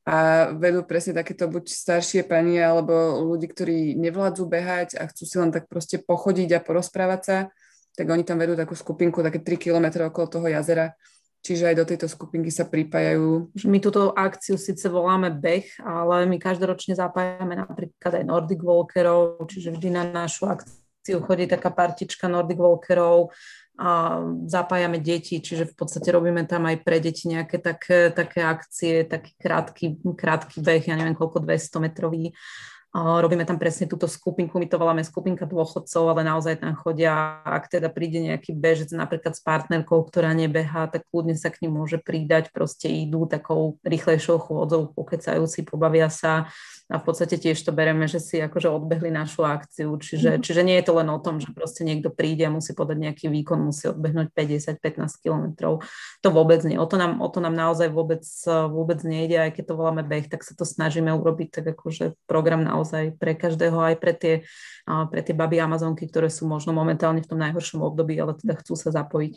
a 0.05 0.49
vedú 0.53 0.85
presne 0.85 1.17
takéto 1.17 1.49
buď 1.49 1.65
staršie 1.71 2.21
pani 2.27 2.61
alebo 2.61 3.23
ľudí, 3.25 3.49
ktorí 3.51 3.97
nevládzu 3.97 4.43
behať 4.45 4.89
a 4.99 5.09
chcú 5.09 5.23
si 5.25 5.35
len 5.41 5.49
tak 5.49 5.65
proste 5.65 5.97
pochodiť 6.03 6.49
a 6.55 6.63
porozprávať 6.63 7.21
sa, 7.23 7.37
tak 7.95 8.05
oni 8.11 8.27
tam 8.27 8.37
vedú 8.37 8.53
takú 8.53 8.75
skupinku, 8.75 9.23
také 9.23 9.39
3 9.39 9.55
km 9.57 10.07
okolo 10.11 10.27
toho 10.27 10.47
jazera 10.51 10.93
Čiže 11.45 11.69
aj 11.69 11.75
do 11.77 11.85
tejto 11.85 12.07
skupinky 12.09 12.49
sa 12.49 12.65
pripájajú. 12.65 13.53
My 13.69 13.77
túto 13.77 14.09
akciu 14.17 14.57
síce 14.57 14.89
voláme 14.89 15.29
beh, 15.29 15.77
ale 15.85 16.25
my 16.25 16.41
každoročne 16.41 16.97
zapájame 16.97 17.53
napríklad 17.53 18.17
aj 18.17 18.25
Nordic 18.25 18.65
Walkerov, 18.65 19.45
čiže 19.45 19.77
vždy 19.77 19.93
na 19.93 20.03
našu 20.09 20.49
akciu 20.49 20.84
chodí 21.21 21.45
taká 21.45 21.69
partička 21.69 22.27
Nordic 22.27 22.57
Walkerov, 22.57 23.29
a 23.75 24.23
zapájame 24.47 25.03
deti, 25.03 25.43
čiže 25.43 25.67
v 25.67 25.83
podstate 25.83 26.07
robíme 26.07 26.47
tam 26.47 26.63
aj 26.63 26.79
pre 26.79 27.03
deti 27.03 27.27
nejaké 27.27 27.59
také, 27.59 28.07
také 28.07 28.39
akcie, 28.39 29.03
taký 29.03 29.35
krátky, 29.35 29.99
krátky 30.15 30.63
beh, 30.63 30.87
ja 30.87 30.95
neviem 30.95 31.11
koľko, 31.11 31.43
200 31.43 31.83
metrový 31.83 32.31
Robíme 32.95 33.43
tam 33.43 33.59
presne 33.59 33.91
túto 33.91 34.07
skupinku, 34.07 34.55
my 34.55 34.71
to 34.71 34.79
voláme 34.79 35.03
skupinka 35.03 35.43
dôchodcov, 35.43 36.15
ale 36.15 36.23
naozaj 36.23 36.63
tam 36.63 36.79
chodia, 36.79 37.43
ak 37.43 37.67
teda 37.67 37.91
príde 37.91 38.23
nejaký 38.23 38.55
bežec 38.55 38.87
napríklad 38.95 39.35
s 39.35 39.43
partnerkou, 39.43 39.99
ktorá 40.07 40.31
nebeha, 40.31 40.87
tak 40.87 41.03
kľudne 41.11 41.35
sa 41.35 41.51
k 41.51 41.67
ním 41.67 41.75
môže 41.75 41.99
pridať, 41.99 42.55
proste 42.55 42.87
idú 42.87 43.27
takou 43.27 43.83
rýchlejšou 43.83 44.39
chôdzou, 44.39 44.95
pokecajú 44.95 45.43
si, 45.43 45.67
pobavia 45.67 46.07
sa 46.07 46.47
a 46.85 47.01
v 47.01 47.03
podstate 47.09 47.41
tiež 47.41 47.57
to 47.65 47.73
bereme, 47.73 48.05
že 48.05 48.21
si 48.21 48.37
akože 48.37 48.69
odbehli 48.69 49.09
našu 49.09 49.41
akciu, 49.41 49.97
čiže, 49.97 50.37
mm. 50.37 50.41
čiže 50.45 50.61
nie 50.61 50.77
je 50.77 50.85
to 50.85 50.93
len 51.01 51.09
o 51.09 51.17
tom, 51.17 51.41
že 51.41 51.49
proste 51.49 51.81
niekto 51.81 52.13
príde 52.13 52.45
a 52.45 52.53
musí 52.53 52.77
podať 52.77 53.09
nejaký 53.09 53.25
výkon, 53.33 53.57
musí 53.57 53.89
odbehnúť 53.89 54.29
50-15 54.37 55.25
kilometrov. 55.25 55.81
To 56.21 56.29
vôbec 56.29 56.61
nie. 56.61 56.77
O 56.77 56.85
to, 56.85 57.01
nám, 57.01 57.25
o 57.25 57.29
to 57.33 57.41
nám 57.41 57.57
naozaj 57.57 57.89
vôbec, 57.89 58.21
vôbec 58.69 59.01
nejde, 59.01 59.49
aj 59.49 59.57
keď 59.57 59.73
to 59.73 59.77
voláme 59.81 60.05
beh, 60.05 60.29
tak 60.29 60.45
sa 60.45 60.53
to 60.53 60.61
snažíme 60.61 61.09
urobiť 61.09 61.57
tak 61.57 61.65
akože 61.73 62.13
program 62.29 62.61
naozaj 62.61 63.17
pre 63.17 63.33
každého, 63.33 63.81
aj 63.81 63.95
pre 63.97 64.13
tie, 64.13 64.33
pre 64.85 65.25
tie 65.25 65.33
baby 65.33 65.57
Amazonky, 65.57 66.05
ktoré 66.05 66.29
sú 66.29 66.45
možno 66.45 66.69
momentálne 66.69 67.25
v 67.25 67.29
tom 67.33 67.41
najhoršom 67.41 67.81
období, 67.81 68.13
ale 68.21 68.37
teda 68.37 68.61
chcú 68.61 68.77
sa 68.77 68.93
zapojiť. 68.93 69.35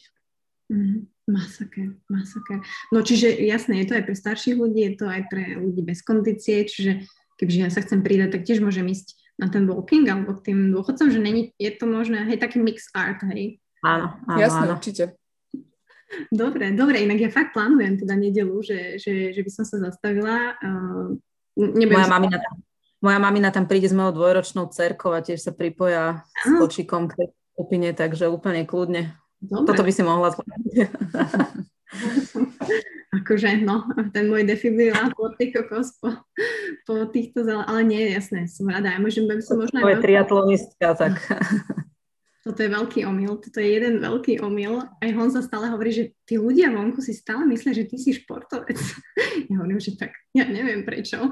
Mm, 0.68 1.08
masaker, 1.32 1.96
masaker. 2.12 2.60
No 2.92 3.00
čiže 3.00 3.32
jasné, 3.40 3.80
je 3.80 3.86
to 3.88 3.96
aj 3.96 4.04
pre 4.04 4.12
starších 4.12 4.52
ľudí, 4.52 4.84
je 4.84 4.94
to 5.00 5.08
aj 5.08 5.24
pre 5.32 5.56
ľudí 5.56 5.80
bez 5.80 6.04
kondície, 6.04 6.68
čiže 6.68 7.08
keďže 7.38 7.58
ja 7.62 7.70
sa 7.70 7.80
chcem 7.86 8.02
pridať, 8.02 8.34
tak 8.34 8.42
tiež 8.44 8.60
môžem 8.60 8.90
ísť 8.90 9.14
na 9.38 9.46
ten 9.46 9.70
walking 9.70 10.10
alebo 10.10 10.34
k 10.34 10.50
tým 10.50 10.74
dôchodcom, 10.74 11.14
že 11.14 11.22
není, 11.22 11.54
je 11.56 11.70
to 11.70 11.86
možné, 11.86 12.26
hej, 12.26 12.42
taký 12.42 12.58
mix 12.58 12.90
art, 12.90 13.22
hej. 13.30 13.62
Áno, 13.86 14.18
áno 14.26 14.38
Jasné, 14.42 14.66
áno. 14.66 14.74
určite. 14.74 15.14
Dobre, 16.34 16.74
dobre, 16.74 17.04
inak 17.04 17.20
ja 17.22 17.30
fakt 17.30 17.54
plánujem 17.54 18.02
teda 18.02 18.18
nedelu, 18.18 18.58
že, 18.64 18.98
že, 18.98 19.30
že 19.30 19.40
by 19.44 19.50
som 19.52 19.64
sa 19.68 19.76
zastavila. 19.78 20.58
Uh, 20.58 21.14
moja, 21.54 22.10
mamina 22.10 22.42
tam, 22.42 22.54
moja 22.98 23.18
mamina 23.22 23.54
tam 23.54 23.70
príde 23.70 23.86
s 23.86 23.94
mojou 23.94 24.16
dvojročnou 24.16 24.66
cerkou 24.72 25.14
a 25.14 25.22
tiež 25.22 25.38
sa 25.38 25.52
pripoja 25.54 26.26
s 26.42 26.50
kočikom 26.58 27.06
k 27.12 27.22
tej 27.22 27.28
skupine, 27.54 27.94
takže 27.94 28.32
úplne 28.32 28.66
kľudne. 28.66 29.14
Dobre. 29.38 29.70
Toto 29.70 29.86
by 29.86 29.92
si 29.94 30.02
mohla 30.02 30.34
zvládať. 30.34 30.90
akože 33.08 33.64
no, 33.64 33.88
ten 34.12 34.28
môj 34.28 34.44
defibrilátor, 34.44 35.32
ty 35.40 35.48
kokos 35.48 35.96
po, 35.96 36.12
po 36.84 36.94
týchto, 37.08 37.44
ale 37.48 37.80
nie 37.84 38.12
jasné, 38.12 38.44
som 38.48 38.68
rada, 38.68 38.92
ja 38.92 39.00
môžem, 39.00 39.24
by 39.24 39.40
som 39.40 39.60
možno... 39.60 39.80
To 39.80 39.92
je 39.92 40.04
triatlonistka, 40.04 40.86
tak... 40.96 41.14
Toto 42.48 42.64
je 42.64 42.72
veľký 42.72 43.04
omyl, 43.04 43.36
toto 43.44 43.60
je 43.60 43.68
jeden 43.76 44.00
veľký 44.00 44.40
omyl. 44.40 44.80
Aj 44.80 45.10
Honza 45.12 45.44
stále 45.44 45.68
hovorí, 45.68 45.92
že 45.92 46.04
tí 46.24 46.40
ľudia 46.40 46.72
vonku 46.72 47.04
si 47.04 47.12
stále 47.12 47.44
myslia, 47.44 47.76
že 47.76 47.84
ty 47.84 48.00
si 48.00 48.16
športovec. 48.16 48.78
Ja 49.48 49.60
hovorím, 49.60 49.80
že 49.80 49.96
tak, 49.96 50.12
ja 50.34 50.44
neviem 50.44 50.82
prečo, 50.84 51.30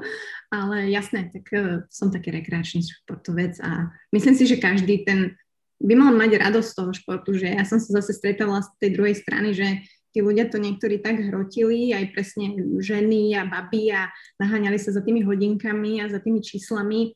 ale 0.49 0.89
jasné, 0.89 1.29
tak 1.29 1.45
uh, 1.53 1.85
som 1.91 2.09
taký 2.09 2.33
rekreačný 2.33 2.81
športovec 2.81 3.59
a 3.61 3.93
myslím 4.15 4.33
si, 4.33 4.47
že 4.47 4.57
každý 4.57 5.05
ten 5.05 5.37
by 5.77 5.93
mal 5.93 6.13
mať 6.17 6.41
radosť 6.41 6.67
z 6.71 6.77
toho 6.77 6.91
športu, 6.93 7.37
že 7.37 7.53
ja 7.53 7.61
som 7.61 7.77
sa 7.77 8.01
zase 8.01 8.17
stretala 8.17 8.65
z 8.65 8.69
tej 8.81 8.89
druhej 8.97 9.15
strany, 9.17 9.53
že 9.53 9.85
tí 10.17 10.25
ľudia 10.25 10.49
to 10.49 10.57
niektorí 10.57 10.97
tak 10.97 11.29
hrotili, 11.29 11.93
aj 11.93 12.09
presne 12.09 12.57
ženy 12.81 13.37
a 13.37 13.45
baby 13.45 13.93
a 13.93 14.09
naháňali 14.41 14.81
sa 14.81 14.89
za 14.89 15.05
tými 15.05 15.21
hodinkami 15.21 16.01
a 16.01 16.09
za 16.09 16.17
tými 16.17 16.41
číslami. 16.41 17.13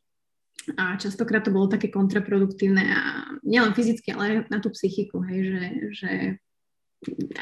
A 0.78 0.94
častokrát 1.02 1.42
to 1.42 1.50
bolo 1.50 1.66
také 1.66 1.90
kontraproduktívne 1.90 2.86
a 2.86 3.02
nielen 3.42 3.74
fyzicky, 3.74 4.14
ale 4.14 4.46
na 4.54 4.62
tú 4.62 4.70
psychiku, 4.70 5.26
hej, 5.26 5.40
že, 5.50 5.64
že 5.98 6.12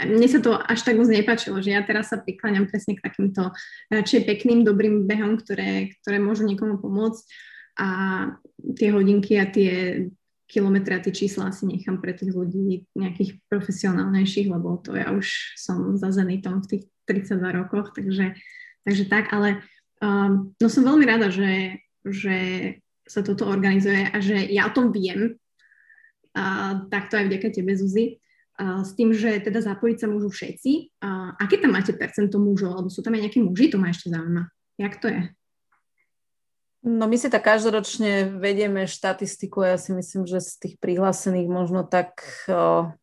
mne 0.07 0.27
sa 0.31 0.39
to 0.39 0.55
až 0.55 0.79
tak 0.87 0.95
moc 0.95 1.11
nepačilo, 1.11 1.59
že 1.59 1.75
ja 1.75 1.83
teraz 1.83 2.15
sa 2.15 2.23
prikláňam 2.23 2.71
presne 2.71 2.95
k 2.95 3.03
takýmto 3.03 3.51
radšej 3.91 4.23
pekným, 4.23 4.63
dobrým 4.63 5.03
behom, 5.03 5.35
ktoré, 5.35 5.91
ktoré 5.99 6.23
môžu 6.23 6.47
niekomu 6.47 6.79
pomôcť. 6.79 7.23
A 7.75 7.87
tie 8.79 8.95
hodinky 8.95 9.35
a 9.35 9.51
tie 9.51 10.07
kilometre 10.49 10.97
a 10.97 11.03
tie 11.05 11.13
čísla 11.13 11.53
si 11.53 11.69
nechám 11.69 12.01
pre 12.01 12.17
tých 12.17 12.33
ľudí 12.33 12.89
nejakých 12.97 13.37
profesionálnejších, 13.53 14.49
lebo 14.49 14.81
to 14.81 14.97
ja 14.97 15.13
už 15.13 15.53
som 15.53 15.93
za 15.93 16.09
Zenitom 16.09 16.65
v 16.65 16.69
tých 16.75 16.83
32 17.05 17.37
rokoch, 17.53 17.93
takže, 17.93 18.33
takže 18.81 19.05
tak, 19.05 19.29
ale 19.29 19.61
um, 20.01 20.49
no 20.57 20.67
som 20.67 20.81
veľmi 20.81 21.05
rada, 21.05 21.29
že, 21.29 21.77
že 22.01 22.37
sa 23.05 23.21
toto 23.21 23.45
organizuje 23.45 24.09
a 24.09 24.17
že 24.17 24.49
ja 24.49 24.65
o 24.65 24.73
tom 24.73 24.89
viem, 24.89 25.37
uh, 26.33 26.89
takto 26.89 27.21
aj 27.21 27.29
vďaka 27.29 27.49
tebe, 27.53 27.77
Zuzi, 27.77 28.17
uh, 28.57 28.81
s 28.81 28.97
tým, 28.97 29.13
že 29.13 29.45
teda 29.45 29.61
zapojiť 29.61 29.97
sa 30.01 30.07
môžu 30.09 30.33
všetci. 30.33 30.97
Uh, 30.97 31.37
aké 31.37 31.61
tam 31.61 31.77
máte 31.77 31.93
percento 31.93 32.41
mužov, 32.41 32.73
alebo 32.73 32.89
sú 32.89 33.05
tam 33.05 33.13
aj 33.13 33.29
nejakí 33.29 33.39
muži, 33.45 33.69
to 33.69 33.77
ma 33.77 33.93
ešte 33.93 34.09
zaujíma. 34.09 34.49
Jak 34.81 34.97
to 34.97 35.13
je? 35.13 35.21
No 36.79 37.11
my 37.11 37.17
si 37.19 37.27
tak 37.27 37.43
každoročne 37.43 38.39
vedieme 38.39 38.87
štatistiku, 38.87 39.67
ja 39.67 39.75
si 39.75 39.91
myslím, 39.91 40.23
že 40.23 40.39
z 40.39 40.51
tých 40.63 40.75
prihlásených 40.79 41.51
možno 41.51 41.83
tak 41.83 42.23
o, 42.47 42.95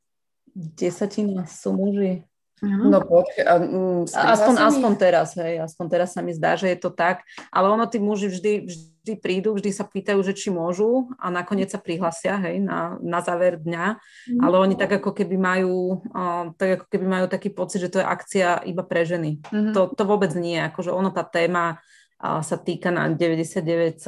desatina 0.57 1.45
sú 1.45 1.77
muži. 1.77 2.25
No 2.65 3.05
poď, 3.05 3.45
mm, 3.45 4.09
aspoň, 4.09 4.55
aspoň 4.57 4.93
teraz, 4.97 5.37
hej, 5.37 5.61
aspoň 5.61 5.87
teraz 5.93 6.17
sa 6.17 6.25
mi 6.25 6.33
zdá, 6.33 6.57
že 6.57 6.73
je 6.73 6.79
to 6.81 6.89
tak, 6.89 7.21
ale 7.53 7.69
ono 7.69 7.85
tí 7.85 8.01
muži 8.01 8.33
vždy, 8.33 8.53
vždy 8.65 9.13
prídu, 9.21 9.53
vždy 9.53 9.77
sa 9.77 9.85
pýtajú, 9.85 10.25
že 10.25 10.33
či 10.33 10.49
môžu 10.49 11.13
a 11.21 11.29
nakoniec 11.29 11.69
sa 11.69 11.77
prihlasia, 11.77 12.41
hej, 12.49 12.65
na, 12.65 12.97
na 13.05 13.21
záver 13.21 13.61
dňa, 13.61 14.01
mm. 14.01 14.41
ale 14.41 14.57
oni 14.57 14.75
tak 14.81 14.89
ako 14.89 15.13
keby 15.13 15.37
majú, 15.37 16.01
uh, 16.17 16.57
tak 16.57 16.81
ako 16.81 16.87
keby 16.89 17.05
majú 17.05 17.27
taký 17.29 17.53
pocit, 17.53 17.85
že 17.85 17.93
to 17.93 18.01
je 18.01 18.09
akcia 18.09 18.65
iba 18.65 18.81
pre 18.81 19.05
ženy. 19.05 19.45
Mm-hmm. 19.53 19.77
To, 19.77 19.93
to 19.93 20.03
vôbec 20.09 20.33
nie, 20.33 20.57
akože 20.57 20.89
ono 20.89 21.13
tá 21.13 21.29
téma 21.29 21.85
sa 22.21 22.57
týka 22.57 22.89
na 22.89 23.13
99,9% 23.13 24.01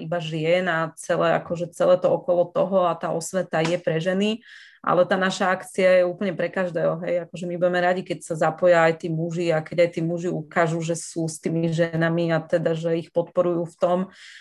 iba 0.00 0.18
žien 0.18 0.64
a 0.64 0.96
celé, 0.96 1.36
akože 1.36 1.76
celé 1.76 2.00
to 2.00 2.08
okolo 2.08 2.48
toho 2.48 2.88
a 2.88 2.96
tá 2.96 3.12
osveta 3.12 3.60
je 3.60 3.76
pre 3.76 4.00
ženy, 4.00 4.40
ale 4.80 5.04
tá 5.04 5.20
naša 5.20 5.52
akcia 5.52 6.00
je 6.00 6.08
úplne 6.08 6.32
pre 6.32 6.48
každého, 6.48 7.04
hej, 7.04 7.28
akože 7.28 7.44
my 7.44 7.60
budeme 7.60 7.84
radi, 7.84 8.00
keď 8.00 8.24
sa 8.24 8.48
zapoja 8.48 8.88
aj 8.88 9.04
tí 9.04 9.12
muži 9.12 9.52
a 9.52 9.60
keď 9.60 9.84
aj 9.84 9.90
tí 9.92 10.00
muži 10.00 10.32
ukážu, 10.32 10.80
že 10.80 10.96
sú 10.96 11.28
s 11.28 11.36
tými 11.36 11.68
ženami 11.68 12.32
a 12.32 12.40
teda, 12.40 12.72
že 12.72 12.96
ich 12.96 13.12
podporujú 13.12 13.68
v 13.68 13.76
tom. 13.76 13.98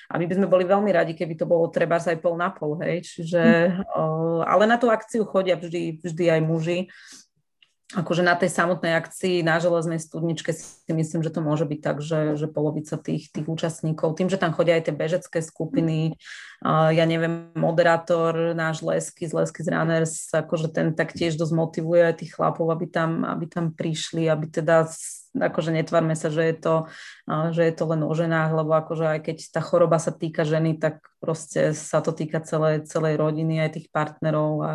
A 0.08 0.16
my 0.16 0.24
by 0.24 0.40
sme 0.40 0.48
boli 0.48 0.64
veľmi 0.64 0.96
radi, 0.96 1.20
keby 1.20 1.36
to 1.36 1.44
bolo 1.44 1.68
treba 1.68 2.00
aj 2.00 2.24
pol 2.24 2.40
na 2.40 2.56
pol, 2.56 2.80
hej, 2.80 3.04
čiže, 3.04 3.44
mm. 3.84 4.48
ale 4.48 4.64
na 4.64 4.80
tú 4.80 4.88
akciu 4.88 5.28
chodia 5.28 5.60
vždy, 5.60 6.00
vždy 6.00 6.40
aj 6.40 6.42
muži. 6.48 6.88
Akože 8.00 8.24
na 8.24 8.40
tej 8.40 8.48
samotnej 8.48 8.96
akcii 8.96 9.44
na 9.44 9.60
železnej 9.60 10.00
studničke 10.00 10.56
si 10.56 10.79
myslím, 10.94 11.22
že 11.26 11.34
to 11.34 11.42
môže 11.42 11.66
byť 11.66 11.80
tak, 11.80 11.98
že, 12.00 12.40
že 12.40 12.48
polovica 12.50 12.96
tých, 13.00 13.30
tých 13.30 13.48
účastníkov, 13.48 14.18
tým, 14.18 14.30
že 14.30 14.42
tam 14.42 14.54
chodia 14.54 14.78
aj 14.78 14.90
tie 14.90 14.96
bežecké 14.96 15.40
skupiny, 15.42 16.18
uh, 16.66 16.90
ja 16.94 17.06
neviem, 17.10 17.52
moderátor 17.54 18.54
náš 18.54 18.86
Lesky 18.86 19.26
z 19.26 19.34
Lesky 19.34 19.62
z 19.66 19.72
Runners, 19.74 20.30
akože 20.32 20.72
ten 20.72 20.94
tak 20.94 21.14
tiež 21.16 21.38
dosť 21.40 21.54
motivuje 21.54 22.02
aj 22.06 22.16
tých 22.26 22.36
chlapov, 22.36 22.70
aby 22.70 22.86
tam, 22.90 23.26
aby 23.26 23.46
tam 23.50 23.72
prišli, 23.74 24.30
aby 24.30 24.50
teda 24.50 24.90
akože 25.38 25.70
netvárme 25.70 26.18
sa, 26.18 26.34
že 26.34 26.42
je 26.42 26.56
to, 26.58 26.76
že 27.54 27.62
je 27.70 27.74
to 27.78 27.84
len 27.86 28.02
o 28.02 28.10
ženách, 28.10 28.50
lebo 28.50 28.74
akože 28.74 29.06
aj 29.06 29.20
keď 29.30 29.38
tá 29.54 29.62
choroba 29.62 30.02
sa 30.02 30.10
týka 30.10 30.42
ženy, 30.42 30.82
tak 30.82 31.06
proste 31.22 31.78
sa 31.78 32.02
to 32.02 32.10
týka 32.10 32.42
celej, 32.42 32.90
celej 32.90 33.22
rodiny, 33.22 33.62
aj 33.62 33.78
tých 33.78 33.88
partnerov 33.94 34.52
a, 34.66 34.74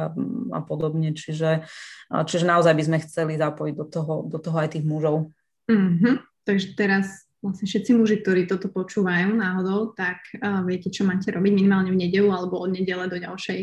a 0.54 0.60
podobne. 0.62 1.10
Čiže, 1.10 1.66
čiže 2.06 2.44
naozaj 2.46 2.70
by 2.70 2.82
sme 2.86 2.98
chceli 3.02 3.34
zapojiť 3.34 3.74
do 3.74 3.86
toho, 3.86 4.14
do 4.30 4.38
toho 4.38 4.56
aj 4.62 4.78
tých 4.78 4.86
mužov. 4.86 5.34
Mm-hmm. 5.70 6.14
Takže 6.44 6.76
teraz 6.76 7.24
vlastne 7.44 7.68
všetci 7.68 7.90
muži, 7.92 8.16
ktorí 8.24 8.48
toto 8.48 8.72
počúvajú 8.72 9.36
náhodou, 9.36 9.92
tak 9.92 10.24
uh, 10.40 10.64
viete, 10.64 10.88
čo 10.88 11.04
máte 11.04 11.28
robiť 11.28 11.52
minimálne 11.52 11.92
v 11.92 12.00
nedelu 12.08 12.32
alebo 12.32 12.56
od 12.56 12.72
nedele 12.72 13.04
do 13.04 13.20
ďalšej 13.20 13.60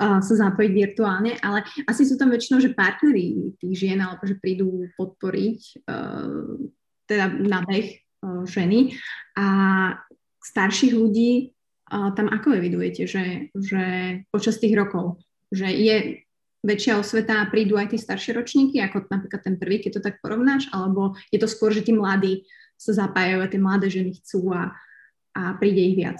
uh, 0.00 0.24
sa 0.24 0.34
zapojiť 0.48 0.72
virtuálne, 0.72 1.36
ale 1.44 1.60
asi 1.84 2.08
sú 2.08 2.16
tam 2.16 2.32
väčšinou, 2.32 2.64
že 2.64 2.72
partneri 2.72 3.52
tých 3.60 3.74
žien 3.76 4.00
alebo 4.00 4.24
že 4.24 4.40
prídu 4.40 4.88
podporiť 4.96 5.60
uh, 5.84 6.56
teda 7.04 7.26
na 7.44 7.60
beh 7.68 7.88
uh, 8.24 8.48
ženy 8.48 8.96
a 9.36 9.46
starších 10.40 10.96
ľudí 10.96 11.52
uh, 11.92 12.16
tam 12.16 12.32
ako 12.32 12.56
evidujete, 12.56 13.04
že, 13.04 13.52
že 13.52 13.84
počas 14.32 14.56
tých 14.56 14.72
rokov, 14.72 15.20
že 15.52 15.68
je 15.68 16.24
väčšia 16.62 16.98
osveta 16.98 17.42
a 17.42 17.50
prídu 17.50 17.78
aj 17.78 17.94
tie 17.94 18.00
staršie 18.00 18.34
ročníky, 18.34 18.82
ako 18.82 19.06
napríklad 19.06 19.40
ten 19.42 19.54
prvý, 19.54 19.78
keď 19.78 19.98
to 19.98 20.02
tak 20.02 20.18
porovnáš, 20.18 20.66
alebo 20.74 21.14
je 21.30 21.38
to 21.38 21.46
skôr, 21.46 21.70
že 21.70 21.86
tí 21.86 21.94
mladí 21.94 22.46
sa 22.78 22.94
zapájajú 22.94 23.38
a 23.42 23.50
tie 23.50 23.60
mladé 23.62 23.86
ženy 23.90 24.18
chcú 24.22 24.54
a, 24.54 24.74
a 25.34 25.54
príde 25.58 25.82
ich 25.82 25.96
viac. 25.98 26.18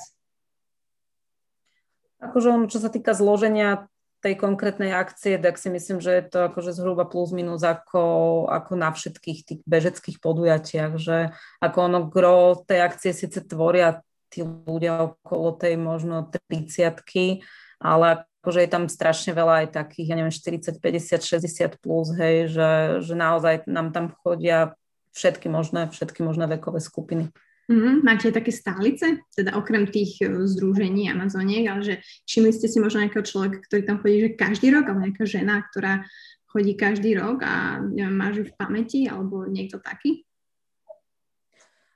Akože 2.18 2.48
on, 2.50 2.62
čo 2.66 2.82
sa 2.82 2.90
týka 2.90 3.14
zloženia 3.14 3.86
tej 4.18 4.34
konkrétnej 4.34 4.90
akcie, 4.90 5.38
tak 5.38 5.54
si 5.54 5.70
myslím, 5.70 6.02
že 6.02 6.10
je 6.18 6.24
to 6.26 6.38
akože 6.50 6.74
zhruba 6.74 7.06
plus 7.06 7.30
minus 7.30 7.62
ako, 7.62 8.46
ako 8.50 8.72
na 8.74 8.90
všetkých 8.90 9.38
tých 9.46 9.60
bežeckých 9.62 10.18
podujatiach, 10.18 10.98
že 10.98 11.30
ako 11.62 11.78
ono 11.78 12.00
gro 12.10 12.58
tej 12.66 12.82
akcie 12.82 13.14
síce 13.14 13.46
tvoria 13.46 14.02
tí 14.28 14.42
ľudia 14.42 15.14
okolo 15.14 15.54
tej 15.54 15.78
možno 15.78 16.26
30 16.50 17.46
ale 17.78 18.27
akože 18.42 18.64
je 18.64 18.70
tam 18.70 18.84
strašne 18.86 19.34
veľa 19.34 19.66
aj 19.66 19.68
takých, 19.74 20.06
ja 20.08 20.16
neviem, 20.16 20.32
40, 20.32 20.78
50, 20.78 21.42
60 21.42 21.82
plus, 21.82 22.14
hej, 22.14 22.48
že, 22.48 22.70
že 23.02 23.14
naozaj 23.18 23.66
nám 23.66 23.90
tam 23.90 24.14
chodia 24.22 24.78
všetky 25.12 25.50
možné, 25.50 25.90
všetky 25.90 26.22
možné 26.22 26.46
vekové 26.46 26.78
skupiny. 26.78 27.34
Mm-hmm. 27.68 28.00
Máte 28.00 28.32
také 28.32 28.48
stálice, 28.48 29.20
teda 29.36 29.52
okrem 29.60 29.84
tých 29.84 30.24
e, 30.24 30.48
združení 30.48 31.12
Amazoniek, 31.12 31.68
ale 31.68 31.82
že 31.84 31.94
všimli 32.24 32.56
ste 32.56 32.64
si 32.64 32.80
možno 32.80 33.04
nejakého 33.04 33.20
človeka, 33.20 33.60
ktorý 33.60 33.82
tam 33.84 34.00
chodí 34.00 34.16
že 34.24 34.40
každý 34.40 34.72
rok, 34.72 34.88
alebo 34.88 35.04
nejaká 35.04 35.24
žena, 35.28 35.60
ktorá 35.68 36.08
chodí 36.48 36.72
každý 36.72 37.20
rok 37.20 37.44
a 37.44 37.84
neviem, 37.84 38.16
máš 38.16 38.34
ju 38.40 38.44
v 38.48 38.56
pamäti, 38.56 39.00
alebo 39.04 39.44
niekto 39.44 39.76
taký? 39.84 40.24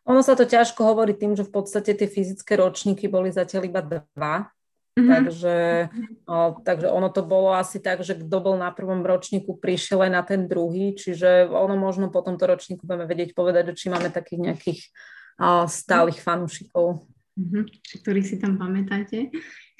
Ono 0.05 0.21
sa 0.21 0.37
to 0.37 0.45
ťažko 0.45 0.85
hovorí 0.85 1.17
tým, 1.17 1.33
že 1.33 1.47
v 1.47 1.55
podstate 1.57 1.97
tie 1.97 2.11
fyzické 2.11 2.59
ročníky 2.61 3.09
boli 3.09 3.33
zatiaľ 3.33 3.63
iba 3.71 3.81
dva, 3.81 4.53
Mm-hmm. 4.93 5.09
Takže, 5.09 5.57
o, 6.29 6.37
takže 6.61 6.89
ono 6.93 7.09
to 7.09 7.25
bolo 7.25 7.57
asi 7.57 7.81
tak, 7.81 8.05
že 8.05 8.13
kto 8.13 8.37
bol 8.45 8.61
na 8.61 8.69
prvom 8.69 9.01
ročníku, 9.01 9.57
prišiel 9.57 10.05
aj 10.05 10.13
na 10.13 10.21
ten 10.21 10.45
druhý, 10.45 10.93
čiže 10.93 11.49
ono 11.49 11.81
možno 11.81 12.13
po 12.13 12.21
tomto 12.21 12.45
ročníku 12.45 12.85
budeme 12.85 13.09
vedieť 13.09 13.33
povedať, 13.33 13.73
či 13.73 13.89
máme 13.89 14.13
takých 14.13 14.41
nejakých 14.53 14.81
o, 15.41 15.65
stálych 15.65 16.21
fanúšikov. 16.21 17.09
Mm-hmm. 17.41 17.63
Ktorých 18.05 18.27
si 18.29 18.37
tam 18.37 18.61
pamätáte. 18.61 19.33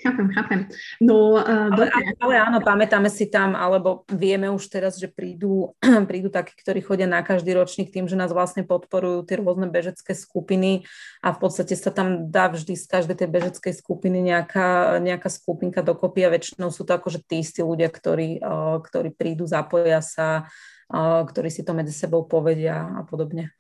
Chápem, 0.03 0.27
chápem. 0.35 0.61
No, 0.99 1.39
uh, 1.39 1.71
ale, 1.71 1.87
ale 2.19 2.35
áno, 2.35 2.59
pamätáme 2.59 3.07
si 3.07 3.31
tam, 3.31 3.55
alebo 3.55 4.03
vieme 4.11 4.51
už 4.51 4.67
teraz, 4.67 4.99
že 4.99 5.07
prídu, 5.07 5.79
prídu 6.11 6.27
takí, 6.27 6.59
ktorí 6.59 6.83
chodia 6.83 7.07
na 7.07 7.23
každý 7.23 7.55
ročník 7.55 7.95
tým, 7.95 8.11
že 8.11 8.19
nás 8.19 8.35
vlastne 8.35 8.67
podporujú 8.67 9.23
tie 9.23 9.39
rôzne 9.39 9.71
bežecké 9.71 10.19
skupiny 10.19 10.83
a 11.23 11.31
v 11.31 11.39
podstate 11.39 11.79
sa 11.79 11.95
tam 11.95 12.35
dá 12.35 12.51
vždy 12.51 12.75
z 12.75 12.87
každej 12.91 13.17
tej 13.23 13.29
bežeckej 13.31 13.75
skupiny 13.79 14.19
nejaká, 14.27 14.99
nejaká 14.99 15.31
skupinka 15.31 15.87
dokopy 15.87 16.27
a 16.27 16.35
väčšinou 16.35 16.75
sú 16.75 16.83
to 16.83 16.99
akože 16.99 17.23
tí 17.23 17.39
istí 17.47 17.63
ľudia, 17.63 17.87
ktorí, 17.87 18.43
uh, 18.43 18.83
ktorí 18.83 19.15
prídu, 19.15 19.47
zapoja 19.47 20.03
sa, 20.03 20.51
uh, 20.91 21.23
ktorí 21.23 21.47
si 21.47 21.63
to 21.63 21.79
medzi 21.79 21.95
sebou 21.95 22.27
povedia 22.27 22.91
a 22.91 23.07
podobne. 23.07 23.55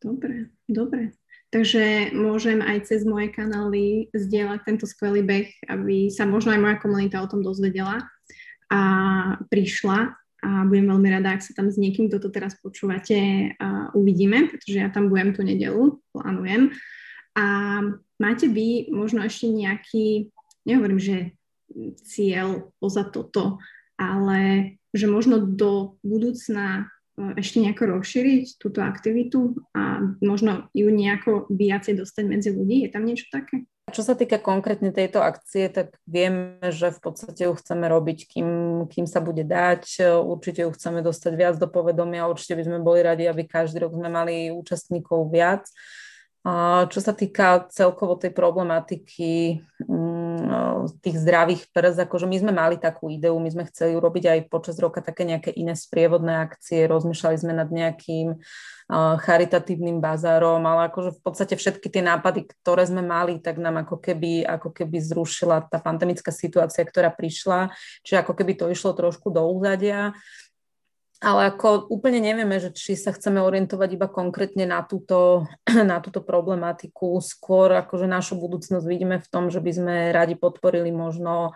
Dobre, 0.00 0.48
dobre. 0.64 1.19
Takže 1.50 2.14
môžem 2.14 2.62
aj 2.62 2.86
cez 2.86 3.02
moje 3.02 3.34
kanály 3.34 4.06
zdieľať 4.14 4.60
tento 4.62 4.86
skvelý 4.86 5.26
beh, 5.26 5.50
aby 5.66 6.06
sa 6.06 6.22
možno 6.22 6.54
aj 6.54 6.62
moja 6.62 6.76
komunita 6.78 7.18
o 7.18 7.26
tom 7.26 7.42
dozvedela 7.42 8.06
a 8.70 8.80
prišla 9.50 10.14
a 10.40 10.64
budem 10.64 10.88
veľmi 10.88 11.08
rada, 11.10 11.36
ak 11.36 11.44
sa 11.44 11.52
tam 11.52 11.68
s 11.68 11.76
niekým, 11.76 12.08
kto 12.08 12.22
to 12.22 12.28
teraz 12.32 12.56
počúvate, 12.56 13.52
uh, 13.60 13.92
uvidíme, 13.92 14.48
pretože 14.48 14.80
ja 14.80 14.88
tam 14.88 15.12
budem 15.12 15.36
tú 15.36 15.44
nedelu, 15.44 16.00
plánujem. 16.16 16.72
A 17.36 17.44
máte 18.16 18.48
vy 18.48 18.88
možno 18.88 19.20
ešte 19.20 19.52
nejaký, 19.52 20.32
nehovorím, 20.64 20.96
že 20.96 21.16
cieľ 22.06 22.72
poza 22.80 23.04
toto, 23.04 23.60
ale 24.00 24.74
že 24.96 25.06
možno 25.06 25.44
do 25.44 26.00
budúcna 26.00 26.88
ešte 27.36 27.60
nejako 27.60 28.00
rozšíriť 28.00 28.56
túto 28.56 28.80
aktivitu 28.80 29.58
a 29.76 30.00
možno 30.24 30.68
ju 30.72 30.88
nejako 30.88 31.46
viacej 31.52 32.00
dostať 32.00 32.24
medzi 32.26 32.50
ľudí? 32.54 32.86
Je 32.86 32.90
tam 32.90 33.04
niečo 33.04 33.28
také? 33.28 33.68
Čo 33.90 34.06
sa 34.06 34.14
týka 34.14 34.38
konkrétne 34.38 34.94
tejto 34.94 35.18
akcie, 35.18 35.66
tak 35.66 35.98
vieme, 36.06 36.62
že 36.70 36.94
v 36.94 37.00
podstate 37.02 37.50
ju 37.50 37.52
chceme 37.58 37.90
robiť, 37.90 38.18
kým, 38.30 38.48
kým 38.86 39.06
sa 39.10 39.18
bude 39.18 39.42
dať. 39.42 40.14
Určite 40.22 40.62
ju 40.62 40.70
chceme 40.70 41.02
dostať 41.02 41.32
viac 41.34 41.54
do 41.58 41.66
povedomia, 41.66 42.30
určite 42.30 42.54
by 42.54 42.64
sme 42.70 42.78
boli 42.78 43.02
radi, 43.02 43.26
aby 43.26 43.42
každý 43.50 43.82
rok 43.82 43.98
sme 43.98 44.06
mali 44.06 44.54
účastníkov 44.54 45.34
viac. 45.34 45.66
Čo 46.88 47.00
sa 47.04 47.12
týka 47.12 47.68
celkovo 47.68 48.16
tej 48.16 48.32
problematiky 48.32 49.60
mm, 49.84 50.88
tých 51.04 51.16
zdravých 51.20 51.68
prs, 51.68 52.00
akože 52.00 52.24
my 52.24 52.36
sme 52.40 52.52
mali 52.56 52.80
takú 52.80 53.12
ideu, 53.12 53.36
my 53.36 53.50
sme 53.52 53.68
chceli 53.68 53.92
urobiť 53.92 54.24
aj 54.24 54.40
počas 54.48 54.80
roka 54.80 55.04
také 55.04 55.28
nejaké 55.28 55.52
iné 55.52 55.76
sprievodné 55.76 56.40
akcie, 56.40 56.88
rozmýšľali 56.88 57.36
sme 57.36 57.52
nad 57.52 57.68
nejakým 57.68 58.40
charitatívnym 59.20 60.00
bazárom, 60.00 60.64
ale 60.64 60.88
akože 60.88 61.14
v 61.14 61.20
podstate 61.20 61.54
všetky 61.60 61.92
tie 61.92 62.02
nápady, 62.02 62.48
ktoré 62.48 62.88
sme 62.88 63.04
mali, 63.04 63.36
tak 63.38 63.60
nám 63.60 63.84
ako 63.84 64.00
keby, 64.00 64.42
ako 64.42 64.72
keby 64.72 64.96
zrušila 64.96 65.68
tá 65.68 65.76
pandemická 65.76 66.32
situácia, 66.32 66.82
ktorá 66.88 67.12
prišla, 67.12 67.70
čiže 68.02 68.16
ako 68.24 68.32
keby 68.32 68.56
to 68.56 68.66
išlo 68.72 68.96
trošku 68.96 69.28
do 69.28 69.44
úzadia 69.44 70.16
ale 71.20 71.52
ako 71.52 71.92
úplne 71.92 72.16
nevieme, 72.16 72.56
že 72.56 72.72
či 72.72 72.96
sa 72.96 73.12
chceme 73.12 73.44
orientovať 73.44 73.88
iba 73.92 74.08
konkrétne 74.08 74.64
na 74.64 74.80
túto, 74.80 75.44
na 75.92 76.00
túto 76.00 76.24
problematiku. 76.24 77.20
Skôr 77.20 77.76
akože 77.76 78.08
našu 78.08 78.40
budúcnosť 78.40 78.88
vidíme 78.88 79.20
v 79.20 79.28
tom, 79.28 79.52
že 79.52 79.60
by 79.60 79.72
sme 79.72 79.94
radi 80.16 80.34
podporili 80.40 80.88
možno 80.88 81.52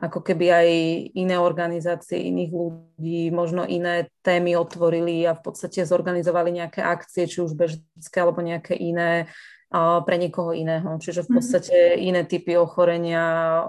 ako 0.00 0.24
keby 0.24 0.46
aj 0.48 0.68
iné 1.12 1.36
organizácie, 1.36 2.24
iných 2.32 2.52
ľudí, 2.54 3.28
možno 3.28 3.68
iné 3.68 4.08
témy 4.24 4.56
otvorili 4.56 5.28
a 5.28 5.36
v 5.36 5.44
podstate 5.44 5.84
zorganizovali 5.84 6.56
nejaké 6.56 6.80
akcie, 6.80 7.28
či 7.28 7.44
už 7.44 7.52
bežnické 7.52 8.16
alebo 8.16 8.40
nejaké 8.40 8.72
iné 8.80 9.28
pre 9.70 10.16
niekoho 10.18 10.50
iného. 10.50 10.98
Čiže 10.98 11.26
v 11.26 11.30
mhm. 11.30 11.36
podstate 11.36 11.76
iné 12.00 12.22
typy 12.26 12.58
ochorenia 12.58 13.66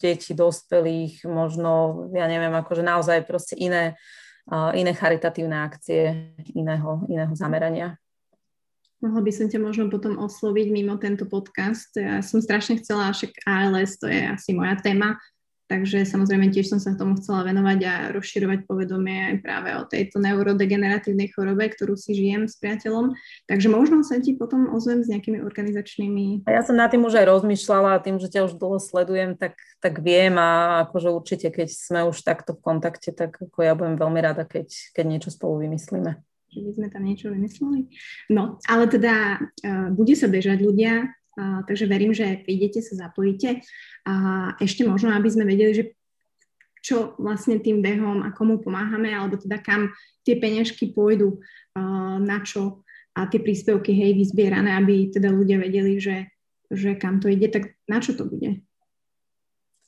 detí, 0.00 0.34
dospelých, 0.34 1.28
možno, 1.28 2.06
ja 2.16 2.26
neviem, 2.26 2.54
akože 2.58 2.82
naozaj 2.82 3.28
proste 3.28 3.54
iné 3.54 3.94
iné 4.76 4.92
charitatívne 4.96 5.56
akcie 5.60 6.32
iného, 6.56 7.04
iného 7.08 7.32
zamerania. 7.36 7.96
Mohla 8.98 9.22
by 9.22 9.30
som 9.30 9.46
ťa 9.46 9.62
možno 9.62 9.86
potom 9.86 10.18
osloviť 10.18 10.74
mimo 10.74 10.98
tento 10.98 11.22
podcast. 11.30 11.94
Ja 11.94 12.18
som 12.18 12.42
strašne 12.42 12.82
chcela, 12.82 13.14
však 13.14 13.46
ALS 13.46 13.94
to 14.00 14.10
je 14.10 14.26
asi 14.26 14.50
moja 14.56 14.74
téma, 14.80 15.14
Takže 15.68 16.08
samozrejme 16.08 16.48
tiež 16.48 16.72
som 16.72 16.80
sa 16.80 16.96
tomu 16.96 17.20
chcela 17.20 17.44
venovať 17.44 17.78
a 17.84 17.94
rozširovať 18.16 18.64
povedomie 18.64 19.36
aj 19.36 19.36
práve 19.44 19.70
o 19.76 19.84
tejto 19.84 20.16
neurodegeneratívnej 20.16 21.28
chorobe, 21.36 21.68
ktorú 21.68 21.92
si 21.92 22.16
žijem 22.16 22.48
s 22.48 22.56
priateľom. 22.56 23.12
Takže 23.44 23.68
možno 23.68 24.00
sa 24.00 24.16
ti 24.16 24.32
potom 24.32 24.72
ozvem 24.72 25.04
s 25.04 25.12
nejakými 25.12 25.44
organizačnými... 25.44 26.48
Ja 26.48 26.64
som 26.64 26.72
na 26.72 26.88
tým 26.88 27.04
už 27.04 27.20
aj 27.20 27.28
rozmýšľala 27.28 28.00
a 28.00 28.02
tým, 28.02 28.16
že 28.16 28.32
ťa 28.32 28.48
už 28.48 28.56
dlho 28.56 28.80
sledujem, 28.80 29.36
tak, 29.36 29.60
tak 29.84 30.00
viem 30.00 30.40
a 30.40 30.88
akože 30.88 31.12
určite, 31.12 31.52
keď 31.52 31.68
sme 31.68 32.00
už 32.08 32.16
takto 32.24 32.56
v 32.56 32.64
kontakte, 32.64 33.12
tak 33.12 33.36
ako 33.36 33.60
ja 33.60 33.76
budem 33.76 34.00
veľmi 34.00 34.20
rada, 34.24 34.48
keď, 34.48 34.72
keď 34.96 35.04
niečo 35.04 35.28
spolu 35.28 35.68
vymyslíme 35.68 36.16
že 36.48 36.64
by 36.64 36.70
sme 36.80 36.88
tam 36.88 37.04
niečo 37.04 37.28
vymysleli. 37.28 37.92
No, 38.32 38.56
ale 38.64 38.88
teda 38.88 39.36
uh, 39.36 39.88
bude 39.92 40.16
sa 40.16 40.32
bežať 40.32 40.64
ľudia, 40.64 41.12
takže 41.38 41.86
verím, 41.86 42.10
že 42.10 42.42
prídete, 42.42 42.82
sa 42.82 43.08
zapojíte. 43.08 43.62
A 44.04 44.14
ešte 44.58 44.82
možno, 44.82 45.14
aby 45.14 45.28
sme 45.30 45.46
vedeli, 45.46 45.72
že 45.72 45.84
čo 46.82 47.18
vlastne 47.18 47.58
tým 47.58 47.82
behom 47.82 48.22
a 48.22 48.34
komu 48.34 48.62
pomáhame, 48.62 49.10
alebo 49.10 49.38
teda 49.38 49.58
kam 49.58 49.90
tie 50.22 50.38
peňažky 50.38 50.94
pôjdu, 50.94 51.42
na 52.22 52.42
čo 52.42 52.82
a 53.18 53.26
tie 53.26 53.42
príspevky, 53.42 53.90
hej, 53.90 54.14
vyzbierané, 54.14 54.78
aby 54.78 55.10
teda 55.10 55.34
ľudia 55.34 55.58
vedeli, 55.58 55.98
že, 55.98 56.30
že 56.70 56.94
kam 56.94 57.18
to 57.18 57.26
ide, 57.26 57.50
tak 57.50 57.74
na 57.90 57.98
čo 57.98 58.14
to 58.14 58.22
bude? 58.30 58.62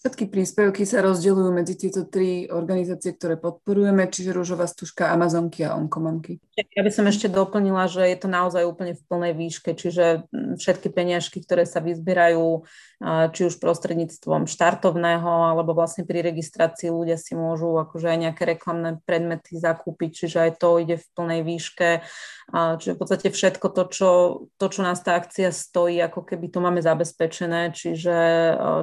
Všetky 0.00 0.32
príspevky 0.32 0.88
sa 0.88 1.04
rozdeľujú 1.04 1.50
medzi 1.52 1.76
tieto 1.76 2.08
tri 2.08 2.48
organizácie, 2.48 3.12
ktoré 3.12 3.36
podporujeme, 3.36 4.08
čiže 4.08 4.32
Rúžová 4.32 4.64
stužka, 4.64 5.12
Amazonky 5.12 5.60
a 5.60 5.76
Onkomamky. 5.76 6.40
Ja 6.56 6.80
by 6.80 6.88
som 6.88 7.04
ešte 7.04 7.28
doplnila, 7.28 7.84
že 7.84 8.08
je 8.08 8.16
to 8.16 8.24
naozaj 8.24 8.64
úplne 8.64 8.96
v 8.96 9.02
plnej 9.04 9.36
výške, 9.36 9.76
čiže 9.76 10.24
mm, 10.32 10.56
všetky 10.56 10.88
peniažky, 10.88 11.44
ktoré 11.44 11.68
sa 11.68 11.84
vyzbierajú, 11.84 12.64
či 13.32 13.40
už 13.48 13.60
prostredníctvom 13.60 14.48
štartovného, 14.48 15.56
alebo 15.56 15.76
vlastne 15.76 16.08
pri 16.08 16.20
registrácii 16.20 16.88
ľudia 16.88 17.20
si 17.20 17.36
môžu 17.36 17.76
akože 17.80 18.08
aj 18.08 18.18
nejaké 18.24 18.42
reklamné 18.44 19.04
predmety 19.04 19.56
zakúpiť, 19.56 20.24
čiže 20.24 20.38
aj 20.48 20.50
to 20.60 20.80
ide 20.80 20.96
v 20.96 21.06
plnej 21.16 21.40
výške. 21.44 22.04
Čiže 22.52 22.92
v 22.96 23.00
podstate 23.00 23.28
všetko 23.32 23.66
to, 23.72 23.82
čo, 23.88 24.10
to, 24.60 24.66
čo 24.68 24.80
nás 24.84 25.00
tá 25.00 25.16
akcia 25.16 25.48
stojí, 25.48 25.96
ako 26.04 26.24
keby 26.28 26.52
to 26.52 26.60
máme 26.60 26.84
zabezpečené, 26.84 27.72
čiže, 27.72 28.20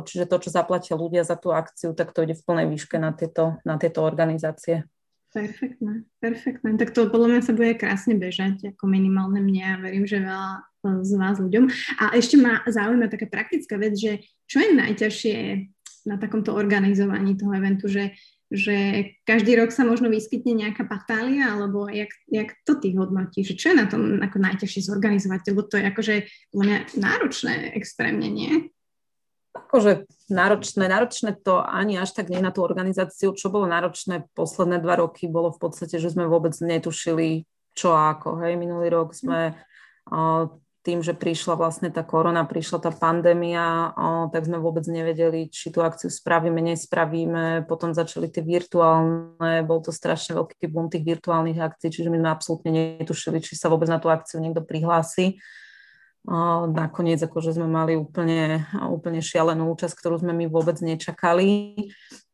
čiže 0.05 0.25
to, 0.25 0.37
čo 0.41 0.49
zaplatia 0.49 0.97
ľudia 0.97 1.06
za 1.23 1.39
tú 1.39 1.55
akciu, 1.55 1.95
tak 1.95 2.11
to 2.11 2.27
ide 2.27 2.35
v 2.35 2.43
plnej 2.43 2.67
výške 2.67 2.99
na 2.99 3.15
tieto, 3.15 3.57
na 3.63 3.79
tieto 3.79 4.03
organizácie. 4.03 4.83
Perfektné, 5.27 6.07
perfektné. 6.23 6.79
Tak 6.79 6.95
to 6.95 7.11
podľa 7.11 7.27
mňa 7.35 7.41
sa 7.43 7.53
bude 7.53 7.75
krásne 7.75 8.15
bežať, 8.15 8.73
ako 8.73 8.87
minimálne 8.87 9.43
mne 9.43 9.63
a 9.75 9.81
verím, 9.83 10.07
že 10.07 10.23
veľa 10.23 10.65
z 11.03 11.13
vás 11.19 11.35
ľuďom. 11.37 11.67
A 11.99 12.15
ešte 12.15 12.39
ma 12.39 12.63
zaujíma 12.63 13.11
taká 13.11 13.27
praktická 13.27 13.75
vec, 13.75 13.99
že 13.99 14.23
čo 14.47 14.63
je 14.63 14.71
najťažšie 14.71 15.37
na 16.07 16.15
takomto 16.15 16.55
organizovaní 16.55 17.35
toho 17.35 17.51
eventu, 17.51 17.91
že, 17.91 18.15
že 18.47 19.11
každý 19.27 19.59
rok 19.59 19.75
sa 19.75 19.83
možno 19.83 20.07
vyskytne 20.07 20.55
nejaká 20.55 20.87
patália, 20.87 21.51
alebo 21.51 21.91
jak, 21.91 22.09
jak 22.31 22.55
to 22.63 22.79
ty 22.79 22.95
hodnotíš? 22.95 23.59
Čo 23.59 23.75
je 23.75 23.79
na 23.83 23.91
tom 23.91 24.23
ako 24.23 24.39
najťažšie 24.39 24.87
zorganizovať? 24.87 25.51
Lebo 25.51 25.67
to 25.67 25.75
je 25.75 25.83
akože 25.91 26.15
mňa 26.55 26.77
náročné 26.95 27.75
extrémne, 27.75 28.31
nie? 28.31 28.71
Akože 29.51 30.07
náročné, 30.29 30.85
náročné 30.87 31.35
to 31.39 31.59
ani 31.63 31.97
až 31.97 32.15
tak 32.15 32.31
nie 32.31 32.43
na 32.43 32.51
tú 32.51 32.63
organizáciu. 32.63 33.35
Čo 33.35 33.51
bolo 33.51 33.67
náročné 33.67 34.27
posledné 34.35 34.79
dva 34.79 34.99
roky, 34.99 35.27
bolo 35.27 35.51
v 35.51 35.59
podstate, 35.59 35.97
že 35.97 36.11
sme 36.11 36.27
vôbec 36.27 36.55
netušili, 36.57 37.47
čo 37.75 37.95
ako. 37.95 38.41
Hej, 38.43 38.59
minulý 38.59 38.89
rok 38.89 39.13
sme 39.13 39.53
uh, 39.53 40.45
tým, 40.87 41.03
že 41.03 41.11
prišla 41.11 41.59
vlastne 41.59 41.91
tá 41.91 41.99
korona, 41.99 42.47
prišla 42.47 42.79
tá 42.79 42.95
pandémia, 42.95 43.91
tak 44.31 44.47
sme 44.47 44.55
vôbec 44.55 44.87
nevedeli, 44.87 45.51
či 45.51 45.67
tú 45.67 45.83
akciu 45.83 46.07
spravíme, 46.07 46.63
nespravíme. 46.63 47.67
Potom 47.67 47.91
začali 47.91 48.31
tie 48.31 48.39
virtuálne, 48.39 49.67
bol 49.67 49.83
to 49.83 49.91
strašne 49.91 50.39
veľký 50.39 50.71
boom 50.71 50.87
tých 50.87 51.03
virtuálnych 51.03 51.59
akcií, 51.59 51.91
čiže 51.91 52.07
my 52.07 52.23
sme 52.23 52.29
absolútne 52.31 52.71
netušili, 53.03 53.43
či 53.43 53.59
sa 53.59 53.67
vôbec 53.67 53.91
na 53.91 53.99
tú 53.99 54.07
akciu 54.07 54.39
niekto 54.39 54.63
prihlási. 54.63 55.35
Nakoniec 56.27 57.23
akože 57.23 57.55
sme 57.55 57.71
mali 57.71 57.95
úplne, 57.95 58.67
úplne 58.91 59.23
šialenú 59.23 59.71
účasť, 59.71 59.95
ktorú 59.95 60.19
sme 60.19 60.35
my 60.35 60.51
vôbec 60.51 60.75
nečakali. 60.83 61.73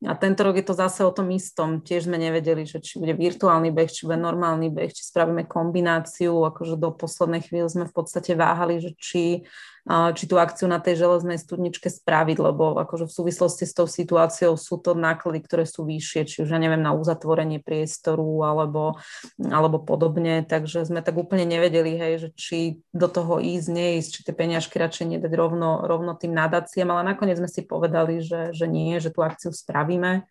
A 0.03 0.13
tento 0.19 0.43
rok 0.43 0.59
je 0.59 0.65
to 0.67 0.75
zase 0.75 0.99
o 1.07 1.11
tom 1.15 1.31
istom. 1.31 1.79
Tiež 1.79 2.11
sme 2.11 2.19
nevedeli, 2.19 2.67
že 2.67 2.83
či 2.83 2.99
bude 2.99 3.15
virtuálny 3.15 3.71
beh, 3.71 3.87
či 3.87 4.03
bude 4.03 4.19
normálny 4.19 4.67
beh, 4.67 4.91
či 4.91 5.03
spravíme 5.07 5.47
kombináciu. 5.47 6.43
Akože 6.43 6.75
do 6.75 6.91
poslednej 6.91 7.43
chvíle 7.43 7.71
sme 7.71 7.87
v 7.87 7.95
podstate 7.95 8.35
váhali, 8.35 8.83
že 8.83 8.91
či 8.99 9.47
či 9.91 10.31
tú 10.31 10.39
akciu 10.39 10.71
na 10.71 10.79
tej 10.79 10.95
železnej 11.03 11.35
studničke 11.35 11.91
spraviť, 11.91 12.37
lebo 12.39 12.79
akože 12.79 13.03
v 13.03 13.15
súvislosti 13.19 13.67
s 13.67 13.75
tou 13.75 13.83
situáciou 13.83 14.55
sú 14.55 14.79
to 14.79 14.95
náklady, 14.95 15.43
ktoré 15.43 15.67
sú 15.67 15.83
vyššie, 15.83 16.21
či 16.23 16.37
už 16.47 16.55
ja 16.55 16.59
neviem, 16.59 16.79
na 16.79 16.95
uzatvorenie 16.95 17.59
priestoru 17.59 18.47
alebo, 18.47 18.95
alebo 19.43 19.83
podobne, 19.83 20.47
takže 20.47 20.87
sme 20.87 21.03
tak 21.03 21.19
úplne 21.19 21.43
nevedeli, 21.43 21.99
hej, 21.99 22.13
že 22.15 22.29
či 22.31 22.59
do 22.95 23.11
toho 23.11 23.43
ísť, 23.43 23.67
neísť, 23.75 24.09
či 24.15 24.19
tie 24.23 24.31
peniažky 24.31 24.79
radšej 24.79 25.19
nedať 25.19 25.35
rovno, 25.35 25.83
rovno 25.83 26.15
tým 26.15 26.31
nadáciam, 26.31 26.87
ale 26.87 27.03
nakoniec 27.03 27.35
sme 27.35 27.51
si 27.51 27.67
povedali, 27.67 28.23
že, 28.23 28.55
že 28.55 28.71
nie, 28.71 29.03
že 29.03 29.11
tú 29.11 29.19
akciu 29.19 29.51
spravíme 29.93 30.27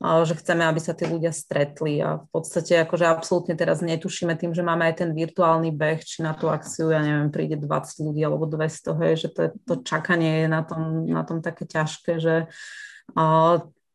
že 0.00 0.32
chceme, 0.32 0.64
aby 0.64 0.80
sa 0.80 0.96
tí 0.96 1.04
ľudia 1.04 1.28
stretli 1.28 2.00
a 2.00 2.24
v 2.24 2.28
podstate 2.32 2.72
akože 2.88 3.04
absolútne 3.04 3.52
teraz 3.52 3.84
netušíme 3.84 4.32
tým, 4.32 4.56
že 4.56 4.64
máme 4.64 4.88
aj 4.88 5.04
ten 5.04 5.12
virtuálny 5.12 5.76
beh, 5.76 6.00
či 6.00 6.24
na 6.24 6.32
tú 6.32 6.48
akciu, 6.48 6.88
ja 6.88 7.04
neviem, 7.04 7.28
príde 7.28 7.60
20 7.60 8.08
ľudí 8.08 8.24
alebo 8.24 8.48
200, 8.48 8.96
hej, 8.96 9.12
že 9.20 9.28
to, 9.28 9.52
to 9.68 9.84
čakanie 9.84 10.40
je 10.40 10.48
na 10.48 10.64
tom, 10.64 11.04
na 11.04 11.20
tom 11.20 11.44
také 11.44 11.68
ťažké, 11.68 12.16
že 12.16 12.48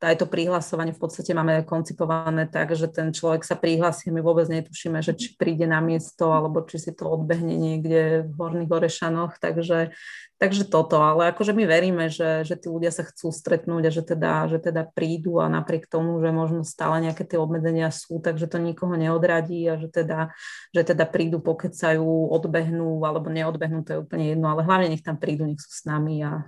aj 0.04 0.16
to 0.20 0.26
prihlasovanie 0.28 0.91
v 0.91 1.02
podstate 1.02 1.32
máme 1.32 1.64
koncipované 1.64 2.48
tak, 2.52 2.76
že 2.76 2.91
ten 2.91 3.16
človek 3.16 3.48
sa 3.48 3.56
prihlási 3.56 4.12
my 4.12 4.20
vôbec 4.20 4.48
netušíme, 4.52 5.00
že 5.00 5.16
či 5.16 5.39
príde 5.39 5.64
na 5.70 5.80
miesto 5.80 6.36
alebo 6.36 6.64
či 6.68 6.80
si 6.80 6.91
to 6.91 7.08
odbehne 7.08 7.56
niekde 7.56 8.28
v 8.28 8.34
Horných 8.36 8.72
Orešanoch, 8.72 9.39
takže 9.39 9.96
Takže 10.36 10.68
toto, 10.68 11.00
ale 11.00 11.32
akože 11.32 11.56
my 11.56 11.64
veríme, 11.64 12.12
že, 12.12 12.43
že 12.43 12.60
tí 12.60 12.68
ľudia 12.68 12.91
sa 12.91 13.08
chcú 13.08 13.32
stretnúť 13.32 13.88
a 13.88 13.91
že 13.91 14.04
teda, 14.04 14.32
že 14.52 14.60
teda 14.60 14.84
prídu 14.84 15.39
a 15.39 15.48
napriek 15.48 15.88
tomu, 15.88 16.20
že 16.20 16.28
možno 16.28 16.68
stále 16.68 17.00
nejaké 17.00 17.24
tie 17.24 17.39
obmedzenia 17.39 17.88
sú, 17.88 18.20
takže 18.20 18.52
to 18.52 18.60
nikoho 18.60 19.00
neodradí 19.00 19.64
a 19.72 19.80
že 19.80 19.88
teda, 19.88 20.36
že 20.76 20.91
teda 20.91 21.08
prídu, 21.08 21.39
pokecajú, 21.39 22.36
odbehnú 22.36 23.00
alebo 23.08 23.32
neodbehnú, 23.32 23.88
to 23.88 23.96
je 23.96 24.04
úplne 24.04 24.36
jedno, 24.36 24.52
ale 24.52 24.68
hlavne 24.68 24.91
nech 24.91 25.08
tam 25.08 25.16
prídu, 25.16 25.48
nech 25.48 25.64
sú 25.64 25.72
s 25.72 25.88
nami 25.88 26.20
a, 26.20 26.43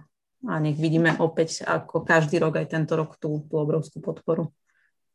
a 0.45 0.61
nech 0.61 0.77
vidíme 0.77 1.17
opäť 1.17 1.65
ako 1.65 2.05
každý 2.05 2.37
rok 2.37 2.61
aj 2.61 2.69
tento 2.69 2.93
rok 2.93 3.17
tú, 3.17 3.41
tú 3.49 3.55
obrovskú 3.57 3.97
podporu. 3.97 4.53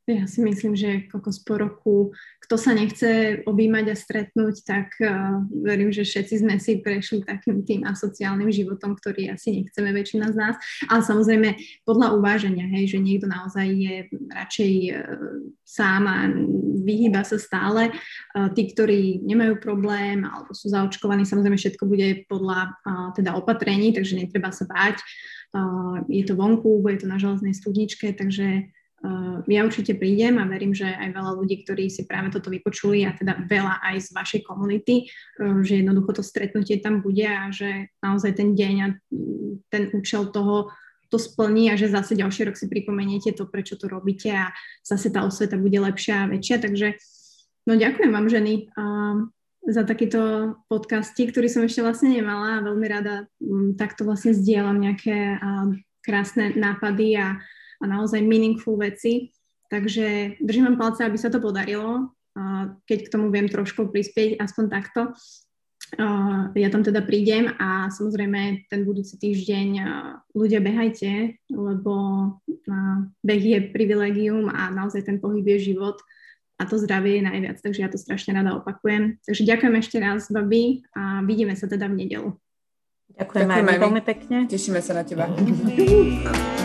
Ja 0.03 0.27
si 0.27 0.43
myslím, 0.43 0.75
že 0.75 1.07
kokos 1.07 1.39
po 1.47 1.63
roku, 1.63 2.11
kto 2.43 2.59
sa 2.59 2.75
nechce 2.75 3.39
objímať 3.47 3.87
a 3.87 3.95
stretnúť, 3.95 4.67
tak 4.67 4.91
uh, 4.99 5.47
verím, 5.63 5.95
že 5.95 6.03
všetci 6.03 6.43
sme 6.43 6.59
si 6.59 6.83
prešli 6.83 7.23
takým 7.23 7.63
tým 7.63 7.87
asociálnym 7.87 8.51
životom, 8.51 8.99
ktorý 8.99 9.31
asi 9.31 9.63
nechceme 9.63 9.95
väčšina 9.95 10.35
z 10.35 10.37
nás. 10.37 10.55
Ale 10.91 11.07
samozrejme 11.07 11.55
podľa 11.87 12.19
uváženia, 12.19 12.67
hej, 12.75 12.91
že 12.91 12.99
niekto 12.99 13.31
naozaj 13.31 13.67
je 13.71 13.95
radšej 14.35 14.73
uh, 14.91 14.99
sám 15.63 16.03
a 16.11 16.19
vyhýba 16.83 17.23
sa 17.23 17.39
stále. 17.39 17.95
Uh, 18.35 18.51
tí, 18.53 18.69
ktorí 18.75 19.23
nemajú 19.23 19.63
problém 19.63 20.27
alebo 20.27 20.53
sú 20.53 20.69
zaočkovaní, 20.69 21.25
samozrejme 21.25 21.57
všetko 21.57 21.85
bude 21.87 22.27
podľa 22.27 22.75
uh, 22.83 23.09
teda 23.15 23.39
opatrení, 23.39 23.95
takže 23.95 24.19
netreba 24.19 24.51
sa 24.51 24.69
báť. 24.69 25.01
Uh, 25.55 26.03
je 26.11 26.27
to 26.27 26.35
vonku, 26.35 26.83
bude 26.83 27.01
to 27.01 27.07
na 27.07 27.17
železnej 27.17 27.55
studničke, 27.55 28.13
takže 28.19 28.69
ja 29.51 29.67
určite 29.67 29.99
prídem 29.99 30.39
a 30.39 30.47
verím, 30.47 30.71
že 30.71 30.87
aj 30.87 31.11
veľa 31.11 31.35
ľudí, 31.35 31.67
ktorí 31.67 31.91
si 31.91 32.07
práve 32.07 32.31
toto 32.31 32.55
vypočuli 32.55 33.03
a 33.03 33.11
teda 33.11 33.51
veľa 33.51 33.83
aj 33.83 33.97
z 33.99 34.09
vašej 34.15 34.41
komunity, 34.47 35.11
že 35.67 35.83
jednoducho 35.83 36.15
to 36.15 36.23
stretnutie 36.23 36.79
tam 36.79 37.03
bude 37.03 37.27
a 37.27 37.51
že 37.51 37.91
naozaj 37.99 38.39
ten 38.39 38.55
deň 38.55 38.75
a 38.79 38.89
ten 39.75 39.91
účel 39.91 40.31
toho 40.31 40.71
to 41.13 41.21
splní 41.21 41.69
a 41.69 41.77
že 41.77 41.93
zase 41.93 42.17
ďalší 42.17 42.49
rok 42.49 42.57
si 42.57 42.73
pripomeniete 42.73 43.37
to, 43.37 43.45
prečo 43.45 43.77
to 43.77 43.93
robíte 43.93 44.33
a 44.33 44.49
zase 44.81 45.13
tá 45.13 45.29
osveta 45.29 45.61
bude 45.61 45.77
lepšia 45.77 46.25
a 46.25 46.31
väčšia. 46.33 46.57
Takže 46.65 46.97
no 47.69 47.77
ďakujem 47.77 48.09
vám 48.09 48.33
ženy 48.33 48.73
uh, 48.73 49.29
za 49.69 49.85
takýto 49.85 50.57
podcasty, 50.73 51.29
ktorý 51.29 51.53
som 51.53 51.69
ešte 51.69 51.85
vlastne 51.85 52.17
nemala 52.17 52.59
a 52.59 52.65
veľmi 52.65 52.87
rada 52.89 53.29
um, 53.45 53.77
takto 53.77 54.09
vlastne 54.09 54.33
zdieľam 54.33 54.81
nejaké 54.81 55.37
uh, 55.37 55.77
krásne 56.01 56.57
nápady 56.57 57.21
a 57.21 57.37
a 57.83 57.85
naozaj 57.87 58.23
meaningful 58.23 58.79
veci. 58.79 59.35
Takže 59.67 60.39
držím 60.39 60.65
vám 60.65 60.79
palce, 60.79 61.05
aby 61.05 61.19
sa 61.19 61.29
to 61.35 61.43
podarilo. 61.43 62.15
Keď 62.87 62.99
k 63.09 63.13
tomu 63.13 63.29
viem 63.35 63.51
trošku 63.51 63.91
prispieť, 63.91 64.39
aspoň 64.39 64.65
takto. 64.71 65.01
Ja 66.57 66.69
tam 66.73 66.81
teda 66.81 67.05
prídem 67.05 67.53
a 67.61 67.93
samozrejme 67.93 68.65
ten 68.73 68.81
budúci 68.89 69.21
týždeň 69.21 69.69
ľudia 70.33 70.65
behajte, 70.65 71.37
lebo 71.53 71.95
beh 73.21 73.43
je 73.45 73.59
privilegium 73.77 74.49
a 74.49 74.73
naozaj 74.73 75.05
ten 75.05 75.21
pohyb 75.21 75.45
je 75.45 75.73
život 75.73 76.01
a 76.57 76.65
to 76.65 76.79
zdravie 76.79 77.19
je 77.21 77.27
najviac, 77.27 77.59
takže 77.61 77.83
ja 77.83 77.91
to 77.91 77.99
strašne 77.99 78.39
rada 78.39 78.55
opakujem. 78.55 79.19
Takže 79.27 79.43
ďakujem 79.43 79.75
ešte 79.83 79.97
raz, 79.99 80.31
babi, 80.31 80.87
a 80.95 81.21
vidíme 81.27 81.59
sa 81.59 81.67
teda 81.67 81.91
v 81.91 82.07
nedelu. 82.07 82.31
Ďakujem, 83.19 83.49
Ďakujem 83.51 83.69
aj 83.69 83.79
veľmi 83.83 84.03
pekne. 84.07 84.37
Tešíme 84.49 84.81
sa 84.81 84.97
na 84.97 85.05
teba. 85.05 85.27